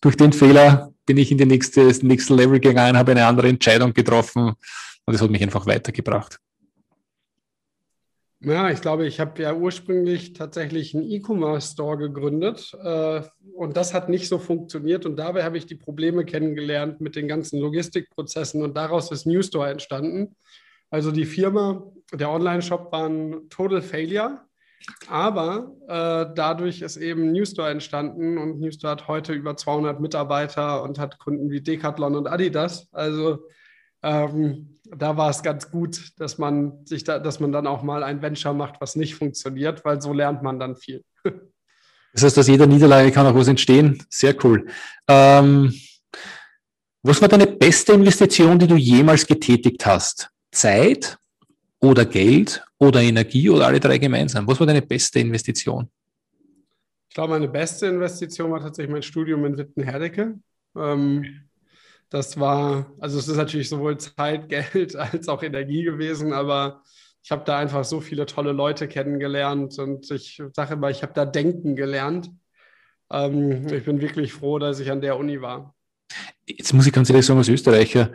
durch 0.00 0.16
den 0.16 0.32
Fehler 0.32 0.90
bin 1.04 1.18
ich 1.18 1.30
in 1.30 1.38
die 1.38 1.44
nächste, 1.44 1.86
das 1.86 2.02
nächste 2.02 2.34
Level 2.34 2.60
gegangen, 2.60 2.96
habe 2.96 3.12
eine 3.12 3.26
andere 3.26 3.48
Entscheidung 3.48 3.92
getroffen 3.92 4.54
und 5.04 5.14
es 5.14 5.20
hat 5.20 5.30
mich 5.30 5.42
einfach 5.42 5.66
weitergebracht. 5.66 6.38
Ja, 8.42 8.70
ich 8.70 8.80
glaube, 8.80 9.06
ich 9.06 9.20
habe 9.20 9.42
ja 9.42 9.52
ursprünglich 9.52 10.32
tatsächlich 10.32 10.94
einen 10.94 11.10
E-Commerce-Store 11.10 11.98
gegründet 11.98 12.74
äh, 12.82 13.20
und 13.54 13.76
das 13.76 13.92
hat 13.92 14.08
nicht 14.08 14.28
so 14.28 14.38
funktioniert 14.38 15.04
und 15.04 15.16
dabei 15.16 15.44
habe 15.44 15.58
ich 15.58 15.66
die 15.66 15.74
Probleme 15.74 16.24
kennengelernt 16.24 17.02
mit 17.02 17.16
den 17.16 17.28
ganzen 17.28 17.60
Logistikprozessen 17.60 18.62
und 18.62 18.74
daraus 18.78 19.10
ist 19.10 19.26
New 19.26 19.42
Store 19.42 19.68
entstanden. 19.68 20.36
Also 20.88 21.12
die 21.12 21.26
Firma, 21.26 21.82
der 22.14 22.30
Online-Shop 22.30 22.90
war 22.92 23.10
ein 23.10 23.50
Total 23.50 23.82
Failure, 23.82 24.40
aber 25.08 25.76
äh, 25.86 26.34
dadurch 26.34 26.80
ist 26.80 26.96
eben 26.96 27.32
New 27.32 27.44
Store 27.44 27.68
entstanden 27.68 28.38
und 28.38 28.58
New 28.58 28.72
Store 28.72 28.92
hat 28.92 29.06
heute 29.06 29.34
über 29.34 29.54
200 29.54 30.00
Mitarbeiter 30.00 30.82
und 30.82 30.98
hat 30.98 31.18
Kunden 31.18 31.50
wie 31.50 31.60
Decathlon 31.60 32.16
und 32.16 32.26
Adidas. 32.26 32.88
Also 32.92 33.40
ähm, 34.02 34.78
da 34.96 35.16
war 35.16 35.30
es 35.30 35.42
ganz 35.42 35.70
gut, 35.70 36.12
dass 36.18 36.38
man 36.38 36.84
sich 36.84 37.04
da, 37.04 37.18
dass 37.18 37.40
man 37.40 37.52
dann 37.52 37.66
auch 37.66 37.82
mal 37.82 38.02
ein 38.02 38.22
Venture 38.22 38.54
macht, 38.54 38.80
was 38.80 38.96
nicht 38.96 39.14
funktioniert, 39.14 39.84
weil 39.84 40.00
so 40.00 40.12
lernt 40.12 40.42
man 40.42 40.58
dann 40.58 40.76
viel. 40.76 41.04
Das 42.12 42.24
heißt, 42.24 42.38
aus 42.40 42.48
jeder 42.48 42.66
Niederlage 42.66 43.12
kann 43.12 43.24
auch 43.24 43.36
was 43.36 43.46
entstehen. 43.46 44.02
Sehr 44.08 44.34
cool. 44.44 44.66
Ähm, 45.06 45.72
was 47.04 47.22
war 47.22 47.28
deine 47.28 47.46
beste 47.46 47.92
Investition, 47.92 48.58
die 48.58 48.66
du 48.66 48.74
jemals 48.74 49.24
getätigt 49.24 49.86
hast? 49.86 50.28
Zeit 50.50 51.16
oder 51.78 52.04
Geld 52.04 52.64
oder 52.78 53.00
Energie 53.00 53.48
oder 53.48 53.68
alle 53.68 53.78
drei 53.78 53.98
gemeinsam? 53.98 54.46
Was 54.48 54.58
war 54.58 54.66
deine 54.66 54.82
beste 54.82 55.20
Investition? 55.20 55.88
Ich 57.08 57.14
glaube, 57.14 57.34
meine 57.34 57.48
beste 57.48 57.86
Investition 57.86 58.50
war 58.50 58.60
tatsächlich 58.60 58.92
mein 58.92 59.02
Studium 59.02 59.44
in 59.44 59.56
Wittenherdecke. 59.56 60.38
Ähm, 60.76 61.48
das 62.10 62.38
war, 62.38 62.92
also 62.98 63.18
es 63.18 63.28
ist 63.28 63.36
natürlich 63.36 63.68
sowohl 63.68 63.96
Zeit, 63.98 64.48
Geld 64.74 64.96
als 64.96 65.28
auch 65.28 65.42
Energie 65.42 65.84
gewesen, 65.84 66.32
aber 66.32 66.82
ich 67.22 67.30
habe 67.30 67.44
da 67.44 67.58
einfach 67.58 67.84
so 67.84 68.00
viele 68.00 68.26
tolle 68.26 68.52
Leute 68.52 68.88
kennengelernt 68.88 69.78
und 69.78 70.10
ich 70.10 70.42
sage 70.54 70.74
immer, 70.74 70.90
ich 70.90 71.02
habe 71.02 71.12
da 71.14 71.24
denken 71.24 71.76
gelernt. 71.76 72.30
Ähm, 73.10 73.66
ich 73.68 73.84
bin 73.84 74.00
wirklich 74.00 74.32
froh, 74.32 74.58
dass 74.58 74.80
ich 74.80 74.90
an 74.90 75.00
der 75.00 75.18
Uni 75.18 75.40
war. 75.40 75.74
Jetzt 76.46 76.72
muss 76.72 76.86
ich 76.86 76.92
ganz 76.92 77.10
ehrlich 77.10 77.26
sagen, 77.26 77.38
als 77.38 77.48
Österreicher, 77.48 78.12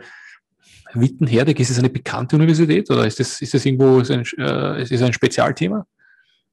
Wittenherdecke, 0.92 1.62
ist 1.62 1.70
es 1.70 1.78
eine 1.78 1.90
bekannte 1.90 2.36
Universität 2.36 2.90
oder 2.90 3.06
ist 3.06 3.20
das, 3.20 3.40
ist 3.40 3.54
das 3.54 3.64
irgendwo 3.64 4.00
ist 4.00 4.10
ein, 4.10 4.24
äh, 4.38 4.82
ist 4.82 5.02
ein 5.02 5.12
Spezialthema? 5.12 5.86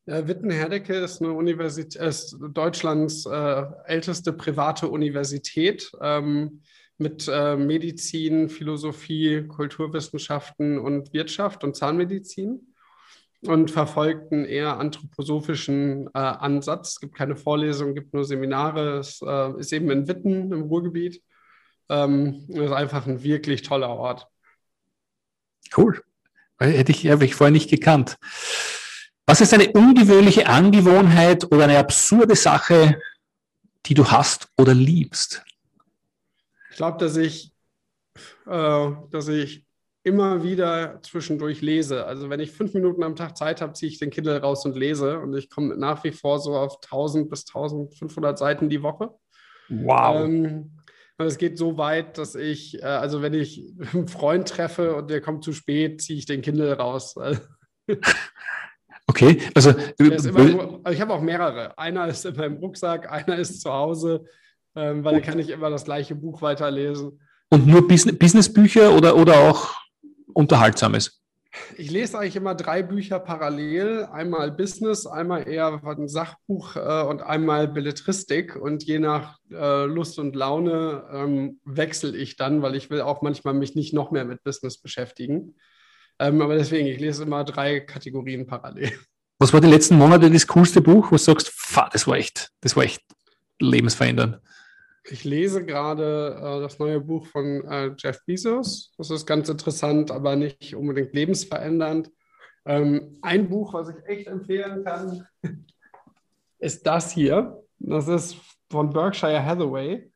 Ja, 0.06 0.28
Witten-Herdecke 0.28 0.96
ist 0.96 1.22
eine 1.22 1.32
Universität, 1.32 1.96
ist 2.02 2.36
Deutschlands 2.54 3.26
äh, 3.26 3.64
älteste 3.86 4.34
private 4.34 4.90
Universität 4.90 5.90
ähm, 6.02 6.62
mit 6.98 7.28
äh, 7.28 7.56
Medizin, 7.56 8.50
Philosophie, 8.50 9.48
Kulturwissenschaften 9.48 10.80
und 10.80 11.14
Wirtschaft 11.14 11.64
und 11.64 11.76
Zahnmedizin 11.76 12.74
und 13.46 13.72
verfolgt 13.72 14.32
einen 14.32 14.46
eher 14.46 14.78
anthroposophischen 14.78 16.08
äh, 16.14 16.20
Ansatz. 16.20 16.92
Es 16.92 17.00
gibt 17.00 17.16
keine 17.16 17.36
Vorlesungen, 17.36 17.96
gibt 17.96 18.14
nur 18.14 18.24
Seminare. 18.24 19.00
Es 19.00 19.22
äh, 19.22 19.60
ist 19.60 19.74
eben 19.74 19.92
in 19.92 20.08
Witten 20.08 20.52
im 20.52 20.62
Ruhrgebiet. 20.64 21.22
Ähm, 21.90 22.46
ist 22.50 22.72
einfach 22.72 23.06
ein 23.06 23.24
wirklich 23.24 23.62
toller 23.64 23.90
Ort. 23.90 24.28
Cool. 25.76 26.02
Hätte 26.60 26.92
ich, 26.92 27.10
habe 27.10 27.26
ich 27.26 27.36
vorher 27.36 27.52
nicht 27.52 27.70
gekannt. 27.70 28.18
Was 29.26 29.42
ist 29.42 29.54
eine 29.54 29.72
ungewöhnliche 29.72 30.48
Angewohnheit 30.48 31.46
oder 31.52 31.66
eine 31.66 31.78
absurde 31.78 32.36
Sache, 32.36 33.02
die 33.86 33.94
du 33.94 34.10
hast 34.12 34.50
oder 34.58 34.74
liebst? 34.74 35.44
Ich 36.74 36.78
glaube, 36.78 36.98
dass 36.98 37.18
ich, 37.18 37.54
äh, 38.48 38.90
dass 39.12 39.28
ich 39.28 39.68
immer 40.02 40.42
wieder 40.42 41.00
zwischendurch 41.04 41.62
lese. 41.62 42.08
Also 42.08 42.32
wenn 42.32 42.40
ich 42.40 42.52
fünf 42.52 42.74
Minuten 42.74 43.04
am 43.04 43.16
Tag 43.16 43.38
Zeit 43.38 43.62
habe, 43.62 43.74
ziehe 43.74 43.92
ich 43.92 44.00
den 44.00 44.10
Kindle 44.10 44.42
raus 44.42 44.66
und 44.66 44.76
lese. 44.76 45.20
Und 45.20 45.38
ich 45.38 45.52
komme 45.52 45.78
nach 45.78 46.04
wie 46.04 46.12
vor 46.12 46.40
so 46.40 46.56
auf 46.56 46.80
1000 46.82 47.30
bis 47.30 47.46
1500 47.48 48.40
Seiten 48.40 48.70
die 48.70 48.82
Woche. 48.82 49.12
Wow. 49.70 50.26
Ähm, 50.26 50.80
es 51.20 51.38
geht 51.38 51.60
so 51.60 51.78
weit, 51.78 52.18
dass 52.18 52.34
ich, 52.34 52.82
äh, 52.82 52.86
also 52.86 53.22
wenn 53.22 53.36
ich 53.36 53.72
einen 53.94 54.08
Freund 54.08 54.50
treffe 54.50 54.96
und 54.96 55.12
der 55.12 55.22
kommt 55.22 55.44
zu 55.44 55.54
spät, 55.54 56.02
ziehe 56.02 56.18
ich 56.18 56.26
den 56.26 56.42
Kindle 56.42 56.74
raus. 56.74 57.14
Okay, 59.06 59.42
also, 59.54 59.72
immer, 59.98 60.14
also 60.14 60.90
ich 60.92 61.02
habe 61.02 61.14
auch 61.14 61.22
mehrere. 61.22 61.78
Einer 61.78 62.08
ist 62.08 62.26
in 62.26 62.36
meinem 62.36 62.56
Rucksack, 62.56 63.12
einer 63.12 63.36
ist 63.36 63.62
zu 63.62 63.72
Hause, 63.72 64.26
ähm, 64.76 65.04
weil 65.04 65.16
da 65.16 65.20
kann 65.20 65.40
ich 65.40 65.50
immer 65.50 65.70
das 65.70 65.86
gleiche 65.86 66.16
Buch 66.16 66.42
weiterlesen. 66.42 67.20
Und 67.50 67.68
nur 67.68 67.88
Business, 67.88 68.18
Businessbücher 68.18 68.96
oder, 68.96 69.16
oder 69.16 69.38
auch 69.38 69.74
Unterhaltsames? 70.34 71.24
Ich 71.78 71.92
lese 71.92 72.18
eigentlich 72.18 72.36
immer 72.36 72.56
drei 72.56 72.82
Bücher 72.82 73.20
parallel. 73.20 74.08
Einmal 74.12 74.52
Business, 74.52 75.06
einmal 75.06 75.48
eher 75.48 75.82
ein 75.84 76.08
Sachbuch 76.08 76.76
äh, 76.76 77.04
und 77.04 77.22
einmal 77.22 77.68
Belletristik. 77.68 78.56
Und 78.56 78.84
je 78.84 78.98
nach 78.98 79.38
äh, 79.52 79.86
Lust 79.86 80.18
und 80.18 80.36
Laune 80.36 81.04
ähm, 81.14 81.60
wechsle 81.64 82.18
ich 82.18 82.38
dann, 82.38 82.64
weil 82.64 82.76
ich 82.76 82.90
will 82.90 83.02
auch 83.02 83.22
manchmal 83.22 83.54
mich 83.54 83.76
nicht 83.76 83.94
noch 83.94 84.10
mehr 84.10 84.26
mit 84.26 84.44
Business 84.44 84.80
beschäftigen. 84.80 85.56
Ähm, 86.18 86.42
aber 86.42 86.56
deswegen, 86.56 86.88
ich 86.88 87.00
lese 87.00 87.24
immer 87.24 87.44
drei 87.44 87.82
Kategorien 87.82 88.48
parallel. 88.48 88.92
Was 89.38 89.54
war 89.54 89.62
die 89.62 89.68
letzten 89.68 89.98
Monate 89.98 90.32
das 90.32 90.48
coolste 90.48 90.82
Buch, 90.82 91.08
wo 91.08 91.16
du 91.16 91.22
sagst, 91.22 91.50
pff, 91.50 91.90
das 91.92 92.08
war 92.08 92.16
echt, 92.16 92.50
das 92.62 92.76
war 92.76 92.84
echt 92.84 93.02
lebensverändernd? 93.60 94.40
Ich 95.06 95.26
lese 95.26 95.66
gerade 95.66 96.38
äh, 96.40 96.62
das 96.62 96.80
neue 96.80 97.02
Buch 97.02 97.26
von 97.28 97.66
äh, 97.66 97.92
Jeff 97.98 98.24
Bezos. 98.26 98.94
Das 98.98 99.10
ist 99.10 99.26
ganz 99.26 99.50
interessant, 99.50 100.12
aber 100.12 100.36
nicht 100.36 100.76
unbedingt 100.76 101.14
lebensverändernd. 101.14 102.10
Ähm, 102.66 103.18
ein 103.22 103.50
Buch, 103.50 103.74
was 103.74 103.90
ich 103.90 103.98
echt 104.06 104.28
empfehlen 104.28 104.86
kann, 104.86 105.28
ist 106.60 106.88
das 106.88 107.12
hier. 107.12 107.62
Das 107.80 108.08
ist 108.08 108.38
von 108.72 108.92
Berkshire 108.92 109.44
Hathaway. 109.44 110.10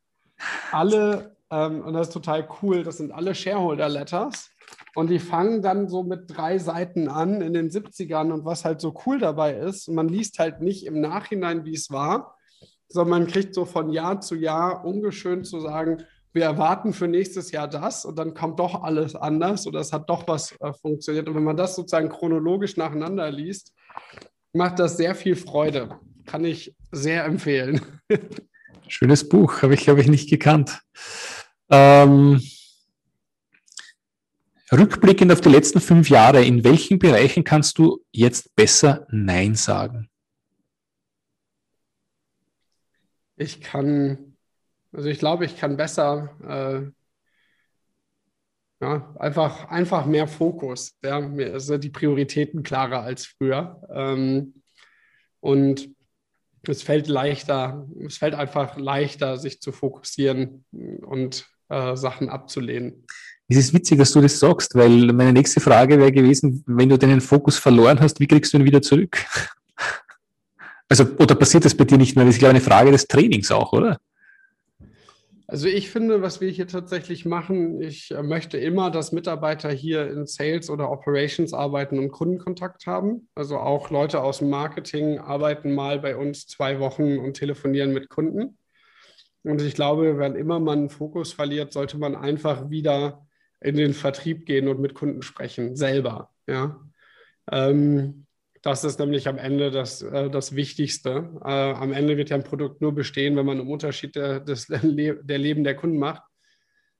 Alle, 0.71 1.35
ähm, 1.51 1.81
und 1.81 1.93
das 1.93 2.07
ist 2.07 2.13
total 2.13 2.47
cool, 2.61 2.83
das 2.83 2.97
sind 2.97 3.11
alle 3.11 3.35
Shareholder 3.35 3.89
Letters. 3.89 4.49
Und 4.95 5.09
die 5.09 5.19
fangen 5.19 5.61
dann 5.61 5.89
so 5.89 6.03
mit 6.03 6.23
drei 6.27 6.57
Seiten 6.57 7.09
an 7.09 7.41
in 7.41 7.53
den 7.53 7.69
70ern. 7.69 8.31
Und 8.31 8.45
was 8.45 8.63
halt 8.63 8.79
so 8.79 8.95
cool 9.05 9.19
dabei 9.19 9.53
ist, 9.53 9.89
man 9.89 10.07
liest 10.07 10.39
halt 10.39 10.61
nicht 10.61 10.85
im 10.85 11.01
Nachhinein, 11.01 11.65
wie 11.65 11.73
es 11.73 11.91
war, 11.91 12.36
sondern 12.89 13.21
man 13.21 13.27
kriegt 13.27 13.53
so 13.53 13.65
von 13.65 13.89
Jahr 13.89 14.21
zu 14.21 14.35
Jahr 14.35 14.85
ungeschönt 14.85 15.45
zu 15.45 15.59
sagen, 15.59 16.03
wir 16.33 16.43
erwarten 16.43 16.93
für 16.93 17.07
nächstes 17.07 17.51
Jahr 17.51 17.67
das 17.67 18.05
und 18.05 18.17
dann 18.17 18.33
kommt 18.33 18.59
doch 18.59 18.83
alles 18.83 19.15
anders 19.15 19.65
oder 19.65 19.79
es 19.79 19.91
hat 19.91 20.09
doch 20.09 20.27
was 20.27 20.55
äh, 20.59 20.71
funktioniert. 20.73 21.27
Und 21.27 21.35
wenn 21.35 21.43
man 21.43 21.57
das 21.57 21.75
sozusagen 21.75 22.09
chronologisch 22.09 22.77
nacheinander 22.77 23.31
liest, 23.31 23.73
macht 24.53 24.79
das 24.79 24.97
sehr 24.97 25.15
viel 25.15 25.35
Freude. 25.35 25.99
Kann 26.25 26.45
ich 26.45 26.75
sehr 26.91 27.25
empfehlen. 27.25 27.81
Schönes 28.87 29.27
Buch, 29.27 29.61
habe 29.63 29.73
ich, 29.73 29.89
hab 29.89 29.97
ich 29.97 30.07
nicht 30.07 30.29
gekannt. 30.29 30.81
Ähm, 31.69 32.41
rückblickend 34.71 35.31
auf 35.31 35.41
die 35.41 35.49
letzten 35.49 35.81
fünf 35.81 36.09
Jahre, 36.09 36.43
in 36.43 36.63
welchen 36.63 36.99
Bereichen 36.99 37.43
kannst 37.43 37.77
du 37.77 38.03
jetzt 38.11 38.55
besser 38.55 39.07
Nein 39.09 39.55
sagen? 39.55 40.09
Ich 43.37 43.61
kann, 43.61 44.35
also 44.91 45.07
ich 45.07 45.19
glaube, 45.19 45.45
ich 45.45 45.57
kann 45.57 45.77
besser, 45.77 46.35
äh, 46.43 46.91
ja, 48.79 49.15
einfach, 49.17 49.69
einfach 49.69 50.05
mehr 50.05 50.27
Fokus. 50.27 50.95
Ja, 51.03 51.19
mir 51.19 51.59
sind 51.59 51.83
die 51.83 51.89
Prioritäten 51.89 52.63
klarer 52.63 53.01
als 53.01 53.25
früher. 53.25 53.81
Ähm, 53.91 54.61
und 55.39 55.89
es 56.67 56.83
fällt 56.83 57.07
leichter, 57.07 57.87
es 58.05 58.17
fällt 58.17 58.35
einfach 58.35 58.77
leichter, 58.77 59.37
sich 59.37 59.61
zu 59.61 59.71
fokussieren 59.71 60.65
und 60.71 61.47
äh, 61.69 61.95
Sachen 61.95 62.29
abzulehnen. 62.29 63.05
Es 63.47 63.57
ist 63.57 63.73
witzig, 63.73 63.97
dass 63.97 64.11
du 64.11 64.19
das 64.19 64.39
sagst, 64.39 64.75
weil 64.75 65.13
meine 65.13 65.31
nächste 65.31 65.61
Frage 65.61 65.97
wäre 65.97 66.11
gewesen, 66.11 66.63
wenn 66.67 66.89
du 66.89 66.97
deinen 66.97 67.21
Fokus 67.21 67.57
verloren 67.57 67.99
hast, 68.01 68.19
wie 68.19 68.27
kriegst 68.27 68.53
du 68.53 68.57
ihn 68.57 68.65
wieder 68.65 68.81
zurück? 68.81 69.17
Also, 70.89 71.05
oder 71.19 71.35
passiert 71.35 71.65
das 71.65 71.75
bei 71.75 71.83
dir 71.83 71.97
nicht 71.97 72.15
mehr? 72.15 72.25
Das 72.25 72.35
ist, 72.35 72.39
glaube 72.39 72.57
ich, 72.57 72.63
eine 72.63 72.69
Frage 72.69 72.91
des 72.91 73.07
Trainings 73.07 73.51
auch, 73.51 73.73
oder? 73.73 73.97
Also 75.49 75.67
ich 75.67 75.89
finde, 75.89 76.21
was 76.21 76.41
wir 76.41 76.49
hier 76.49 76.67
tatsächlich 76.67 77.25
machen, 77.25 77.81
ich 77.81 78.11
äh, 78.11 78.21
möchte 78.21 78.57
immer, 78.57 78.91
dass 78.91 79.13
Mitarbeiter 79.13 79.71
hier 79.71 80.11
in 80.11 80.25
Sales 80.25 80.69
oder 80.69 80.91
Operations 80.91 81.53
arbeiten 81.53 81.99
und 81.99 82.11
Kundenkontakt 82.11 82.85
haben. 82.85 83.29
Also 83.33 83.57
auch 83.57 83.89
Leute 83.89 84.21
aus 84.21 84.39
dem 84.39 84.49
Marketing 84.49 85.19
arbeiten 85.19 85.73
mal 85.73 85.99
bei 85.99 86.17
uns 86.17 86.47
zwei 86.47 86.81
Wochen 86.81 87.17
und 87.17 87.35
telefonieren 87.35 87.93
mit 87.93 88.09
Kunden. 88.09 88.57
Und 89.43 89.61
ich 89.61 89.73
glaube, 89.73 90.17
wenn 90.17 90.35
immer 90.35 90.59
man 90.59 90.89
Fokus 90.89 91.31
verliert, 91.31 91.71
sollte 91.71 91.97
man 91.97 92.17
einfach 92.17 92.69
wieder 92.69 93.25
in 93.61 93.77
den 93.77 93.93
Vertrieb 93.93 94.45
gehen 94.45 94.67
und 94.67 94.81
mit 94.81 94.95
Kunden 94.95 95.21
sprechen, 95.21 95.77
selber. 95.77 96.29
Ja. 96.45 96.77
Ähm, 97.49 98.26
das 98.67 98.83
ist 98.83 98.99
nämlich 98.99 99.29
am 99.29 99.37
Ende 99.37 99.71
das, 99.71 100.01
äh, 100.01 100.29
das 100.29 100.53
Wichtigste. 100.53 101.29
Äh, 101.41 101.47
am 101.47 101.93
Ende 101.93 102.17
wird 102.17 102.31
ja 102.31 102.35
ein 102.35 102.43
Produkt 102.43 102.81
nur 102.81 102.93
bestehen, 102.93 103.37
wenn 103.37 103.45
man 103.45 103.61
einen 103.61 103.69
Unterschied 103.69 104.15
der, 104.15 104.41
des, 104.41 104.67
der 104.67 105.37
Leben 105.37 105.63
der 105.63 105.75
Kunden 105.75 105.97
macht. 105.97 106.21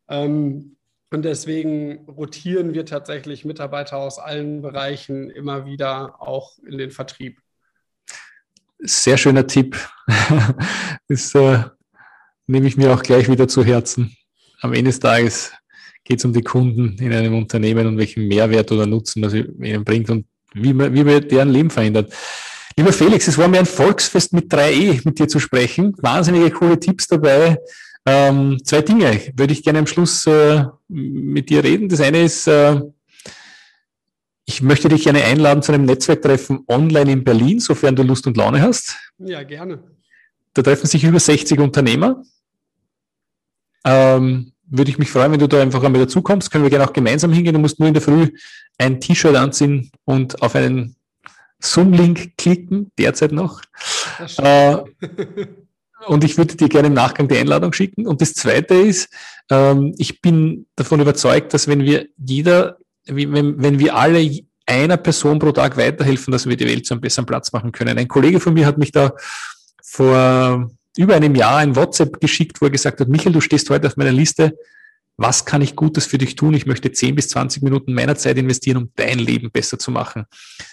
Ähm, 0.08 0.78
und 1.12 1.26
deswegen 1.26 2.06
rotieren 2.10 2.74
wir 2.74 2.86
tatsächlich 2.86 3.44
Mitarbeiter 3.44 3.98
aus 3.98 4.18
allen 4.18 4.62
Bereichen 4.62 5.30
immer 5.30 5.66
wieder 5.66 6.22
auch 6.22 6.58
in 6.60 6.78
den 6.78 6.92
Vertrieb. 6.92 7.42
Sehr 8.80 9.18
schöner 9.18 9.46
Tipp. 9.46 9.78
das 11.10 11.36
äh, 11.36 11.64
nehme 12.46 12.68
ich 12.68 12.78
mir 12.78 12.94
auch 12.94 13.04
gleich 13.04 13.30
wieder 13.30 13.50
zu 13.50 13.66
Herzen. 13.66 14.16
Am 14.62 14.72
Ende 14.72 14.92
des 14.92 15.02
Tages 15.02 15.52
geht 16.06 16.20
es 16.20 16.26
um 16.26 16.32
die 16.32 16.44
Kunden 16.44 16.98
in 17.00 17.12
einem 17.12 17.36
Unternehmen 17.36 17.88
und 17.88 17.98
welchen 17.98 18.26
Mehrwert 18.30 18.72
oder 18.72 18.86
Nutzen 18.86 19.22
das 19.22 19.34
ihnen 19.34 19.84
bringt. 19.84 20.10
Und 20.10 20.26
wie 20.62 20.74
man, 20.74 20.94
wie 20.94 21.04
man 21.04 21.28
deren 21.28 21.50
Leben 21.50 21.70
verändert. 21.70 22.14
Lieber 22.78 22.94
Felix, 22.94 23.28
es 23.28 23.38
war 23.38 23.48
mir 23.48 23.60
ein 23.60 23.66
Volksfest 23.66 24.34
mit 24.34 24.54
3E 24.54 25.02
mit 25.04 25.18
dir 25.18 25.28
zu 25.28 25.40
sprechen. 25.40 25.96
Wahnsinnige 25.98 26.52
coole 26.52 26.80
Tipps 26.80 27.08
dabei. 27.08 27.58
Ähm, 28.06 28.60
zwei 28.64 28.82
Dinge 28.82 29.34
würde 29.36 29.52
ich 29.52 29.64
gerne 29.64 29.80
am 29.80 29.88
Schluss 29.88 30.28
äh, 30.28 30.64
mit 30.88 31.50
dir 31.50 31.64
reden. 31.64 31.90
Das 31.90 32.00
eine 32.00 32.24
ist, 32.24 32.48
äh, 32.48 32.80
ich 34.46 34.62
möchte 34.62 34.88
dich 34.90 35.04
gerne 35.04 35.24
einladen 35.24 35.64
zu 35.64 35.74
einem 35.74 35.86
Netzwerktreffen 35.86 36.64
online 36.68 37.12
in 37.12 37.24
Berlin, 37.24 37.60
sofern 37.60 37.96
du 37.96 38.04
Lust 38.04 38.28
und 38.28 38.38
Laune 38.38 38.62
hast. 38.62 38.96
Ja, 39.18 39.44
gerne. 39.44 39.80
Da 40.54 40.62
treffen 40.62 40.88
sich 40.88 41.04
über 41.04 41.20
60 41.20 41.60
Unternehmer. 41.60 42.24
Ähm, 43.84 44.54
würde 44.70 44.92
ich 44.92 44.98
mich 44.98 45.10
freuen, 45.10 45.32
wenn 45.32 45.40
du 45.40 45.48
da 45.48 45.62
einfach 45.62 45.84
einmal 45.84 46.02
dazukommst. 46.02 46.52
Können 46.52 46.64
wir 46.64 46.70
gerne 46.70 46.86
auch 46.88 46.94
gemeinsam 46.94 47.32
hingehen. 47.32 47.54
Du 47.54 47.60
musst 47.60 47.80
nur 47.80 47.88
in 47.88 47.94
der 47.94 48.04
Früh 48.04 48.30
ein 48.78 49.00
T-Shirt 49.00 49.36
anziehen 49.36 49.92
und 50.06 50.42
auf 50.42 50.56
einen 50.56 50.96
Zoom-Link 51.60 52.38
klicken, 52.38 52.92
derzeit 52.98 53.32
noch. 53.32 53.62
Äh, 54.38 54.78
und 56.06 56.24
ich 56.24 56.38
würde 56.38 56.56
dir 56.56 56.70
gerne 56.70 56.88
im 56.88 56.94
Nachgang 56.94 57.28
die 57.28 57.38
Einladung 57.38 57.74
schicken. 57.74 58.08
Und 58.08 58.22
das 58.22 58.34
Zweite 58.34 58.76
ist, 58.76 59.10
ähm, 59.50 59.96
ich 59.98 60.22
bin 60.22 60.68
davon 60.76 61.00
überzeugt, 61.00 61.54
dass 61.54 61.68
wenn 61.68 61.84
wir 61.84 62.08
jeder, 62.18 62.78
wenn, 63.06 63.62
wenn 63.62 63.80
wir 63.80 63.96
alle 63.96 64.42
einer 64.66 64.98
Person 64.98 65.40
pro 65.40 65.52
Tag 65.52 65.78
weiterhelfen, 65.78 66.32
dass 66.32 66.46
wir 66.46 66.58
die 66.58 66.68
Welt 66.68 66.86
zu 66.86 66.94
einem 66.94 67.02
besseren 67.02 67.26
Platz 67.26 67.54
machen 67.54 67.72
können. 67.72 67.98
Ein 67.98 68.08
Kollege 68.08 68.40
von 68.40 68.54
mir 68.54 68.66
hat 68.66 68.78
mich 68.78 68.92
da 68.92 69.14
vor 69.82 70.70
über 70.98 71.16
einem 71.16 71.36
Jahr 71.36 71.58
ein 71.58 71.76
WhatsApp 71.76 72.20
geschickt, 72.20 72.62
wo 72.62 72.66
er 72.66 72.72
gesagt 72.72 73.00
hat, 73.00 73.08
Michael, 73.08 73.34
du 73.34 73.42
stehst 73.42 73.70
heute 73.70 73.88
auf 73.88 73.98
meiner 73.98 74.12
Liste. 74.12 74.58
Was 75.16 75.46
kann 75.46 75.62
ich 75.62 75.76
Gutes 75.76 76.06
für 76.06 76.18
dich 76.18 76.36
tun? 76.36 76.54
Ich 76.54 76.66
möchte 76.66 76.92
10 76.92 77.16
bis 77.16 77.30
20 77.30 77.64
Minuten 77.64 77.94
meiner 77.94 78.16
Zeit 78.16 78.38
investieren, 78.38 78.78
um 78.78 78.92
dein 78.96 79.18
Leben 79.18 79.50
besser 79.52 79.80
zu 79.80 79.90
machen. 79.90 80.26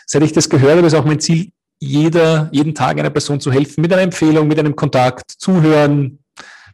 Seit 0.06 0.22
ich 0.22 0.32
das 0.32 0.50
gehört 0.50 0.76
habe, 0.76 0.86
ist 0.86 0.94
auch 0.94 1.04
mein 1.04 1.20
Ziel, 1.20 1.52
jeder, 1.78 2.48
jeden 2.52 2.74
Tag 2.74 2.98
einer 2.98 3.10
Person 3.10 3.40
zu 3.40 3.50
helfen, 3.50 3.80
mit 3.80 3.92
einer 3.92 4.02
Empfehlung, 4.02 4.48
mit 4.48 4.58
einem 4.58 4.76
Kontakt, 4.76 5.30
zuhören, 5.30 6.18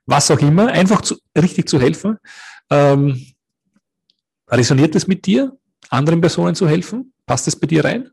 was 0.07 0.30
auch 0.30 0.40
immer, 0.40 0.68
einfach 0.68 1.01
zu, 1.03 1.16
richtig 1.36 1.68
zu 1.68 1.80
helfen. 1.80 2.18
Ähm, 2.70 3.26
resoniert 4.48 4.94
es 4.94 5.07
mit 5.07 5.26
dir, 5.26 5.57
anderen 5.88 6.20
Personen 6.20 6.55
zu 6.55 6.68
helfen? 6.68 7.12
Passt 7.26 7.48
es 7.48 7.57
bei 7.57 7.66
dir 7.66 7.84
rein? 7.84 8.11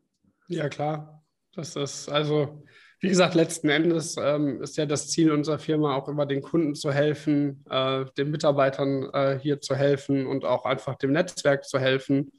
Ja, 0.48 0.70
klar. 0.70 1.24
Das 1.56 1.76
ist 1.76 2.10
also, 2.10 2.64
wie 3.00 3.10
gesagt, 3.10 3.36
letzten 3.36 3.70
Endes 3.70 4.16
ähm, 4.20 4.62
ist 4.62 4.78
ja 4.78 4.86
das 4.86 5.10
Ziel 5.10 5.32
unserer 5.32 5.60
Firma 5.60 5.96
auch 5.96 6.08
immer 6.08 6.26
den 6.26 6.42
Kunden 6.42 6.74
zu 6.74 6.92
helfen, 6.92 7.64
äh, 7.70 8.06
den 8.18 8.32
Mitarbeitern 8.32 9.10
äh, 9.14 9.40
hier 9.40 9.62
zu 9.62 9.76
helfen 9.76 10.26
und 10.26 10.46
auch 10.46 10.66
einfach 10.66 10.96
dem 10.96 11.12
Netzwerk 11.12 11.66
zu 11.66 11.80
helfen. 11.80 12.32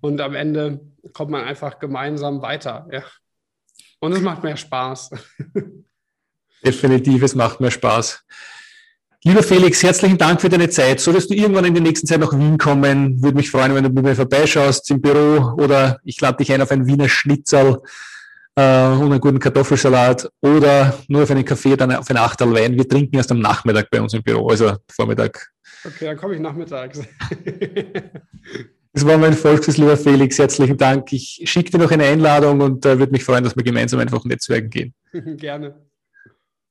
Und 0.00 0.20
am 0.20 0.34
Ende 0.34 0.80
kommt 1.12 1.30
man 1.30 1.44
einfach 1.44 1.78
gemeinsam 1.78 2.40
weiter. 2.40 2.88
Ja. 2.90 3.04
Und 4.00 4.12
es 4.12 4.20
macht 4.20 4.42
mehr 4.42 4.56
Spaß. 4.56 5.10
Definitiv, 6.64 7.22
es 7.22 7.34
macht 7.34 7.60
mehr 7.60 7.70
Spaß. 7.70 8.24
Lieber 9.24 9.42
Felix, 9.42 9.82
herzlichen 9.82 10.18
Dank 10.18 10.40
für 10.40 10.48
deine 10.48 10.70
Zeit. 10.70 11.00
Solltest 11.00 11.30
du 11.30 11.34
irgendwann 11.34 11.66
in 11.66 11.74
der 11.74 11.82
nächsten 11.82 12.06
Zeit 12.06 12.18
nach 12.18 12.32
Wien 12.32 12.58
kommen, 12.58 13.22
würde 13.22 13.36
mich 13.36 13.50
freuen, 13.50 13.74
wenn 13.74 13.84
du 13.84 13.90
bei 13.90 14.02
mir 14.02 14.16
vorbeischaust 14.16 14.90
im 14.90 15.00
Büro 15.00 15.54
oder 15.62 16.00
ich 16.02 16.20
lade 16.20 16.38
dich 16.38 16.50
ein 16.52 16.62
auf 16.62 16.70
ein 16.70 16.86
Wiener 16.86 17.08
Schnitzel 17.08 17.82
äh, 18.56 18.86
und 18.86 19.12
einen 19.12 19.20
guten 19.20 19.38
Kartoffelsalat 19.38 20.28
oder 20.40 20.98
nur 21.08 21.22
auf 21.22 21.30
einen 21.30 21.44
Kaffee, 21.44 21.76
dann 21.76 21.94
auf 21.94 22.08
einen 22.10 22.18
Achtel 22.18 22.52
Wein. 22.52 22.76
Wir 22.76 22.88
trinken 22.88 23.16
erst 23.16 23.30
am 23.30 23.40
Nachmittag 23.40 23.90
bei 23.90 24.00
uns 24.00 24.14
im 24.14 24.22
Büro, 24.22 24.48
also 24.48 24.76
Vormittag. 24.90 25.50
Okay, 25.84 26.06
dann 26.06 26.16
komme 26.16 26.34
ich 26.34 26.40
nachmittags. 26.40 27.00
Das 28.94 29.06
war 29.06 29.16
mein 29.16 29.32
Volksfest, 29.32 29.78
lieber 29.78 29.96
Felix. 29.96 30.38
Herzlichen 30.38 30.76
Dank. 30.76 31.10
Ich 31.12 31.40
schicke 31.44 31.70
dir 31.70 31.78
noch 31.78 31.90
eine 31.90 32.04
Einladung 32.04 32.60
und 32.60 32.84
äh, 32.84 32.98
würde 32.98 33.12
mich 33.12 33.24
freuen, 33.24 33.42
dass 33.42 33.56
wir 33.56 33.62
gemeinsam 33.62 34.00
einfach 34.00 34.22
netzwerken 34.24 34.68
gehen. 34.68 34.94
Gerne. 35.12 35.74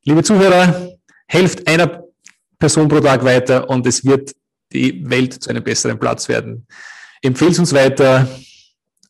Liebe 0.03 0.21
Zuhörer, 0.23 0.91
helft 1.27 1.67
einer 1.67 2.03
Person 2.59 2.87
pro 2.87 2.99
Tag 2.99 3.23
weiter 3.23 3.67
und 3.69 3.87
es 3.87 4.05
wird 4.05 4.33
die 4.71 5.03
Welt 5.09 5.33
zu 5.33 5.49
einem 5.49 5.63
besseren 5.63 5.99
Platz 5.99 6.29
werden. 6.29 6.67
Empfehlt 7.23 7.57
uns 7.57 7.73
weiter 7.73 8.27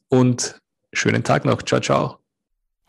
und 0.08 0.60
schönen 0.94 1.24
Tag 1.24 1.46
noch. 1.46 1.62
Ciao, 1.64 1.82
ciao. 1.82 2.21